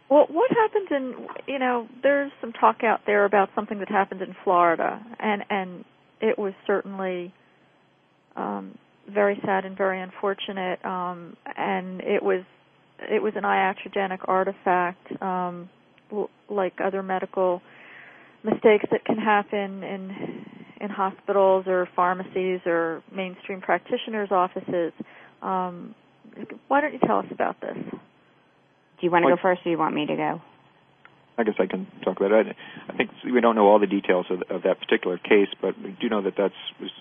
Well, 0.09 0.25
what 0.29 0.49
happens 0.51 0.87
in 0.89 1.27
you 1.47 1.59
know? 1.59 1.87
There's 2.01 2.31
some 2.41 2.51
talk 2.53 2.83
out 2.83 3.01
there 3.05 3.25
about 3.25 3.49
something 3.55 3.79
that 3.79 3.89
happened 3.89 4.21
in 4.21 4.35
Florida, 4.43 5.03
and 5.19 5.43
and 5.49 5.85
it 6.21 6.39
was 6.39 6.53
certainly 6.65 7.33
um, 8.35 8.77
very 9.07 9.39
sad 9.45 9.65
and 9.65 9.77
very 9.77 10.01
unfortunate. 10.01 10.83
Um, 10.83 11.37
and 11.55 12.01
it 12.01 12.23
was 12.23 12.43
it 12.99 13.21
was 13.21 13.33
an 13.35 13.43
iatrogenic 13.43 14.19
artifact, 14.27 15.21
um, 15.21 15.69
like 16.49 16.73
other 16.83 17.03
medical 17.03 17.61
mistakes 18.43 18.85
that 18.91 19.05
can 19.05 19.17
happen 19.17 19.83
in 19.83 20.45
in 20.79 20.89
hospitals 20.89 21.65
or 21.67 21.87
pharmacies 21.95 22.61
or 22.65 23.03
mainstream 23.13 23.61
practitioners' 23.61 24.31
offices. 24.31 24.93
Um, 25.41 25.95
why 26.67 26.81
don't 26.81 26.93
you 26.93 26.99
tell 26.99 27.19
us 27.19 27.25
about 27.31 27.59
this? 27.61 27.77
Do 27.77 29.05
you 29.05 29.11
want 29.11 29.25
to 29.25 29.35
go 29.35 29.41
first, 29.41 29.61
or 29.61 29.63
do 29.65 29.69
you 29.71 29.77
want 29.77 29.95
me 29.95 30.05
to 30.05 30.15
go? 30.15 30.41
I 31.37 31.43
guess 31.43 31.55
I 31.57 31.67
can 31.67 31.87
talk 32.03 32.19
about 32.19 32.31
it. 32.31 32.55
I 32.89 32.97
think 32.97 33.11
we 33.23 33.39
don't 33.39 33.55
know 33.55 33.67
all 33.67 33.79
the 33.79 33.87
details 33.87 34.25
of, 34.29 34.43
of 34.49 34.63
that 34.63 34.79
particular 34.79 35.17
case, 35.17 35.47
but 35.61 35.81
we 35.81 35.95
do 35.99 36.09
know 36.09 36.21
that 36.21 36.33
that's 36.37 36.53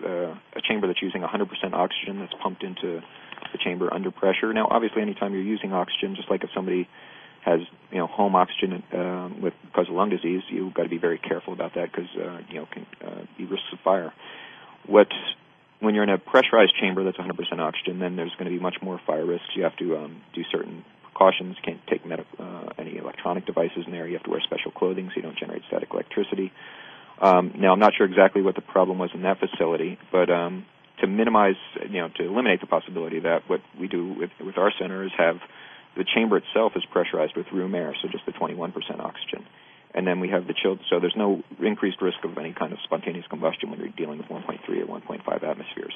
uh, 0.07 0.35
a 0.55 0.63
chamber 0.63 0.87
that's 0.87 1.03
using 1.03 1.23
100% 1.23 1.73
oxygen 1.73 2.21
that's 2.21 2.35
pumped 2.41 2.63
into 2.63 3.03
the 3.53 3.59
chamber 3.59 3.93
under 3.93 4.13
pressure. 4.13 4.53
Now, 4.53 4.69
obviously, 4.71 5.03
anytime 5.03 5.33
you're 5.33 5.43
using 5.43 5.73
oxygen, 5.73 6.15
just 6.15 6.31
like 6.31 6.45
if 6.45 6.51
somebody 6.55 6.89
has 7.45 7.61
you 7.91 7.99
know 7.99 8.07
home 8.07 8.35
oxygen 8.35 8.83
um, 8.93 9.41
with 9.43 9.55
because 9.65 9.89
of 9.89 9.95
lung 9.95 10.11
disease, 10.11 10.43
you've 10.49 10.75
got 10.75 10.85
to 10.85 10.89
be 10.89 10.99
very 10.99 11.19
careful 11.19 11.53
about 11.53 11.75
that 11.75 11.91
because 11.91 12.09
uh, 12.17 12.39
you 12.49 12.57
know 12.57 12.67
can 12.71 12.87
uh, 13.05 13.23
be 13.37 13.45
risks 13.45 13.67
of 13.73 13.79
fire. 13.81 14.13
What 14.87 15.09
when 15.81 15.95
you're 15.95 16.05
in 16.05 16.11
a 16.11 16.19
pressurized 16.19 16.73
chamber 16.81 17.05
that's 17.05 17.17
100% 17.19 17.37
oxygen, 17.61 18.01
then 18.01 18.17
there's 18.17 18.33
going 18.33 18.51
to 18.51 18.57
be 18.57 18.61
much 18.61 18.77
more 18.83 19.01
fire 19.07 19.25
risks. 19.25 19.47
You 19.55 19.63
have 19.63 19.77
to 19.77 19.97
um, 19.97 20.23
do 20.35 20.43
certain 20.51 20.85
precautions. 21.05 21.57
Can't 21.65 21.81
take 21.87 22.05
med- 22.05 22.27
uh, 22.39 22.69
any 22.79 22.97
electronic 22.97 23.47
devices 23.47 23.85
in 23.87 23.93
there. 23.93 24.07
You 24.07 24.15
have 24.15 24.25
to 24.25 24.31
wear 24.31 24.41
special 24.41 24.73
clothing 24.73 25.09
so 25.11 25.17
you 25.17 25.23
don't 25.23 25.39
generate 25.39 25.63
static 25.69 25.91
electricity. 25.93 26.53
Um, 27.21 27.55
now, 27.57 27.73
I'm 27.73 27.81
not 27.81 27.95
sure 27.97 28.07
exactly 28.07 28.43
what 28.43 28.55
the 28.55 28.61
problem 28.61 28.99
was 28.99 29.11
in 29.15 29.23
that 29.23 29.39
facility, 29.39 29.99
but 30.13 30.31
um, 30.31 30.67
to 31.01 31.07
minimize, 31.07 31.57
you 31.89 32.01
know, 32.01 32.09
to 32.17 32.25
eliminate 32.25 32.61
the 32.61 32.67
possibility 32.67 33.19
of 33.19 33.23
that, 33.25 33.49
what 33.49 33.61
we 33.79 33.89
do 33.89 34.15
with, 34.15 34.31
with 34.45 34.59
our 34.59 34.73
center 34.81 35.05
is 35.05 35.11
have 35.17 35.37
the 35.99 36.07
chamber 36.07 36.39
itself 36.39 36.73
is 36.77 36.85
pressurized 36.91 37.37
with 37.37 37.47
room 37.53 37.75
air, 37.75 37.95
so 38.01 38.09
just 38.09 38.25
the 38.25 38.33
21% 38.33 38.73
oxygen. 39.01 39.45
And 39.95 40.07
then 40.07 40.21
we 40.21 40.29
have 40.29 40.47
the 40.47 40.55
chilled, 40.55 40.79
so 40.89 41.01
there's 41.01 41.17
no 41.17 41.43
increased 41.59 42.01
risk 42.01 42.19
of 42.23 42.39
any 42.39 42.55
kind 42.55 42.73
of 42.73 42.79
spontaneous 42.85 43.27
combustion 43.27 43.71
when 43.71 43.81
you're 43.81 43.89
dealing 43.89 44.19
with 44.19 44.29
1.3 44.29 44.63
or 44.63 44.87
1.5 44.87 45.43
atmospheres. 45.43 45.95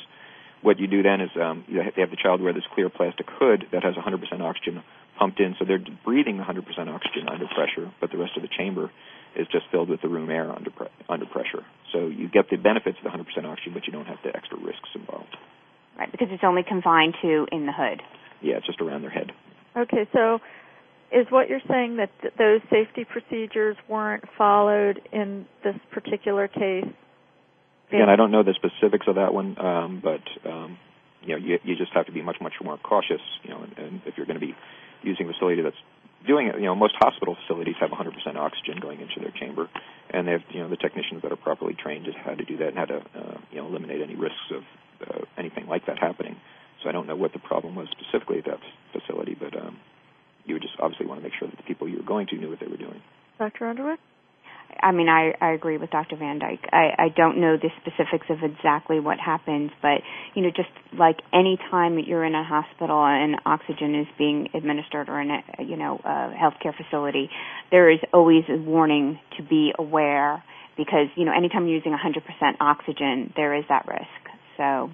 What 0.61 0.81
you 0.81 0.87
do 0.87 1.03
then 1.03 1.21
is 1.21 1.31
um, 1.41 1.65
you 1.69 1.83
have, 1.83 1.95
they 1.95 2.03
have 2.03 2.11
the 2.11 2.17
child 2.17 2.41
wear 2.43 2.53
this 2.53 2.67
clear 2.75 2.89
plastic 2.89 3.27
hood 3.31 3.67
that 3.73 3.85
has 3.85 3.95
100% 3.95 4.41
oxygen 4.41 4.83
pumped 5.19 5.39
in, 5.39 5.55
so 5.59 5.65
they're 5.65 5.83
breathing 6.05 6.39
100% 6.39 6.67
oxygen 6.89 7.29
under 7.29 7.47
pressure, 7.47 7.93
but 8.01 8.11
the 8.11 8.19
rest 8.19 8.33
of 8.37 8.43
the 8.43 8.49
chamber 8.49 8.91
is 9.37 9.47
just 9.49 9.67
filled 9.71 9.89
with 9.89 10.03
the 10.03 10.09
room 10.09 10.31
air 10.31 10.51
under 10.51 10.71
pre- 10.71 10.89
under 11.09 11.27
pressure. 11.27 11.65
So 11.93 12.07
you 12.07 12.29
get 12.29 12.51
the 12.51 12.57
benefits 12.57 12.99
of 12.99 13.05
the 13.05 13.17
100% 13.17 13.45
oxygen, 13.45 13.73
but 13.75 13.87
you 13.87 13.93
don't 13.93 14.07
have 14.07 14.19
the 14.25 14.35
extra 14.35 14.59
risks 14.59 14.91
involved. 14.95 15.37
Right, 15.99 16.11
because 16.11 16.29
it's 16.31 16.45
only 16.45 16.63
confined 16.63 17.15
to 17.23 17.47
in 17.53 17.67
the 17.67 17.73
hood. 17.73 18.03
Yeah, 18.41 18.57
it's 18.57 18.67
just 18.67 18.81
around 18.81 19.03
their 19.03 19.11
head. 19.11 19.33
Okay, 19.77 20.09
so 20.13 20.39
is 21.13 21.27
what 21.31 21.49
you're 21.49 21.65
saying 21.69 21.97
that 21.97 22.11
th- 22.21 22.35
those 22.39 22.61
safety 22.71 23.05
procedures 23.05 23.77
weren't 23.89 24.25
followed 24.37 25.01
in 25.13 25.47
this 25.65 25.77
particular 25.91 26.49
case? 26.49 26.89
Again, 27.89 28.09
I 28.09 28.17
don't 28.17 28.31
know 28.31 28.43
the 28.43 28.55
specifics 28.55 29.07
of 29.07 29.17
that 29.17 29.35
one, 29.35 29.59
um, 29.59 30.01
but 30.03 30.51
um, 30.51 30.79
you 31.23 31.29
know, 31.29 31.37
you, 31.37 31.59
you 31.63 31.77
just 31.77 31.93
have 31.93 32.07
to 32.07 32.13
be 32.13 32.23
much, 32.23 32.37
much 32.41 32.55
more 32.63 32.79
cautious. 32.79 33.21
You 33.43 33.51
know, 33.51 33.63
and, 33.63 33.79
and 33.79 34.01
if 34.07 34.17
you're 34.17 34.27
going 34.27 34.41
to 34.41 34.47
be 34.47 34.55
using 35.03 35.29
a 35.29 35.33
facility 35.33 35.63
that's 35.63 35.77
doing 36.27 36.47
it, 36.47 36.55
you 36.57 36.65
know, 36.65 36.75
most 36.75 36.95
hospital 36.99 37.37
facilities 37.43 37.75
have 37.81 37.91
100% 37.91 38.37
oxygen 38.37 38.81
going 38.81 39.01
into 39.01 39.21
their 39.21 39.33
chamber, 39.33 39.69
and 40.11 40.27
they 40.27 40.33
have, 40.33 40.43
you 40.51 40.61
know, 40.61 40.69
the 40.69 40.77
technicians 40.77 41.23
that 41.23 41.33
are 41.33 41.37
properly 41.37 41.75
trained 41.75 42.07
how 42.25 42.35
to 42.35 42.45
do 42.45 42.57
that 42.59 42.69
and 42.69 42.79
how 42.79 42.85
to, 42.85 42.97
uh, 42.97 43.39
you 43.51 43.59
know, 43.59 43.67
eliminate 43.67 44.01
any 44.01 44.15
risks 44.15 44.51
of 44.55 44.63
uh, 45.07 45.25
anything 45.37 45.67
like 45.67 45.87
that 45.87 45.99
happening. 45.99 46.37
So 46.83 46.89
I 46.89 46.93
don't 46.93 47.07
know 47.07 47.17
what 47.17 47.33
the 47.33 47.39
problem 47.39 47.75
was 47.75 47.89
specifically 47.91 48.39
at 48.39 48.45
that 48.47 48.59
facility, 48.93 49.37
but 49.39 49.57
um, 49.57 49.79
you 50.45 50.55
would 50.55 50.63
just 50.63 50.75
obviously 50.81 51.07
want 51.07 51.21
to 51.21 51.25
make 51.25 51.35
sure 51.39 51.49
that 51.49 51.57
the 51.57 51.63
people 51.63 51.89
you 51.89 51.99
were 51.99 52.07
going 52.07 52.27
to 52.29 52.37
knew 52.37 52.51
what 52.51 52.61
they 52.61 52.67
were 52.67 52.77
doing. 52.77 53.01
Dr. 53.39 53.69
Underwood? 53.69 53.99
I 54.81 54.93
mean, 54.93 55.09
I, 55.09 55.35
I 55.41 55.53
agree 55.53 55.77
with 55.77 55.91
Dr. 55.91 56.17
Van 56.17 56.39
Dyke. 56.39 56.65
I, 56.73 56.91
I 56.99 57.09
don't 57.15 57.41
know 57.41 57.57
the 57.57 57.69
specifics 57.83 58.27
of 58.31 58.39
exactly 58.43 59.01
what 59.01 59.19
happens, 59.19 59.71
but 59.83 60.01
you 60.35 60.43
know, 60.43 60.51
just 60.51 60.71
like 60.99 61.19
any 61.33 61.59
time 61.71 61.97
that 61.97 62.07
you're 62.07 62.25
in 62.25 62.35
a 62.35 62.45
hospital 62.45 63.05
and 63.05 63.37
oxygen 63.45 63.95
is 63.95 64.07
being 64.17 64.49
administered 64.55 65.09
or 65.09 65.21
in 65.21 65.31
a 65.31 65.63
you 65.63 65.77
know 65.77 66.01
a 66.05 66.33
healthcare 66.35 66.75
facility, 66.75 67.29
there 67.71 67.91
is 67.91 67.99
always 68.15 68.45
a 68.49 68.57
warning 68.57 69.19
to 69.37 69.43
be 69.43 69.73
aware 69.79 70.43
because 70.77 71.09
you 71.17 71.27
know 71.27 71.33
anytime 71.37 71.67
you're 71.67 71.77
using 71.77 71.93
100% 71.93 72.55
oxygen, 72.61 73.33
there 73.37 73.55
is 73.55 73.65
that 73.69 73.87
risk. 73.87 74.39
So. 74.57 74.91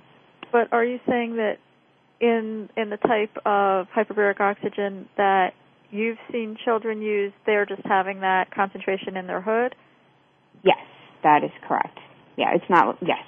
But 0.51 0.73
are 0.73 0.85
you 0.85 0.99
saying 1.07 1.37
that 1.37 1.59
in 2.21 2.69
in 2.77 2.91
the 2.91 2.97
type 2.97 3.37
of 3.47 3.87
hyperbaric 3.95 4.41
oxygen 4.41 5.09
that 5.17 5.53
you've 5.91 6.19
seen 6.31 6.57
children 6.65 7.03
use, 7.03 7.33
they're 7.47 7.67
just 7.67 7.83
having 7.85 8.21
that 8.21 8.51
concentration 8.55 9.17
in 9.17 9.27
their 9.27 9.41
hood? 9.41 9.75
Yes, 10.63 10.79
that 11.23 11.45
is 11.45 11.51
correct. 11.67 11.99
Yeah, 12.37 12.55
it's 12.55 12.69
not 12.69 12.99
yes. 13.01 13.25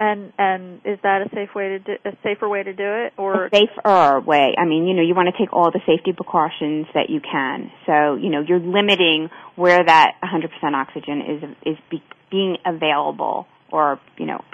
And 0.00 0.32
and 0.38 0.80
is 0.84 0.98
that 1.02 1.22
a 1.22 1.34
safe 1.34 1.54
way 1.56 1.70
to 1.70 1.78
do, 1.80 1.92
a 2.04 2.12
safer 2.22 2.48
way 2.48 2.62
to 2.62 2.72
do 2.72 2.84
it 2.84 3.14
or 3.16 3.46
a 3.46 3.50
safer 3.50 4.20
way? 4.20 4.54
I 4.56 4.64
mean, 4.64 4.86
you 4.86 4.94
know, 4.94 5.02
you 5.02 5.14
want 5.14 5.28
to 5.34 5.36
take 5.36 5.52
all 5.52 5.72
the 5.72 5.80
safety 5.86 6.12
precautions 6.12 6.86
that 6.94 7.10
you 7.10 7.20
can. 7.20 7.72
So, 7.84 8.14
you 8.14 8.30
know, 8.30 8.40
you're 8.46 8.60
limiting 8.60 9.28
where 9.56 9.82
that 9.82 10.12
100% 10.22 10.74
oxygen 10.74 11.20
is 11.22 11.72
is 11.72 11.78
be, 11.90 12.02
being 12.30 12.58
available 12.64 13.48
or, 13.72 14.00
you 14.18 14.26
know, 14.26 14.44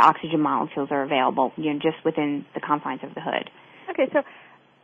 the 0.00 0.06
oxygen 0.06 0.40
molecules 0.40 0.88
are 0.90 1.02
available, 1.02 1.52
you 1.56 1.72
know, 1.72 1.78
just 1.78 2.04
within 2.04 2.44
the 2.54 2.60
confines 2.60 3.00
of 3.02 3.14
the 3.14 3.20
hood. 3.20 3.50
Okay, 3.90 4.08
so 4.12 4.22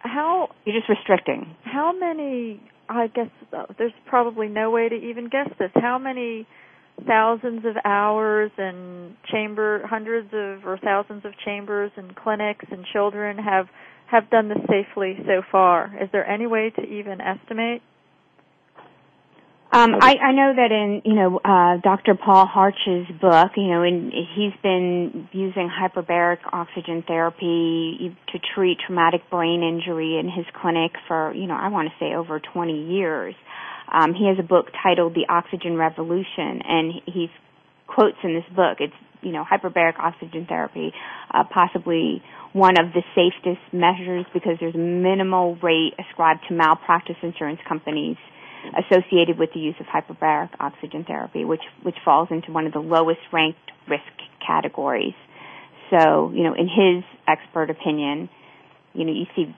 how 0.01 0.49
you're 0.65 0.77
just 0.77 0.89
restricting. 0.89 1.55
How 1.65 1.93
many? 1.99 2.61
I 2.89 3.09
guess 3.09 3.31
uh, 3.53 3.65
there's 3.79 3.93
probably 4.07 4.49
no 4.49 4.71
way 4.71 4.89
to 4.89 4.95
even 4.95 5.29
guess 5.29 5.49
this. 5.59 5.71
How 5.75 5.99
many 5.99 6.47
thousands 7.07 7.65
of 7.65 7.77
hours 7.85 8.51
and 8.57 9.17
chamber, 9.31 9.83
hundreds 9.85 10.29
of 10.29 10.67
or 10.67 10.79
thousands 10.83 11.25
of 11.25 11.33
chambers 11.45 11.91
and 11.97 12.15
clinics 12.15 12.65
and 12.71 12.85
children 12.93 13.39
have 13.39 13.67
have 14.11 14.31
done 14.31 14.49
this 14.49 14.59
safely 14.69 15.19
so 15.27 15.43
far? 15.51 15.93
Is 16.01 16.09
there 16.13 16.29
any 16.29 16.47
way 16.47 16.73
to 16.77 16.83
even 16.83 17.21
estimate? 17.21 17.83
Um, 19.77 19.95
I, 20.01 20.17
I 20.17 20.33
know 20.33 20.55
that 20.57 20.73
in 20.73 21.03
you 21.05 21.13
know 21.13 21.37
uh, 21.45 21.77
Dr. 21.83 22.15
Paul 22.15 22.47
Harch's 22.47 23.07
book, 23.21 23.53
you 23.59 23.69
know, 23.69 23.83
and 23.83 24.11
he's 24.11 24.55
been 24.63 25.29
using 25.33 25.69
hyperbaric 25.69 26.39
oxygen 26.51 27.05
therapy 27.07 28.17
to 28.33 28.39
treat 28.55 28.79
traumatic 28.87 29.29
brain 29.29 29.63
injury 29.63 30.19
in 30.19 30.31
his 30.35 30.47
clinic 30.63 30.93
for 31.07 31.35
you 31.35 31.47
know 31.47 31.53
I 31.61 31.69
want 31.69 31.91
to 31.91 31.95
say 32.03 32.15
over 32.15 32.41
20 32.41 32.95
years. 32.97 33.35
Um, 33.93 34.15
he 34.15 34.27
has 34.29 34.39
a 34.39 34.43
book 34.43 34.69
titled 34.83 35.15
The 35.15 35.27
Oxygen 35.29 35.77
Revolution, 35.77 36.63
and 36.65 36.95
he 37.05 37.29
quotes 37.87 38.17
in 38.25 38.33
this 38.33 38.49
book. 38.57 38.79
It's 38.81 38.97
you 39.21 39.33
know 39.33 39.45
hyperbaric 39.45 39.99
oxygen 39.99 40.47
therapy, 40.49 40.95
uh, 41.35 41.45
possibly 41.53 42.23
one 42.55 42.81
of 42.81 42.95
the 42.95 43.03
safest 43.15 43.61
measures 43.75 44.25
because 44.33 44.57
there's 44.59 44.75
minimal 44.75 45.57
rate 45.57 45.93
ascribed 46.01 46.45
to 46.49 46.55
malpractice 46.55 47.17
insurance 47.23 47.61
companies 47.69 48.17
associated 48.75 49.39
with 49.39 49.51
the 49.55 49.61
use 49.61 49.75
of 49.81 49.87
hyperbaric 49.87 50.51
oxygen 50.61 51.05
therapy, 51.05 51.45
which 51.45 51.63
which 51.83 51.97
falls 52.05 52.29
into 52.31 52.53
one 52.53 52.67
of 52.67 52.73
the 52.73 52.81
lowest 52.81 53.21
ranked 53.33 53.59
risk 53.89 54.03
categories. 54.47 55.15
So, 55.91 56.33
you 56.35 56.43
know, 56.43 56.55
in 56.55 56.67
his 56.69 57.05
expert 57.29 57.71
opinion, 57.71 58.29
you 58.93 59.05
know, 59.05 59.13
you 59.13 59.27
see 59.37 59.55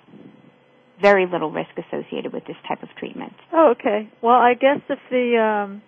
very 1.00 1.26
little 1.26 1.50
risk 1.50 1.70
associated 1.78 2.32
with 2.32 2.44
this 2.46 2.56
type 2.66 2.82
of 2.82 2.88
treatment. 2.98 3.32
Oh, 3.52 3.74
okay. 3.78 4.10
Well, 4.20 4.34
I 4.34 4.54
guess 4.54 4.80
if 4.88 4.98
the 5.10 5.38
um, 5.38 5.82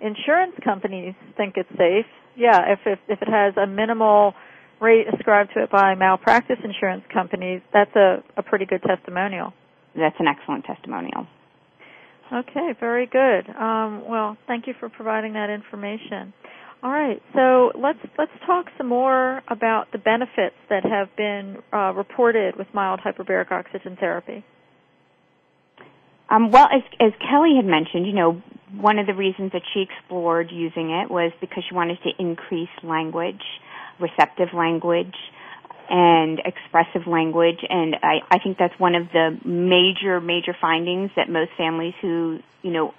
insurance 0.00 0.54
companies 0.64 1.14
think 1.36 1.54
it's 1.56 1.68
safe, 1.70 2.06
yeah, 2.36 2.72
if, 2.72 2.78
if 2.86 2.98
if 3.08 3.20
it 3.20 3.28
has 3.28 3.54
a 3.56 3.66
minimal 3.66 4.34
rate 4.80 5.06
ascribed 5.12 5.50
to 5.54 5.62
it 5.62 5.70
by 5.70 5.94
malpractice 5.94 6.58
insurance 6.64 7.04
companies, 7.12 7.60
that's 7.72 7.94
a, 7.96 8.22
a 8.36 8.42
pretty 8.42 8.66
good 8.66 8.82
testimonial. 8.82 9.52
That's 9.94 10.16
an 10.18 10.26
excellent 10.26 10.64
testimonial. 10.64 11.26
Okay, 12.32 12.74
very 12.80 13.06
good. 13.06 13.48
Um, 13.54 14.08
well, 14.08 14.38
thank 14.46 14.66
you 14.66 14.74
for 14.80 14.88
providing 14.88 15.34
that 15.34 15.50
information. 15.50 16.32
All 16.82 16.90
right, 16.90 17.22
so 17.34 17.70
let's 17.78 17.98
let's 18.18 18.32
talk 18.44 18.66
some 18.76 18.88
more 18.88 19.40
about 19.48 19.92
the 19.92 19.98
benefits 19.98 20.56
that 20.68 20.82
have 20.84 21.14
been 21.16 21.58
uh, 21.72 21.92
reported 21.94 22.56
with 22.56 22.66
mild 22.74 23.00
hyperbaric 23.00 23.52
oxygen 23.52 23.96
therapy. 24.00 24.44
Um, 26.28 26.50
well, 26.50 26.68
as, 26.74 26.82
as 26.98 27.12
Kelly 27.20 27.54
had 27.56 27.66
mentioned, 27.66 28.06
you 28.06 28.14
know, 28.14 28.42
one 28.74 28.98
of 28.98 29.06
the 29.06 29.14
reasons 29.14 29.52
that 29.52 29.62
she 29.74 29.82
explored 29.82 30.50
using 30.50 30.90
it 30.90 31.10
was 31.10 31.30
because 31.40 31.62
she 31.68 31.74
wanted 31.74 31.98
to 32.04 32.10
increase 32.18 32.70
language, 32.82 33.42
receptive 34.00 34.48
language, 34.54 35.14
and 35.88 36.40
expressive 36.44 37.06
language. 37.06 37.58
And 37.68 37.96
I, 38.02 38.20
I 38.30 38.38
think 38.38 38.58
that's 38.58 38.78
one 38.78 38.94
of 38.94 39.10
the 39.12 39.38
major, 39.44 40.20
major 40.20 40.56
findings 40.60 41.10
that 41.16 41.28
most 41.28 41.50
families 41.56 41.94
who, 42.00 42.40
you 42.62 42.70
know, 42.70 42.94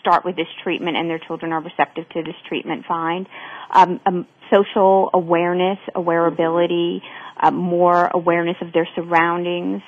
start 0.00 0.24
with 0.24 0.36
this 0.36 0.48
treatment 0.62 0.96
and 0.96 1.08
their 1.08 1.18
children 1.18 1.52
are 1.52 1.60
receptive 1.60 2.08
to 2.10 2.22
this 2.22 2.34
treatment 2.48 2.86
find. 2.86 3.28
Um, 3.70 4.00
um, 4.06 4.26
social 4.50 5.10
awareness, 5.14 5.78
awareability, 5.94 7.00
uh, 7.36 7.50
more 7.50 8.10
awareness 8.12 8.56
of 8.60 8.72
their 8.72 8.88
surroundings, 8.94 9.82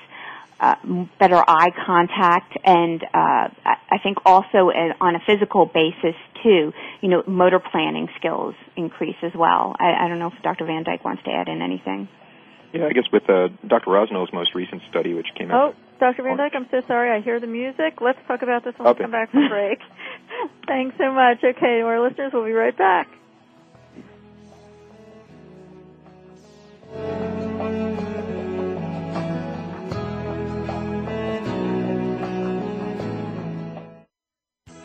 uh, 0.63 0.77
better 1.19 1.43
eye 1.47 1.71
contact, 1.85 2.57
and 2.65 3.03
uh, 3.03 3.49
I 3.65 3.99
think 4.01 4.19
also 4.25 4.71
on 5.01 5.17
a 5.17 5.21
physical 5.27 5.67
basis 5.67 6.15
too. 6.43 6.73
You 7.01 7.09
know, 7.09 7.25
motor 7.27 7.59
planning 7.59 8.09
skills 8.17 8.55
increase 8.77 9.17
as 9.23 9.33
well. 9.35 9.75
I, 9.81 10.05
I 10.05 10.09
don't 10.09 10.21
know 10.21 10.29
if 10.29 10.43
Dr. 10.43 10.65
Van 10.65 10.85
Dyke 10.85 11.05
wants 11.05 11.25
to 11.25 11.31
add 11.31 11.49
in 11.49 11.63
anything. 11.63 12.09
Yeah, 12.73 12.87
I 12.87 12.93
guess 12.93 13.05
with 13.13 13.29
uh, 13.29 13.49
Dr. 13.67 13.91
Rossignol's 13.91 14.33
most 14.33 14.55
recent 14.55 14.83
study, 14.89 15.13
which 15.15 15.27
came 15.37 15.51
out. 15.51 15.75
Oh, 15.75 15.77
Dr. 15.99 16.23
Van 16.23 16.37
Dyke, 16.37 16.53
I'm 16.55 16.69
so 16.71 16.81
sorry. 16.87 17.11
I 17.11 17.21
hear 17.21 17.41
the 17.41 17.47
music. 17.47 18.01
Let's 18.01 18.19
talk 18.27 18.43
about 18.43 18.65
this 18.65 18.75
when 18.79 18.89
okay. 18.89 18.99
we 19.01 19.05
come 19.05 19.11
back 19.11 19.31
from 19.31 19.49
break. 19.49 19.79
Thanks 20.67 20.97
so 20.97 21.13
much. 21.13 21.45
Okay, 21.45 21.83
our 21.83 22.01
listeners, 22.01 22.31
we'll 22.33 22.45
be 22.45 22.53
right 22.53 22.77
back. 22.77 23.09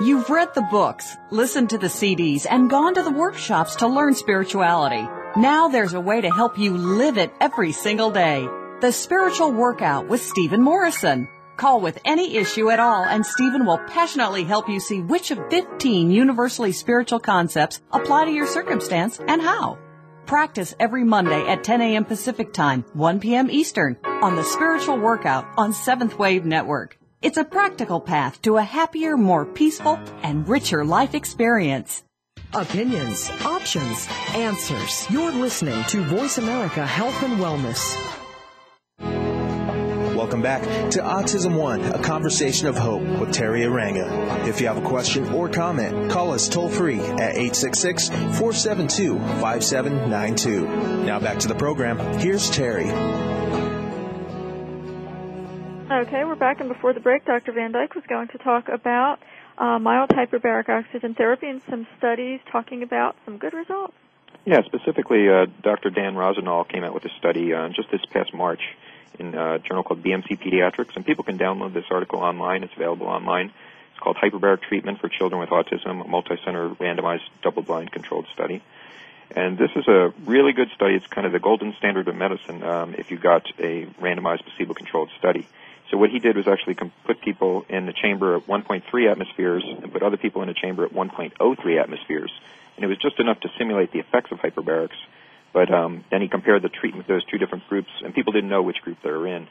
You've 0.00 0.28
read 0.28 0.52
the 0.54 0.66
books, 0.72 1.16
listened 1.30 1.70
to 1.70 1.78
the 1.78 1.86
CDs, 1.86 2.46
and 2.50 2.68
gone 2.68 2.94
to 2.94 3.02
the 3.04 3.12
workshops 3.12 3.76
to 3.76 3.86
learn 3.86 4.16
spirituality. 4.16 5.08
Now 5.36 5.68
there's 5.68 5.94
a 5.94 6.00
way 6.00 6.20
to 6.20 6.30
help 6.30 6.58
you 6.58 6.76
live 6.76 7.16
it 7.16 7.32
every 7.40 7.70
single 7.70 8.10
day. 8.10 8.48
The 8.80 8.90
Spiritual 8.90 9.52
Workout 9.52 10.08
with 10.08 10.20
Stephen 10.20 10.60
Morrison. 10.60 11.28
Call 11.56 11.80
with 11.80 12.00
any 12.04 12.36
issue 12.36 12.70
at 12.70 12.80
all 12.80 13.04
and 13.04 13.24
Stephen 13.24 13.64
will 13.64 13.78
passionately 13.86 14.42
help 14.42 14.68
you 14.68 14.80
see 14.80 15.00
which 15.00 15.30
of 15.30 15.38
15 15.50 16.10
universally 16.10 16.72
spiritual 16.72 17.20
concepts 17.20 17.80
apply 17.92 18.24
to 18.24 18.32
your 18.32 18.48
circumstance 18.48 19.20
and 19.28 19.40
how. 19.40 19.78
Practice 20.26 20.74
every 20.80 21.04
Monday 21.04 21.46
at 21.46 21.62
10 21.62 21.80
a.m. 21.80 22.04
Pacific 22.04 22.52
Time, 22.52 22.84
1 22.94 23.20
p.m. 23.20 23.48
Eastern 23.48 23.96
on 24.04 24.34
the 24.34 24.42
Spiritual 24.42 24.98
Workout 24.98 25.46
on 25.56 25.72
Seventh 25.72 26.18
Wave 26.18 26.44
Network. 26.44 26.98
It's 27.24 27.38
a 27.38 27.44
practical 27.44 28.02
path 28.02 28.42
to 28.42 28.58
a 28.58 28.62
happier, 28.62 29.16
more 29.16 29.46
peaceful, 29.46 29.98
and 30.22 30.46
richer 30.46 30.84
life 30.84 31.14
experience. 31.14 32.04
Opinions, 32.52 33.30
options, 33.46 34.06
answers. 34.34 35.10
You're 35.10 35.32
listening 35.32 35.82
to 35.84 36.02
Voice 36.02 36.36
America 36.36 36.86
Health 36.86 37.22
and 37.22 37.38
Wellness. 37.38 37.96
Welcome 40.14 40.42
back 40.42 40.64
to 40.90 40.98
Autism 40.98 41.56
One, 41.58 41.80
a 41.80 42.02
conversation 42.02 42.66
of 42.68 42.76
hope 42.76 43.00
with 43.00 43.30
Teri 43.30 43.64
Arranga. 43.64 44.46
If 44.46 44.60
you 44.60 44.66
have 44.66 44.76
a 44.76 44.86
question 44.86 45.26
or 45.32 45.48
comment, 45.48 46.10
call 46.10 46.30
us 46.30 46.46
toll 46.46 46.68
free 46.68 47.00
at 47.00 47.36
866 47.38 48.10
472 48.10 49.18
5792. 49.40 51.06
Now 51.06 51.18
back 51.20 51.38
to 51.38 51.48
the 51.48 51.54
program. 51.54 51.98
Here's 52.18 52.50
Teri. 52.50 53.43
Okay, 55.94 56.24
we're 56.24 56.34
back, 56.34 56.58
and 56.58 56.68
before 56.68 56.92
the 56.92 56.98
break, 56.98 57.24
Dr. 57.24 57.52
Van 57.52 57.70
Dyke 57.70 57.94
was 57.94 58.02
going 58.08 58.26
to 58.28 58.38
talk 58.38 58.68
about 58.68 59.20
uh, 59.56 59.78
mild 59.78 60.10
hyperbaric 60.10 60.68
oxygen 60.68 61.14
therapy 61.14 61.46
and 61.46 61.62
some 61.70 61.86
studies 61.98 62.40
talking 62.50 62.82
about 62.82 63.14
some 63.24 63.38
good 63.38 63.52
results. 63.52 63.94
Yeah, 64.44 64.62
specifically, 64.64 65.28
uh, 65.28 65.46
Dr. 65.62 65.90
Dan 65.90 66.16
Rossignol 66.16 66.64
came 66.64 66.82
out 66.82 66.94
with 66.94 67.04
a 67.04 67.10
study 67.20 67.54
uh, 67.54 67.68
just 67.68 67.92
this 67.92 68.04
past 68.06 68.34
March 68.34 68.60
in 69.20 69.36
a 69.36 69.60
journal 69.60 69.84
called 69.84 70.02
BMC 70.02 70.40
Pediatrics, 70.40 70.96
and 70.96 71.06
people 71.06 71.22
can 71.22 71.38
download 71.38 71.74
this 71.74 71.84
article 71.92 72.18
online. 72.18 72.64
It's 72.64 72.74
available 72.74 73.06
online. 73.06 73.52
It's 73.92 74.00
called 74.00 74.16
Hyperbaric 74.16 74.62
Treatment 74.62 74.98
for 74.98 75.08
Children 75.08 75.40
with 75.40 75.50
Autism, 75.50 76.04
a 76.04 76.08
multi-center 76.08 76.70
randomized 76.70 77.28
double-blind 77.40 77.92
controlled 77.92 78.26
study. 78.34 78.64
And 79.30 79.56
this 79.56 79.70
is 79.76 79.86
a 79.86 80.12
really 80.26 80.54
good 80.54 80.70
study. 80.74 80.96
It's 80.96 81.06
kind 81.06 81.24
of 81.24 81.32
the 81.32 81.38
golden 81.38 81.72
standard 81.74 82.08
of 82.08 82.16
medicine 82.16 82.64
um, 82.64 82.96
if 82.98 83.12
you've 83.12 83.22
got 83.22 83.46
a 83.60 83.86
randomized 84.00 84.42
placebo-controlled 84.42 85.10
study. 85.20 85.46
So 85.90 85.98
what 85.98 86.10
he 86.10 86.18
did 86.18 86.36
was 86.36 86.48
actually 86.48 86.74
put 87.04 87.20
people 87.20 87.64
in 87.68 87.86
the 87.86 87.92
chamber 87.92 88.36
at 88.36 88.46
1.3 88.46 89.10
atmospheres 89.10 89.64
and 89.64 89.92
put 89.92 90.02
other 90.02 90.16
people 90.16 90.42
in 90.42 90.48
a 90.48 90.54
chamber 90.54 90.84
at 90.84 90.92
1.03 90.92 91.80
atmospheres. 91.80 92.32
And 92.76 92.84
it 92.84 92.88
was 92.88 92.98
just 92.98 93.20
enough 93.20 93.40
to 93.40 93.48
simulate 93.58 93.92
the 93.92 94.00
effects 94.00 94.32
of 94.32 94.38
hyperbarics. 94.38 94.96
But 95.52 95.72
um, 95.72 96.04
then 96.10 96.20
he 96.20 96.28
compared 96.28 96.62
the 96.62 96.68
treatment 96.68 97.06
those 97.06 97.24
two 97.24 97.38
different 97.38 97.68
groups, 97.68 97.90
and 98.02 98.12
people 98.12 98.32
didn't 98.32 98.50
know 98.50 98.62
which 98.62 98.82
group 98.82 98.98
they 99.02 99.10
were 99.10 99.26
in. 99.26 99.46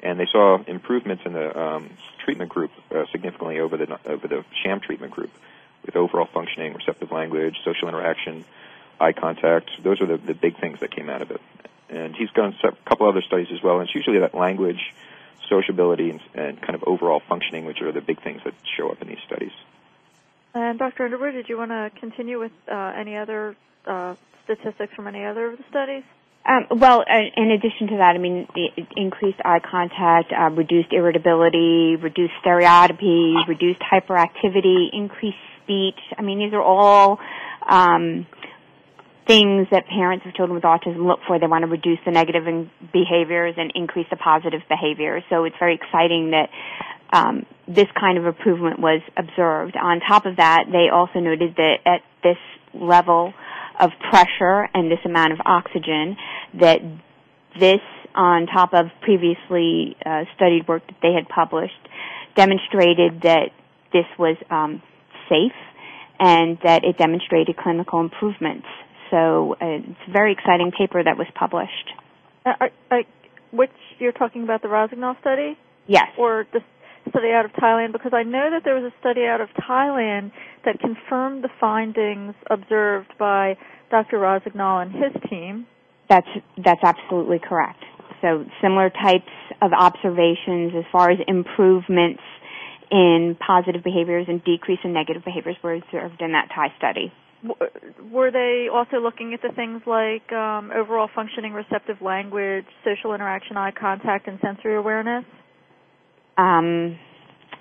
And 0.00 0.20
they 0.20 0.28
saw 0.30 0.62
improvements 0.62 1.24
in 1.26 1.32
the 1.32 1.58
um, 1.58 1.90
treatment 2.24 2.50
group 2.50 2.70
uh, 2.94 3.06
significantly 3.10 3.58
over 3.58 3.76
the 3.76 3.98
over 4.06 4.28
the 4.28 4.44
sham 4.62 4.78
treatment 4.78 5.12
group, 5.12 5.30
with 5.84 5.96
overall 5.96 6.28
functioning, 6.32 6.74
receptive 6.74 7.10
language, 7.10 7.56
social 7.64 7.88
interaction, 7.88 8.44
eye 9.00 9.12
contact. 9.12 9.70
Those 9.82 10.00
are 10.00 10.06
the, 10.06 10.18
the 10.18 10.34
big 10.34 10.60
things 10.60 10.78
that 10.78 10.92
came 10.92 11.10
out 11.10 11.22
of 11.22 11.32
it. 11.32 11.40
And 11.88 12.14
he's 12.14 12.30
done 12.30 12.54
a 12.62 12.72
couple 12.88 13.08
other 13.08 13.22
studies 13.22 13.48
as 13.52 13.60
well. 13.60 13.80
And 13.80 13.88
it's 13.88 13.94
usually 13.96 14.20
that 14.20 14.36
language 14.36 14.94
sociability 15.48 16.10
and, 16.10 16.20
and 16.34 16.60
kind 16.60 16.74
of 16.74 16.84
overall 16.84 17.20
functioning, 17.28 17.64
which 17.64 17.80
are 17.82 17.92
the 17.92 18.00
big 18.00 18.22
things 18.22 18.40
that 18.44 18.54
show 18.76 18.90
up 18.90 19.00
in 19.02 19.08
these 19.08 19.18
studies. 19.26 19.52
And 20.54 20.78
Dr. 20.78 21.04
Underwood, 21.04 21.34
did 21.34 21.48
you 21.48 21.58
want 21.58 21.70
to 21.70 21.90
continue 22.00 22.38
with 22.38 22.52
uh, 22.70 22.92
any 22.96 23.16
other 23.16 23.56
uh, 23.86 24.14
statistics 24.44 24.94
from 24.94 25.06
any 25.06 25.24
other 25.24 25.52
of 25.52 25.58
the 25.58 25.64
studies? 25.68 26.02
Um, 26.46 26.66
well, 26.78 27.00
uh, 27.00 27.20
in 27.36 27.50
addition 27.50 27.88
to 27.88 27.96
that, 27.98 28.14
I 28.14 28.18
mean, 28.18 28.48
increased 28.96 29.38
eye 29.44 29.60
contact, 29.60 30.32
uh, 30.32 30.50
reduced 30.50 30.92
irritability, 30.92 31.96
reduced 31.96 32.32
stereotypy, 32.40 33.34
reduced 33.46 33.80
hyperactivity, 33.80 34.88
increased 34.92 35.36
speech. 35.62 35.98
I 36.16 36.22
mean, 36.22 36.38
these 36.38 36.54
are 36.54 36.62
all 36.62 37.20
um, 37.68 38.26
things 39.28 39.68
that 39.70 39.86
parents 39.86 40.24
of 40.26 40.34
children 40.34 40.54
with 40.54 40.64
autism 40.64 41.06
look 41.06 41.20
for. 41.28 41.38
They 41.38 41.46
want 41.46 41.62
to 41.62 41.70
reduce 41.70 41.98
the 42.04 42.10
negative 42.10 42.44
behaviors 42.92 43.54
and 43.56 43.70
increase 43.74 44.06
the 44.10 44.16
positive 44.16 44.62
behaviors. 44.68 45.22
So 45.30 45.44
it's 45.44 45.56
very 45.60 45.74
exciting 45.74 46.32
that 46.32 46.48
um, 47.12 47.46
this 47.68 47.86
kind 47.98 48.18
of 48.18 48.26
improvement 48.26 48.80
was 48.80 49.02
observed. 49.16 49.76
On 49.76 50.00
top 50.00 50.24
of 50.26 50.36
that, 50.36 50.64
they 50.72 50.88
also 50.92 51.20
noted 51.20 51.56
that 51.56 51.76
at 51.84 52.00
this 52.22 52.38
level 52.74 53.32
of 53.78 53.90
pressure 54.10 54.68
and 54.74 54.90
this 54.90 54.98
amount 55.04 55.34
of 55.34 55.38
oxygen, 55.44 56.16
that 56.60 56.80
this, 57.60 57.80
on 58.14 58.46
top 58.46 58.72
of 58.72 58.86
previously 59.02 59.96
uh, 60.04 60.24
studied 60.36 60.66
work 60.66 60.86
that 60.86 60.96
they 61.02 61.12
had 61.12 61.28
published, 61.28 61.74
demonstrated 62.34 63.22
that 63.22 63.50
this 63.92 64.06
was 64.18 64.36
um, 64.50 64.82
safe 65.28 65.52
and 66.18 66.58
that 66.64 66.84
it 66.84 66.98
demonstrated 66.98 67.56
clinical 67.56 68.00
improvements. 68.00 68.66
So 69.10 69.54
uh, 69.60 69.66
it's 69.66 70.08
a 70.08 70.12
very 70.12 70.32
exciting 70.32 70.72
paper 70.76 71.02
that 71.02 71.16
was 71.16 71.26
published. 71.34 71.92
Uh, 72.44 72.68
which 73.50 73.70
you're 73.98 74.12
talking 74.12 74.42
about 74.42 74.62
the 74.62 74.68
Rossignol 74.68 75.16
study? 75.20 75.56
Yes. 75.86 76.06
Or 76.18 76.46
the 76.52 76.60
study 77.08 77.28
out 77.32 77.44
of 77.44 77.52
Thailand? 77.52 77.92
Because 77.92 78.12
I 78.14 78.22
know 78.22 78.50
that 78.52 78.62
there 78.64 78.74
was 78.74 78.92
a 78.92 79.00
study 79.00 79.24
out 79.24 79.40
of 79.40 79.48
Thailand 79.68 80.32
that 80.64 80.78
confirmed 80.80 81.42
the 81.42 81.48
findings 81.60 82.34
observed 82.50 83.12
by 83.18 83.56
Dr. 83.90 84.18
Rossignol 84.18 84.82
and 84.82 84.92
his 84.92 85.30
team. 85.30 85.66
That's 86.08 86.28
that's 86.62 86.82
absolutely 86.82 87.38
correct. 87.38 87.84
So 88.20 88.44
similar 88.60 88.90
types 88.90 89.30
of 89.62 89.72
observations 89.72 90.72
as 90.76 90.84
far 90.90 91.10
as 91.10 91.18
improvements 91.26 92.22
in 92.90 93.36
positive 93.46 93.84
behaviors 93.84 94.26
and 94.28 94.42
decrease 94.42 94.80
in 94.82 94.92
negative 94.92 95.24
behaviors 95.24 95.56
were 95.62 95.74
observed 95.74 96.20
in 96.20 96.32
that 96.32 96.48
Thai 96.54 96.68
study 96.78 97.12
were 98.10 98.30
they 98.30 98.68
also 98.72 98.98
looking 98.98 99.34
at 99.34 99.42
the 99.42 99.54
things 99.54 99.82
like 99.86 100.32
um, 100.32 100.72
overall 100.74 101.08
functioning 101.14 101.52
receptive 101.52 102.00
language, 102.00 102.66
social 102.84 103.14
interaction, 103.14 103.56
eye 103.56 103.70
contact, 103.70 104.26
and 104.26 104.38
sensory 104.40 104.76
awareness? 104.76 105.24
Um, 106.36 106.98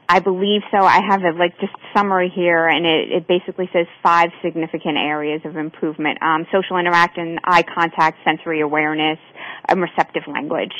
I 0.09 0.19
believe 0.19 0.61
so. 0.71 0.77
I 0.77 1.01
have 1.09 1.21
a 1.21 1.37
like 1.37 1.59
just 1.59 1.73
summary 1.95 2.31
here, 2.33 2.67
and 2.67 2.85
it, 2.85 3.11
it 3.11 3.27
basically 3.27 3.69
says 3.73 3.85
five 4.01 4.29
significant 4.43 4.97
areas 4.97 5.41
of 5.45 5.57
improvement: 5.57 6.21
um, 6.21 6.45
social 6.51 6.77
interaction, 6.77 7.39
eye 7.43 7.63
contact, 7.63 8.19
sensory 8.25 8.61
awareness, 8.61 9.19
and 9.67 9.81
receptive 9.81 10.23
language. 10.27 10.73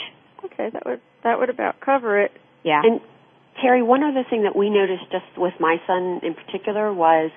Okay, 0.45 0.70
that 0.72 0.86
would 0.86 1.02
that 1.24 1.39
would 1.39 1.50
about 1.50 1.80
cover 1.82 2.22
it. 2.22 2.32
Yeah. 2.64 2.82
And 2.84 3.02
Teri, 3.64 3.86
one 3.86 4.04
other 4.04 4.24
thing 4.30 4.43
that 4.43 4.56
we 4.56 4.70
noticed 4.70 5.12
just 5.12 5.26
with 5.38 5.54
my 5.60 5.78
son 5.88 6.22
in 6.24 6.34
particular 6.34 6.93
was 6.93 7.32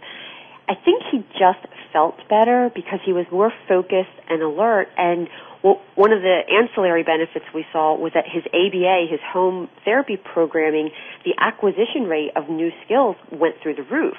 I 0.70 0.74
think 0.84 1.02
he 1.10 1.18
just 1.34 1.66
felt 1.92 2.14
better 2.28 2.70
because 2.72 3.00
he 3.04 3.12
was 3.12 3.26
more 3.32 3.52
focused 3.66 4.14
and 4.28 4.40
alert 4.40 4.86
and 4.96 5.26
well, 5.64 5.82
one 5.94 6.12
of 6.12 6.22
the 6.22 6.40
ancillary 6.48 7.02
benefits 7.02 7.44
we 7.52 7.66
saw 7.70 7.94
was 7.94 8.12
that 8.14 8.24
his 8.24 8.44
ABA, 8.46 9.10
his 9.10 9.20
home 9.20 9.68
therapy 9.84 10.16
programming, 10.16 10.90
the 11.24 11.34
acquisition 11.38 12.04
rate 12.08 12.30
of 12.34 12.48
new 12.48 12.70
skills 12.84 13.16
went 13.30 13.56
through 13.62 13.74
the 13.74 13.82
roof. 13.82 14.16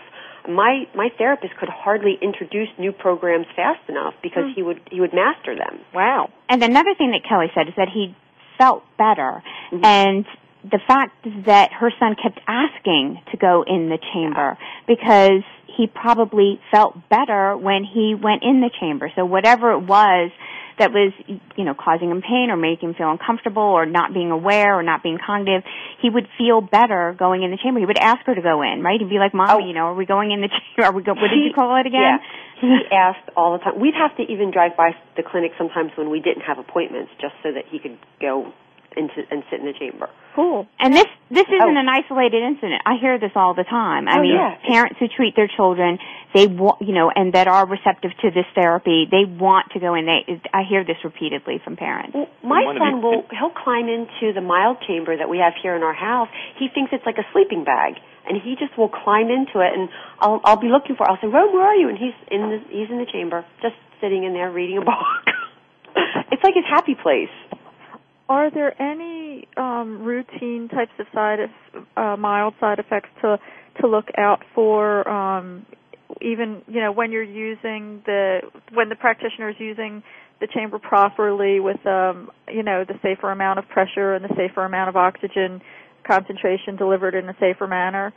My 0.47 0.83
my 0.93 1.09
therapist 1.17 1.55
could 1.57 1.69
hardly 1.69 2.19
introduce 2.21 2.67
new 2.77 2.91
programs 2.91 3.47
fast 3.55 3.81
enough 3.87 4.13
because 4.21 4.43
mm. 4.43 4.53
he 4.53 4.61
would 4.61 4.81
he 4.91 4.99
would 4.99 5.13
master 5.13 5.55
them. 5.55 5.79
Wow. 5.95 6.29
And 6.49 6.61
another 6.61 6.93
thing 6.95 7.11
that 7.11 7.21
Kelly 7.27 7.47
said 7.55 7.69
is 7.69 7.73
that 7.77 7.89
he 7.89 8.15
felt 8.57 8.83
better 8.97 9.41
mm-hmm. 9.71 9.85
and 9.85 10.25
the 10.63 10.79
fact 10.85 11.25
that 11.45 11.71
her 11.73 11.91
son 11.99 12.15
kept 12.21 12.39
asking 12.47 13.19
to 13.31 13.37
go 13.37 13.63
in 13.65 13.89
the 13.89 13.97
chamber 14.13 14.57
because 14.87 15.41
he 15.77 15.87
probably 15.87 16.59
felt 16.71 16.97
better 17.09 17.55
when 17.57 17.83
he 17.83 18.15
went 18.15 18.43
in 18.43 18.61
the 18.61 18.69
chamber. 18.79 19.11
So 19.15 19.25
whatever 19.25 19.71
it 19.71 19.81
was 19.81 20.31
that 20.79 20.91
was, 20.91 21.13
you 21.27 21.63
know, 21.63 21.75
causing 21.77 22.09
him 22.09 22.21
pain 22.21 22.49
or 22.49 22.57
making 22.57 22.89
him 22.89 22.95
feel 22.95 23.11
uncomfortable 23.11 23.61
or 23.61 23.85
not 23.85 24.13
being 24.13 24.31
aware 24.31 24.73
or 24.73 24.83
not 24.83 25.03
being 25.03 25.19
cognitive, 25.23 25.63
he 26.01 26.09
would 26.09 26.27
feel 26.37 26.61
better 26.61 27.15
going 27.17 27.43
in 27.43 27.51
the 27.51 27.57
chamber. 27.61 27.79
He 27.79 27.85
would 27.85 28.01
ask 28.01 28.25
her 28.25 28.33
to 28.33 28.41
go 28.41 28.61
in, 28.61 28.81
right? 28.81 28.99
He'd 28.99 29.09
be 29.09 29.19
like, 29.19 29.33
"Mommy, 29.33 29.63
oh. 29.63 29.67
you 29.67 29.73
know, 29.73 29.93
are 29.93 29.95
we 29.95 30.05
going 30.05 30.31
in 30.31 30.41
the 30.41 30.49
chamber? 30.75 30.89
Are 30.89 30.93
we 30.93 31.03
go- 31.03 31.13
what 31.13 31.29
did 31.29 31.43
you 31.43 31.53
call 31.53 31.77
it 31.77 31.85
again?" 31.85 32.17
Yeah. 32.17 32.61
He 32.61 32.71
asked 32.95 33.29
all 33.35 33.53
the 33.53 33.63
time. 33.63 33.79
We'd 33.79 33.93
have 33.93 34.15
to 34.17 34.23
even 34.23 34.51
drive 34.51 34.77
by 34.77 34.97
the 35.17 35.23
clinic 35.23 35.51
sometimes 35.57 35.91
when 35.95 36.09
we 36.09 36.19
didn't 36.19 36.43
have 36.43 36.57
appointments, 36.57 37.11
just 37.21 37.35
so 37.43 37.51
that 37.51 37.65
he 37.69 37.77
could 37.77 37.97
go 38.19 38.53
and, 38.95 39.09
and 39.31 39.43
sit 39.49 39.59
in 39.59 39.65
the 39.65 39.73
chamber. 39.77 40.09
Cool. 40.35 40.67
And 40.79 40.93
this 40.93 41.07
this 41.29 41.45
oh. 41.47 41.55
isn't 41.55 41.77
oh. 41.77 41.79
an 41.79 41.87
isolated 41.87 42.43
incident. 42.43 42.81
I 42.85 42.95
hear 42.99 43.19
this 43.19 43.31
all 43.35 43.53
the 43.53 43.63
time. 43.63 44.07
I 44.07 44.19
oh, 44.19 44.21
mean, 44.21 44.35
yeah. 44.35 44.55
parents 44.67 44.97
who 44.99 45.07
treat 45.07 45.35
their 45.35 45.47
children, 45.47 45.97
they 46.33 46.47
want, 46.47 46.81
you 46.81 46.93
know, 46.93 47.11
and 47.13 47.33
that 47.33 47.47
are 47.47 47.65
receptive 47.65 48.11
to 48.21 48.31
this 48.31 48.45
therapy, 48.55 49.07
they 49.09 49.23
want 49.25 49.71
to 49.71 49.79
go 49.79 49.95
in. 49.95 50.05
They, 50.05 50.41
I 50.53 50.63
hear 50.67 50.83
this 50.83 50.97
repeatedly 51.03 51.61
from 51.63 51.75
parents. 51.75 52.13
Well, 52.13 52.27
my 52.43 52.63
son 52.77 53.01
will 53.01 53.23
he'll 53.31 53.55
climb 53.55 53.87
into 53.87 54.33
the 54.33 54.41
mild 54.41 54.77
chamber 54.87 55.15
that 55.15 55.29
we 55.29 55.39
have 55.39 55.53
here 55.61 55.75
in 55.75 55.83
our 55.83 55.95
house. 55.95 56.29
He 56.59 56.67
thinks 56.73 56.91
it's 56.93 57.05
like 57.05 57.17
a 57.17 57.27
sleeping 57.33 57.63
bag. 57.63 57.95
And 58.21 58.39
he 58.39 58.53
just 58.53 58.77
will 58.77 58.87
climb 58.87 59.33
into 59.33 59.65
it, 59.65 59.73
and 59.73 59.89
I'll 60.19 60.39
I'll 60.45 60.61
be 60.61 60.69
looking 60.69 60.95
for. 60.95 61.09
I'll 61.09 61.17
say, 61.17 61.25
"Rome, 61.25 61.51
where 61.53 61.65
are 61.65 61.75
you?" 61.75 61.89
And 61.89 61.97
he's 61.97 62.13
in 62.29 62.53
the 62.53 62.59
he's 62.69 62.87
in 62.91 62.99
the 62.99 63.09
chamber, 63.11 63.43
just 63.63 63.73
sitting 63.99 64.23
in 64.25 64.33
there 64.33 64.51
reading 64.51 64.77
a 64.77 64.85
book. 64.85 65.25
it's 66.31 66.43
like 66.43 66.53
his 66.53 66.63
happy 66.69 66.93
place. 66.93 67.33
Are 68.31 68.49
there 68.49 68.81
any 68.81 69.45
um, 69.57 70.03
routine 70.03 70.69
types 70.69 70.93
of 70.99 71.05
side 71.13 71.39
uh, 71.97 72.15
mild 72.15 72.53
side 72.61 72.79
effects 72.79 73.09
to 73.21 73.37
to 73.81 73.87
look 73.87 74.05
out 74.17 74.41
for? 74.55 75.05
Um, 75.05 75.65
even 76.21 76.61
you 76.65 76.79
know 76.79 76.93
when 76.93 77.11
you're 77.11 77.23
using 77.23 78.01
the 78.05 78.39
when 78.71 78.87
the 78.87 78.95
practitioner 78.95 79.49
is 79.49 79.57
using 79.59 80.01
the 80.39 80.47
chamber 80.47 80.79
properly 80.79 81.59
with 81.59 81.85
um, 81.85 82.31
you 82.47 82.63
know 82.63 82.85
the 82.87 82.93
safer 83.01 83.29
amount 83.31 83.59
of 83.59 83.67
pressure 83.67 84.15
and 84.15 84.23
the 84.23 84.33
safer 84.37 84.63
amount 84.63 84.87
of 84.87 84.95
oxygen 84.95 85.61
concentration 86.07 86.77
delivered 86.77 87.15
in 87.15 87.27
a 87.27 87.35
safer 87.37 87.67
manner. 87.67 88.13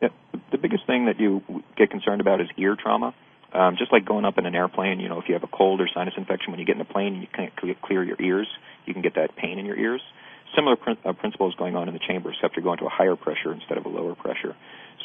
Yeah, 0.00 0.08
the 0.50 0.56
biggest 0.56 0.86
thing 0.86 1.04
that 1.06 1.20
you 1.20 1.42
get 1.76 1.90
concerned 1.90 2.22
about 2.22 2.40
is 2.40 2.48
ear 2.56 2.74
trauma. 2.74 3.14
Um, 3.52 3.76
just 3.76 3.92
like 3.92 4.06
going 4.06 4.24
up 4.24 4.38
in 4.38 4.46
an 4.46 4.54
airplane, 4.54 4.98
you 4.98 5.10
know, 5.10 5.18
if 5.18 5.28
you 5.28 5.34
have 5.34 5.42
a 5.42 5.48
cold 5.48 5.82
or 5.82 5.88
sinus 5.92 6.14
infection 6.16 6.52
when 6.52 6.60
you 6.60 6.64
get 6.64 6.76
in 6.76 6.80
a 6.80 6.86
plane 6.86 7.20
you 7.20 7.26
can't 7.26 7.52
clear 7.82 8.02
your 8.02 8.16
ears, 8.18 8.48
you 8.86 8.92
can 8.92 9.02
get 9.02 9.14
that 9.14 9.36
pain 9.36 9.58
in 9.58 9.66
your 9.66 9.76
ears. 9.76 10.02
Similar 10.54 10.76
prin- 10.76 10.98
uh, 11.04 11.12
principles 11.12 11.54
going 11.54 11.76
on 11.76 11.88
in 11.88 11.94
the 11.94 12.00
chamber, 12.00 12.32
except 12.32 12.56
you're 12.56 12.64
going 12.64 12.78
to 12.78 12.86
a 12.86 12.90
higher 12.90 13.16
pressure 13.16 13.52
instead 13.52 13.78
of 13.78 13.86
a 13.86 13.88
lower 13.88 14.14
pressure. 14.14 14.56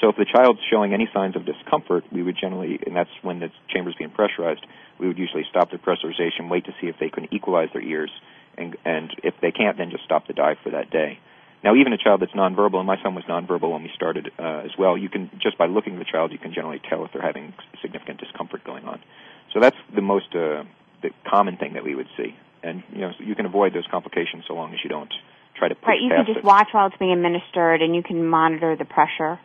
So 0.02 0.10
if 0.10 0.18
the 0.18 0.26
child's 0.26 0.60
showing 0.72 0.94
any 0.94 1.10
signs 1.14 1.36
of 1.36 1.46
discomfort, 1.46 2.04
we 2.12 2.22
would 2.22 2.36
generally, 2.36 2.80
and 2.86 2.96
that's 2.96 3.10
when 3.22 3.40
the 3.40 3.50
chamber's 3.70 3.96
being 3.96 4.10
pressurized, 4.10 4.66
we 5.00 5.08
would 5.08 5.18
usually 5.18 5.46
stop 5.50 5.72
the 5.72 5.78
pressurization, 5.78 6.50
wait 6.50 6.66
to 6.66 6.74
see 6.82 6.88
if 6.88 6.96
they 7.00 7.10
can 7.10 7.34
equalize 7.34 7.70
their 7.74 7.82
ears, 7.82 8.12
and, 8.58 8.76
and 8.84 9.12
if 9.24 9.36
they 9.42 9.52
can't, 9.52 9.78
then 9.78 9.92
just 9.92 10.04
stop 10.04 10.28
the 10.28 10.34
dive 10.34 10.58
for 10.64 10.72
that 10.72 10.90
day. 10.90 11.20
Now, 11.64 11.76
even 11.76 11.94
a 11.94 11.98
child 11.98 12.22
that's 12.22 12.34
nonverbal, 12.34 12.78
and 12.78 12.86
my 12.86 13.02
son 13.02 13.16
was 13.16 13.24
nonverbal 13.26 13.72
when 13.72 13.84
we 13.84 13.92
started 13.96 14.30
uh, 14.38 14.62
as 14.66 14.72
well, 14.78 14.98
you 14.98 15.10
can 15.10 15.32
just 15.42 15.58
by 15.58 15.66
looking 15.66 15.94
at 15.94 16.00
the 16.00 16.06
child, 16.06 16.32
you 16.32 16.38
can 16.38 16.54
generally 16.54 16.80
tell 16.90 17.06
if 17.06 17.12
they're 17.12 17.22
having 17.22 17.54
significant 17.82 18.20
discomfort 18.20 18.64
going 18.64 18.86
on. 18.86 19.02
So 19.54 19.60
that's 19.60 19.78
the 19.94 20.02
most 20.02 20.36
uh, 20.36 20.64
the 21.02 21.10
common 21.26 21.58
thing 21.58 21.74
that 21.74 21.84
we 21.84 21.96
would 21.96 22.08
see, 22.18 22.36
and 22.66 22.84
you 22.92 23.02
know 23.02 23.12
you 23.20 23.36
can 23.36 23.46
avoid 23.46 23.74
those 23.74 23.88
complications 23.90 24.44
so 24.48 24.54
long 24.54 24.74
as 24.74 24.80
you 24.84 24.90
don't 24.90 25.14
try 25.58 25.70
to 25.70 25.76
push 25.76 25.88
right. 25.88 26.02
You 26.02 26.10
can 26.10 26.26
just 26.26 26.40
it. 26.40 26.44
watch 26.44 26.68
while 26.72 26.88
it's 26.88 26.98
being 26.98 27.14
administered, 27.14 27.82
and 27.82 27.96
you 27.96 28.04
can 28.04 28.26
monitor 28.26 28.76
the 28.76 28.86
pressure. 28.86 29.40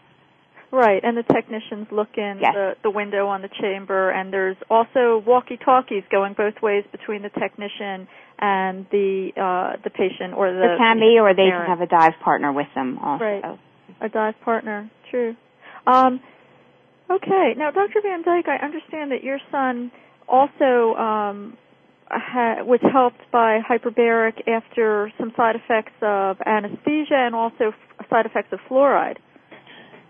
Right, 0.72 1.02
and 1.02 1.16
the 1.16 1.24
technicians 1.24 1.88
look 1.90 2.10
in 2.16 2.38
yes. 2.40 2.54
the, 2.54 2.74
the 2.84 2.90
window 2.90 3.26
on 3.26 3.42
the 3.42 3.48
chamber, 3.60 4.08
and 4.10 4.32
there's 4.32 4.56
also 4.70 5.20
walkie-talkies 5.26 6.04
going 6.12 6.34
both 6.34 6.62
ways 6.62 6.84
between 6.92 7.22
the 7.22 7.28
technician 7.28 8.06
and 8.38 8.86
the 8.92 9.32
uh, 9.36 9.82
the 9.82 9.90
patient 9.90 10.34
or 10.36 10.52
the. 10.52 10.58
There 10.58 10.78
can 10.78 11.00
be, 11.00 11.18
or 11.18 11.34
they 11.34 11.50
parent. 11.50 11.66
can 11.66 11.78
have 11.78 11.80
a 11.80 11.90
dive 11.90 12.20
partner 12.22 12.52
with 12.52 12.68
them 12.76 12.98
also. 12.98 13.24
Right, 13.24 13.58
a 14.00 14.08
dive 14.08 14.40
partner. 14.44 14.88
True. 15.10 15.34
Um, 15.88 16.20
okay, 17.10 17.54
now 17.56 17.72
Dr. 17.72 18.00
Van 18.02 18.22
Dyke, 18.22 18.46
I 18.48 18.64
understand 18.64 19.10
that 19.10 19.24
your 19.24 19.40
son 19.50 19.90
also 20.28 20.94
um, 20.94 21.58
ha- 22.10 22.62
was 22.64 22.80
helped 22.92 23.20
by 23.30 23.60
hyperbaric 23.60 24.48
after 24.48 25.12
some 25.18 25.32
side 25.36 25.56
effects 25.56 25.94
of 26.02 26.36
anesthesia 26.44 27.14
and 27.14 27.34
also 27.34 27.72
f- 27.98 28.06
side 28.08 28.26
effects 28.26 28.52
of 28.52 28.58
fluoride. 28.68 29.18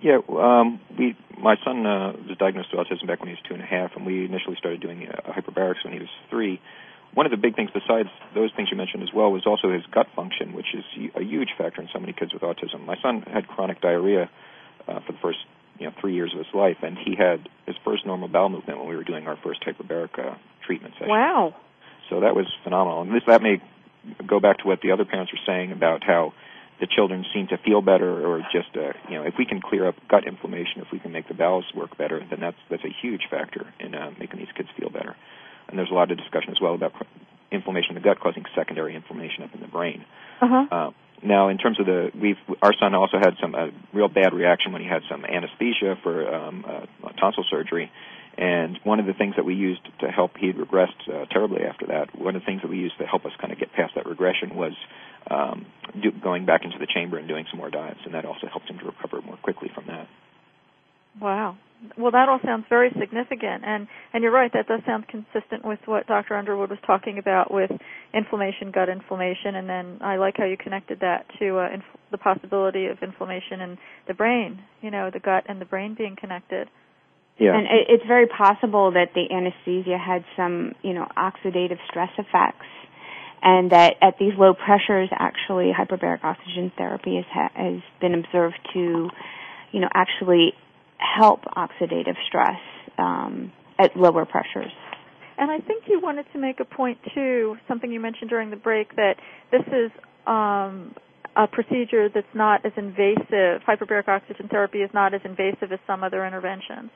Yeah, 0.02 0.18
um, 0.30 0.80
we 0.98 1.16
my 1.38 1.56
son 1.64 1.84
uh, 1.84 2.12
was 2.26 2.36
diagnosed 2.38 2.68
with 2.72 2.86
autism 2.86 3.06
back 3.06 3.20
when 3.20 3.28
he 3.28 3.34
was 3.34 3.44
two 3.46 3.54
and 3.54 3.62
a 3.62 3.66
half, 3.66 3.92
and 3.96 4.06
we 4.06 4.24
initially 4.24 4.56
started 4.58 4.80
doing 4.80 5.06
uh, 5.06 5.32
hyperbarics 5.32 5.84
when 5.84 5.92
he 5.92 5.98
was 5.98 6.08
three. 6.30 6.60
One 7.12 7.26
of 7.26 7.32
the 7.32 7.36
big 7.36 7.56
things, 7.56 7.70
besides 7.74 8.08
those 8.34 8.50
things 8.54 8.68
you 8.70 8.76
mentioned 8.76 9.02
as 9.02 9.10
well, 9.12 9.32
was 9.32 9.42
also 9.44 9.72
his 9.72 9.82
gut 9.92 10.06
function, 10.14 10.52
which 10.52 10.72
is 10.74 10.84
a 11.16 11.22
huge 11.22 11.50
factor 11.58 11.82
in 11.82 11.88
so 11.92 11.98
many 11.98 12.12
kids 12.12 12.32
with 12.32 12.42
autism. 12.42 12.86
My 12.86 12.96
son 13.02 13.22
had 13.22 13.48
chronic 13.48 13.80
diarrhea 13.80 14.30
uh, 14.86 15.00
for 15.04 15.12
the 15.12 15.18
first 15.20 15.38
you 15.78 15.86
know 15.86 15.92
three 16.00 16.14
years 16.14 16.32
of 16.32 16.38
his 16.38 16.54
life, 16.54 16.76
and 16.82 16.96
he 16.96 17.16
had 17.16 17.48
his 17.66 17.76
first 17.84 18.06
normal 18.06 18.28
bowel 18.28 18.48
movement 18.48 18.78
when 18.78 18.88
we 18.88 18.96
were 18.96 19.04
doing 19.04 19.26
our 19.26 19.36
first 19.42 19.60
hyperbaric 19.62 20.18
uh, 20.18 20.36
treatment 20.66 20.94
session. 20.94 21.08
Wow! 21.08 21.54
So 22.10 22.20
that 22.20 22.34
was 22.34 22.46
phenomenal, 22.64 23.02
and 23.02 23.14
this 23.14 23.22
that 23.26 23.42
may 23.42 23.62
go 24.26 24.40
back 24.40 24.58
to 24.58 24.66
what 24.66 24.80
the 24.82 24.92
other 24.92 25.04
parents 25.04 25.32
were 25.32 25.40
saying 25.46 25.72
about 25.72 26.02
how 26.04 26.32
the 26.80 26.86
children 26.86 27.24
seem 27.34 27.46
to 27.48 27.58
feel 27.58 27.82
better 27.82 28.26
or 28.26 28.40
just 28.50 28.74
uh, 28.74 28.92
you 29.08 29.16
know 29.16 29.22
if 29.22 29.34
we 29.38 29.44
can 29.44 29.60
clear 29.60 29.86
up 29.86 29.94
gut 30.08 30.26
inflammation 30.26 30.80
if 30.80 30.88
we 30.90 30.98
can 30.98 31.12
make 31.12 31.28
the 31.28 31.34
bowels 31.34 31.66
work 31.74 31.96
better 31.98 32.18
then 32.30 32.40
that's 32.40 32.56
that's 32.70 32.84
a 32.84 32.94
huge 33.02 33.22
factor 33.30 33.72
in 33.78 33.94
uh, 33.94 34.10
making 34.18 34.38
these 34.38 34.52
kids 34.56 34.68
feel 34.78 34.90
better. 34.90 35.14
And 35.68 35.78
there's 35.78 35.90
a 35.90 35.94
lot 35.94 36.10
of 36.10 36.18
discussion 36.18 36.50
as 36.50 36.60
well 36.60 36.74
about 36.74 36.92
inflammation 37.52 37.90
in 37.90 37.94
the 37.94 38.00
gut 38.00 38.18
causing 38.18 38.44
secondary 38.56 38.96
inflammation 38.96 39.44
up 39.44 39.54
in 39.54 39.60
the 39.60 39.68
brain. 39.68 40.04
Uh-huh. 40.40 40.66
uh, 40.70 40.90
now 41.22 41.48
in 41.48 41.58
terms 41.58 41.78
of 41.78 41.86
the 41.86 42.10
we've 42.18 42.40
our 42.62 42.72
son 42.80 42.94
also 42.94 43.18
had 43.18 43.34
some 43.40 43.54
uh, 43.54 43.66
real 43.92 44.08
bad 44.08 44.32
reaction 44.32 44.72
when 44.72 44.82
he 44.82 44.88
had 44.88 45.02
some 45.08 45.24
anesthesia 45.24 45.96
for 46.02 46.34
um, 46.34 46.64
uh, 46.66 47.12
tonsil 47.20 47.44
surgery 47.50 47.92
and 48.40 48.78
one 48.84 48.98
of 48.98 49.04
the 49.04 49.12
things 49.12 49.34
that 49.36 49.44
we 49.44 49.54
used 49.54 49.84
to 50.00 50.08
help, 50.08 50.32
he 50.40 50.50
regressed 50.50 51.04
uh, 51.06 51.26
terribly 51.26 51.60
after 51.62 51.86
that. 51.88 52.18
One 52.18 52.34
of 52.34 52.40
the 52.40 52.46
things 52.46 52.62
that 52.62 52.70
we 52.70 52.78
used 52.78 52.96
to 52.98 53.04
help 53.04 53.26
us 53.26 53.32
kind 53.38 53.52
of 53.52 53.58
get 53.58 53.70
past 53.74 53.92
that 53.96 54.06
regression 54.06 54.56
was 54.56 54.72
um, 55.30 55.66
do, 56.02 56.10
going 56.10 56.46
back 56.46 56.62
into 56.64 56.78
the 56.78 56.86
chamber 56.86 57.18
and 57.18 57.28
doing 57.28 57.44
some 57.50 57.58
more 57.58 57.68
dives, 57.68 58.00
and 58.06 58.14
that 58.14 58.24
also 58.24 58.46
helped 58.50 58.70
him 58.70 58.78
to 58.78 58.86
recover 58.86 59.20
more 59.20 59.36
quickly 59.36 59.68
from 59.74 59.86
that. 59.88 60.08
Wow. 61.20 61.58
Well, 61.98 62.12
that 62.12 62.30
all 62.30 62.40
sounds 62.42 62.64
very 62.70 62.90
significant, 62.98 63.64
and 63.64 63.88
and 64.14 64.22
you're 64.22 64.32
right. 64.32 64.50
That 64.52 64.66
does 64.66 64.80
sound 64.86 65.08
consistent 65.08 65.64
with 65.64 65.80
what 65.84 66.06
Dr. 66.06 66.34
Underwood 66.34 66.70
was 66.70 66.78
talking 66.86 67.18
about 67.18 67.52
with 67.52 67.70
inflammation, 68.14 68.70
gut 68.70 68.88
inflammation, 68.88 69.56
and 69.56 69.68
then 69.68 69.98
I 70.00 70.16
like 70.16 70.36
how 70.38 70.44
you 70.44 70.56
connected 70.56 71.00
that 71.00 71.26
to 71.40 71.58
uh, 71.58 71.74
inf- 71.74 72.00
the 72.10 72.18
possibility 72.18 72.86
of 72.86 72.98
inflammation 73.02 73.60
in 73.60 73.78
the 74.08 74.14
brain. 74.14 74.60
You 74.80 74.90
know, 74.90 75.10
the 75.12 75.20
gut 75.20 75.44
and 75.48 75.60
the 75.60 75.64
brain 75.64 75.94
being 75.96 76.16
connected. 76.18 76.68
Yeah. 77.40 77.56
And 77.56 77.66
it's 77.88 78.04
very 78.06 78.26
possible 78.26 78.92
that 78.92 79.14
the 79.14 79.34
anesthesia 79.34 79.96
had 79.96 80.24
some, 80.36 80.74
you 80.82 80.92
know, 80.92 81.08
oxidative 81.16 81.78
stress 81.88 82.10
effects 82.18 82.66
and 83.42 83.72
that 83.72 83.94
at 84.02 84.18
these 84.18 84.32
low 84.38 84.52
pressures, 84.52 85.08
actually, 85.10 85.72
hyperbaric 85.72 86.22
oxygen 86.22 86.70
therapy 86.76 87.16
has, 87.16 87.24
ha- 87.32 87.50
has 87.54 87.80
been 88.00 88.12
observed 88.14 88.58
to, 88.74 89.08
you 89.72 89.80
know, 89.80 89.88
actually 89.94 90.52
help 90.98 91.44
oxidative 91.56 92.16
stress 92.28 92.60
um, 92.98 93.50
at 93.78 93.96
lower 93.96 94.26
pressures. 94.26 94.72
And 95.38 95.50
I 95.50 95.60
think 95.60 95.84
you 95.88 95.98
wanted 95.98 96.26
to 96.34 96.38
make 96.38 96.60
a 96.60 96.66
point 96.66 96.98
too, 97.14 97.56
something 97.66 97.90
you 97.90 98.00
mentioned 98.00 98.28
during 98.28 98.50
the 98.50 98.56
break, 98.56 98.94
that 98.96 99.14
this 99.50 99.62
is 99.68 99.90
um, 100.26 100.94
a 101.34 101.46
procedure 101.50 102.10
that's 102.14 102.34
not 102.34 102.66
as 102.66 102.72
invasive. 102.76 103.62
Hyperbaric 103.66 104.08
oxygen 104.08 104.48
therapy 104.48 104.80
is 104.80 104.90
not 104.92 105.14
as 105.14 105.22
invasive 105.24 105.72
as 105.72 105.78
some 105.86 106.04
other 106.04 106.26
interventions. 106.26 106.90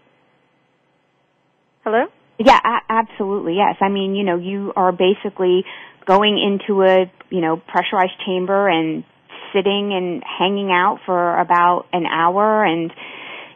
Hello? 1.85 2.07
Yeah, 2.39 2.59
absolutely. 2.89 3.57
Yes. 3.57 3.77
I 3.81 3.91
mean, 3.91 4.15
you 4.15 4.25
know, 4.25 4.37
you 4.39 4.73
are 4.75 4.91
basically 4.91 5.65
going 6.07 6.39
into 6.39 6.83
a, 6.83 7.13
you 7.31 7.41
know, 7.41 7.57
pressurized 7.57 8.19
chamber 8.27 8.69
and 8.69 9.05
sitting 9.53 9.93
and 9.93 10.23
hanging 10.25 10.71
out 10.71 10.99
for 11.07 11.39
about 11.39 11.85
an 11.93 12.07
hour 12.07 12.65
and 12.65 12.91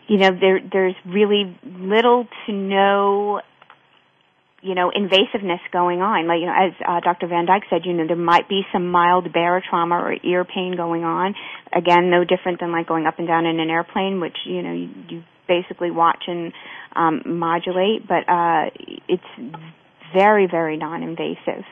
you 0.07 0.17
know 0.17 0.31
there 0.31 0.61
there's 0.73 0.95
really 1.05 1.59
little 1.65 2.27
to 2.47 2.53
no 2.53 3.41
you 4.63 4.75
know 4.75 4.91
invasiveness 4.97 5.59
going 5.73 6.01
on 6.01 6.29
like 6.29 6.39
you 6.41 6.47
know 6.47 6.55
as 6.55 6.73
uh, 6.87 7.01
Dr. 7.01 7.27
Van 7.27 7.47
Dyke 7.47 7.65
said 7.69 7.83
you 7.85 7.93
know 7.93 8.07
there 8.07 8.17
might 8.17 8.49
be 8.49 8.63
some 8.73 8.89
mild 8.91 9.27
barotrauma 9.33 10.01
or 10.01 10.17
ear 10.25 10.45
pain 10.45 10.75
going 10.77 11.03
on 11.03 11.35
again 11.77 12.11
no 12.11 12.25
different 12.25 12.61
than 12.61 12.71
like 12.71 12.87
going 12.87 13.07
up 13.07 13.19
and 13.19 13.27
down 13.27 13.45
in 13.45 13.59
an 13.59 13.71
airplane 13.71 14.21
which 14.21 14.37
you 14.47 14.63
know 14.63 14.73
you, 14.73 14.89
you 15.09 15.23
basically 15.49 15.91
watch 15.91 16.25
and 16.29 16.53
um 16.97 17.23
modulate 17.27 18.07
but 18.07 18.29
uh 18.29 18.71
it's 19.09 19.23
very 20.15 20.47
very 20.47 20.77
non-invasive 20.77 21.65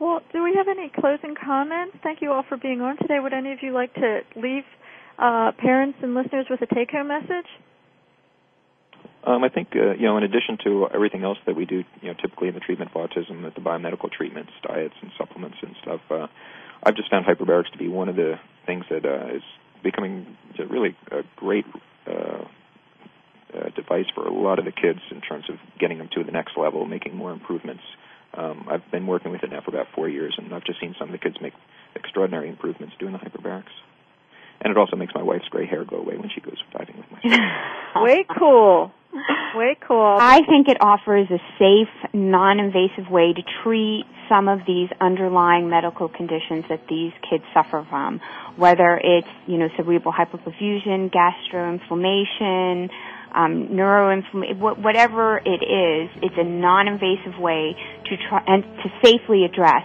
well, 0.00 0.22
do 0.32 0.42
we 0.42 0.54
have 0.56 0.66
any 0.66 0.88
closing 0.88 1.34
comments? 1.36 1.94
Thank 2.02 2.22
you 2.22 2.32
all 2.32 2.42
for 2.48 2.56
being 2.56 2.80
on 2.80 2.96
today. 2.96 3.18
Would 3.20 3.34
any 3.34 3.52
of 3.52 3.58
you 3.60 3.72
like 3.72 3.92
to 3.94 4.20
leave 4.34 4.64
uh, 5.18 5.52
parents 5.58 5.98
and 6.02 6.14
listeners 6.14 6.46
with 6.48 6.62
a 6.62 6.74
take-home 6.74 7.06
message? 7.06 7.46
Um, 9.24 9.44
I 9.44 9.50
think 9.50 9.68
uh, 9.76 9.92
you 9.92 10.06
know, 10.06 10.16
in 10.16 10.24
addition 10.24 10.56
to 10.64 10.88
everything 10.94 11.22
else 11.22 11.36
that 11.46 11.54
we 11.54 11.66
do, 11.66 11.84
you 12.00 12.08
know, 12.08 12.14
typically 12.14 12.48
in 12.48 12.54
the 12.54 12.60
treatment 12.60 12.90
of 12.94 12.96
autism, 12.96 13.42
the 13.54 13.60
biomedical 13.60 14.10
treatments, 14.10 14.50
diets, 14.66 14.94
and 15.02 15.10
supplements 15.18 15.58
and 15.60 15.76
stuff, 15.82 16.00
uh, 16.10 16.26
I've 16.82 16.96
just 16.96 17.10
found 17.10 17.26
hyperbarics 17.26 17.70
to 17.72 17.78
be 17.78 17.88
one 17.88 18.08
of 18.08 18.16
the 18.16 18.36
things 18.64 18.86
that 18.88 19.04
uh, 19.04 19.36
is 19.36 19.42
becoming 19.82 20.38
really 20.70 20.96
a 21.10 21.20
great 21.36 21.66
uh, 23.90 24.02
for 24.14 24.26
a 24.26 24.32
lot 24.32 24.58
of 24.58 24.64
the 24.64 24.72
kids 24.72 25.00
in 25.10 25.20
terms 25.20 25.44
of 25.48 25.56
getting 25.78 25.98
them 25.98 26.08
to 26.14 26.24
the 26.24 26.32
next 26.32 26.56
level, 26.56 26.86
making 26.86 27.16
more 27.16 27.32
improvements. 27.32 27.82
Um, 28.32 28.66
I've 28.70 28.88
been 28.90 29.06
working 29.06 29.32
with 29.32 29.42
it 29.42 29.50
now 29.50 29.60
for 29.60 29.70
about 29.70 29.88
four 29.94 30.08
years, 30.08 30.34
and 30.38 30.54
I've 30.54 30.64
just 30.64 30.80
seen 30.80 30.94
some 30.98 31.08
of 31.08 31.12
the 31.12 31.18
kids 31.18 31.36
make 31.40 31.52
extraordinary 31.96 32.48
improvements 32.48 32.94
doing 32.98 33.12
the 33.12 33.18
hyperbarics. 33.18 33.74
And 34.60 34.70
it 34.70 34.76
also 34.76 34.94
makes 34.94 35.14
my 35.14 35.22
wife's 35.22 35.48
gray 35.48 35.66
hair 35.66 35.84
go 35.84 35.96
away 35.96 36.16
when 36.16 36.30
she 36.34 36.40
goes 36.40 36.58
diving 36.72 36.96
with 36.98 37.06
my 37.10 37.20
son. 37.22 37.40
Way 38.04 38.24
cool. 38.38 38.92
Way 39.54 39.76
cool. 39.88 40.16
I 40.20 40.42
think 40.46 40.68
it 40.68 40.76
offers 40.80 41.28
a 41.30 41.38
safe, 41.58 42.12
non-invasive 42.12 43.10
way 43.10 43.32
to 43.32 43.42
treat 43.64 44.04
some 44.28 44.46
of 44.46 44.60
these 44.64 44.88
underlying 45.00 45.68
medical 45.68 46.08
conditions 46.08 46.64
that 46.68 46.86
these 46.88 47.12
kids 47.28 47.42
suffer 47.52 47.84
from, 47.90 48.20
whether 48.54 49.00
it's, 49.02 49.26
you 49.48 49.58
know, 49.58 49.68
cerebral 49.76 50.14
hypoperfusion, 50.14 51.10
gastroinflammation, 51.10 52.90
um, 53.34 53.68
neuroinflammation, 53.68 54.58
whatever 54.82 55.38
it 55.38 55.62
is, 55.62 56.10
it's 56.22 56.34
a 56.36 56.44
non-invasive 56.44 57.38
way 57.38 57.76
to 58.06 58.16
try 58.28 58.42
and 58.46 58.62
to 58.62 58.88
safely 59.02 59.44
address 59.44 59.84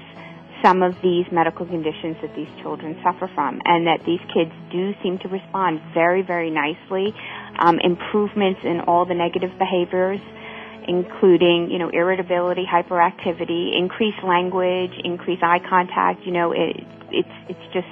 some 0.64 0.82
of 0.82 0.96
these 1.04 1.26
medical 1.32 1.66
conditions 1.66 2.18
that 2.22 2.34
these 2.36 2.50
children 2.62 2.98
suffer 3.04 3.30
from, 3.36 3.62
and 3.66 3.86
that 3.86 4.00
these 4.06 4.22
kids 4.34 4.52
do 4.72 4.94
seem 5.04 5.20
to 5.20 5.28
respond 5.28 5.80
very, 5.94 6.24
very 6.24 6.50
nicely. 6.50 7.14
Um, 7.60 7.80
improvements 7.80 8.62
in 8.64 8.82
all 8.88 9.06
the 9.06 9.14
negative 9.14 9.52
behaviors, 9.60 10.20
including 10.88 11.70
you 11.70 11.78
know 11.78 11.90
irritability, 11.90 12.66
hyperactivity, 12.66 13.78
increased 13.78 14.24
language, 14.24 14.92
increased 15.04 15.44
eye 15.44 15.60
contact. 15.70 16.26
You 16.26 16.34
know, 16.34 16.52
it, 16.52 16.78
it's 17.12 17.36
it's 17.50 17.74
just 17.74 17.88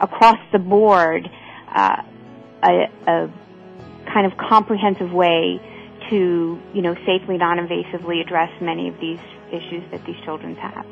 across 0.00 0.38
the 0.52 0.58
board 0.58 1.28
uh, 1.74 2.02
a, 2.62 2.70
a 3.06 3.32
kind 4.12 4.26
of 4.26 4.36
comprehensive 4.38 5.12
way 5.12 5.60
to, 6.10 6.58
you 6.72 6.82
know, 6.82 6.94
safely, 7.06 7.36
non-invasively 7.36 8.20
address 8.20 8.50
many 8.60 8.88
of 8.88 8.98
these 9.00 9.20
issues 9.52 9.82
that 9.90 10.04
these 10.06 10.16
children 10.24 10.54
have. 10.56 10.86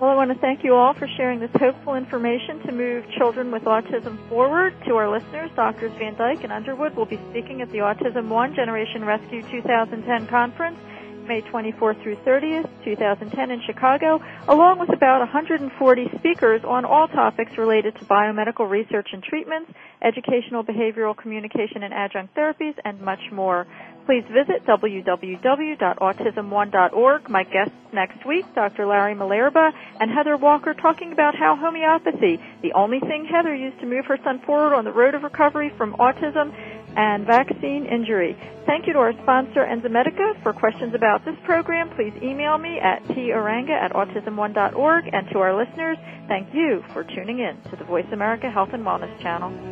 Well, 0.00 0.10
I 0.10 0.14
want 0.16 0.32
to 0.32 0.38
thank 0.38 0.64
you 0.64 0.74
all 0.74 0.94
for 0.94 1.06
sharing 1.16 1.38
this 1.38 1.50
hopeful 1.54 1.94
information 1.94 2.58
to 2.66 2.72
move 2.72 3.04
children 3.16 3.52
with 3.52 3.62
autism 3.62 4.18
forward. 4.28 4.74
To 4.86 4.96
our 4.96 5.08
listeners, 5.08 5.48
Doctors 5.54 5.92
Van 5.92 6.16
Dyke 6.16 6.42
and 6.42 6.52
Underwood 6.52 6.96
will 6.96 7.06
be 7.06 7.20
speaking 7.30 7.62
at 7.62 7.70
the 7.70 7.78
Autism 7.78 8.28
One 8.28 8.52
Generation 8.52 9.04
Rescue 9.04 9.42
2010 9.42 10.26
conference 10.26 10.78
May 11.26 11.42
24th 11.42 12.02
through 12.02 12.16
30th, 12.16 12.68
2010 12.84 13.50
in 13.50 13.62
Chicago, 13.66 14.20
along 14.48 14.80
with 14.80 14.92
about 14.92 15.20
140 15.20 16.10
speakers 16.18 16.62
on 16.64 16.84
all 16.84 17.06
topics 17.08 17.56
related 17.56 17.94
to 17.98 18.04
biomedical 18.06 18.68
research 18.68 19.08
and 19.12 19.22
treatments, 19.22 19.70
educational 20.02 20.64
behavioral 20.64 21.16
communication 21.16 21.84
and 21.84 21.94
adjunct 21.94 22.34
therapies, 22.34 22.74
and 22.84 23.00
much 23.00 23.20
more. 23.30 23.66
Please 24.04 24.24
visit 24.32 24.66
www.autism1.org. 24.66 27.30
My 27.30 27.44
guests 27.44 27.76
next 27.92 28.26
week, 28.26 28.44
Dr. 28.52 28.86
Larry 28.86 29.14
Malerba 29.14 29.70
and 30.00 30.10
Heather 30.10 30.36
Walker, 30.36 30.74
talking 30.74 31.12
about 31.12 31.36
how 31.36 31.54
homeopathy, 31.54 32.40
the 32.62 32.72
only 32.72 32.98
thing 32.98 33.28
Heather 33.30 33.54
used 33.54 33.78
to 33.78 33.86
move 33.86 34.06
her 34.06 34.18
son 34.24 34.40
forward 34.44 34.74
on 34.74 34.84
the 34.84 34.90
road 34.90 35.14
of 35.14 35.22
recovery 35.22 35.70
from 35.76 35.94
autism, 35.94 36.52
and 36.96 37.26
vaccine 37.26 37.86
injury. 37.86 38.36
Thank 38.66 38.86
you 38.86 38.92
to 38.92 38.98
our 38.98 39.12
sponsor, 39.22 39.66
Enzymedica. 39.66 40.42
For 40.42 40.52
questions 40.52 40.94
about 40.94 41.24
this 41.24 41.36
program, 41.44 41.90
please 41.96 42.12
email 42.22 42.58
me 42.58 42.78
at 42.80 43.02
toranga 43.04 43.70
at 43.70 43.92
autism1.org. 43.92 45.04
And 45.12 45.26
to 45.32 45.38
our 45.38 45.56
listeners, 45.56 45.96
thank 46.28 46.48
you 46.54 46.82
for 46.92 47.04
tuning 47.04 47.40
in 47.40 47.60
to 47.70 47.76
the 47.76 47.84
Voice 47.84 48.06
America 48.12 48.50
Health 48.50 48.70
and 48.72 48.84
Wellness 48.84 49.20
channel. 49.22 49.71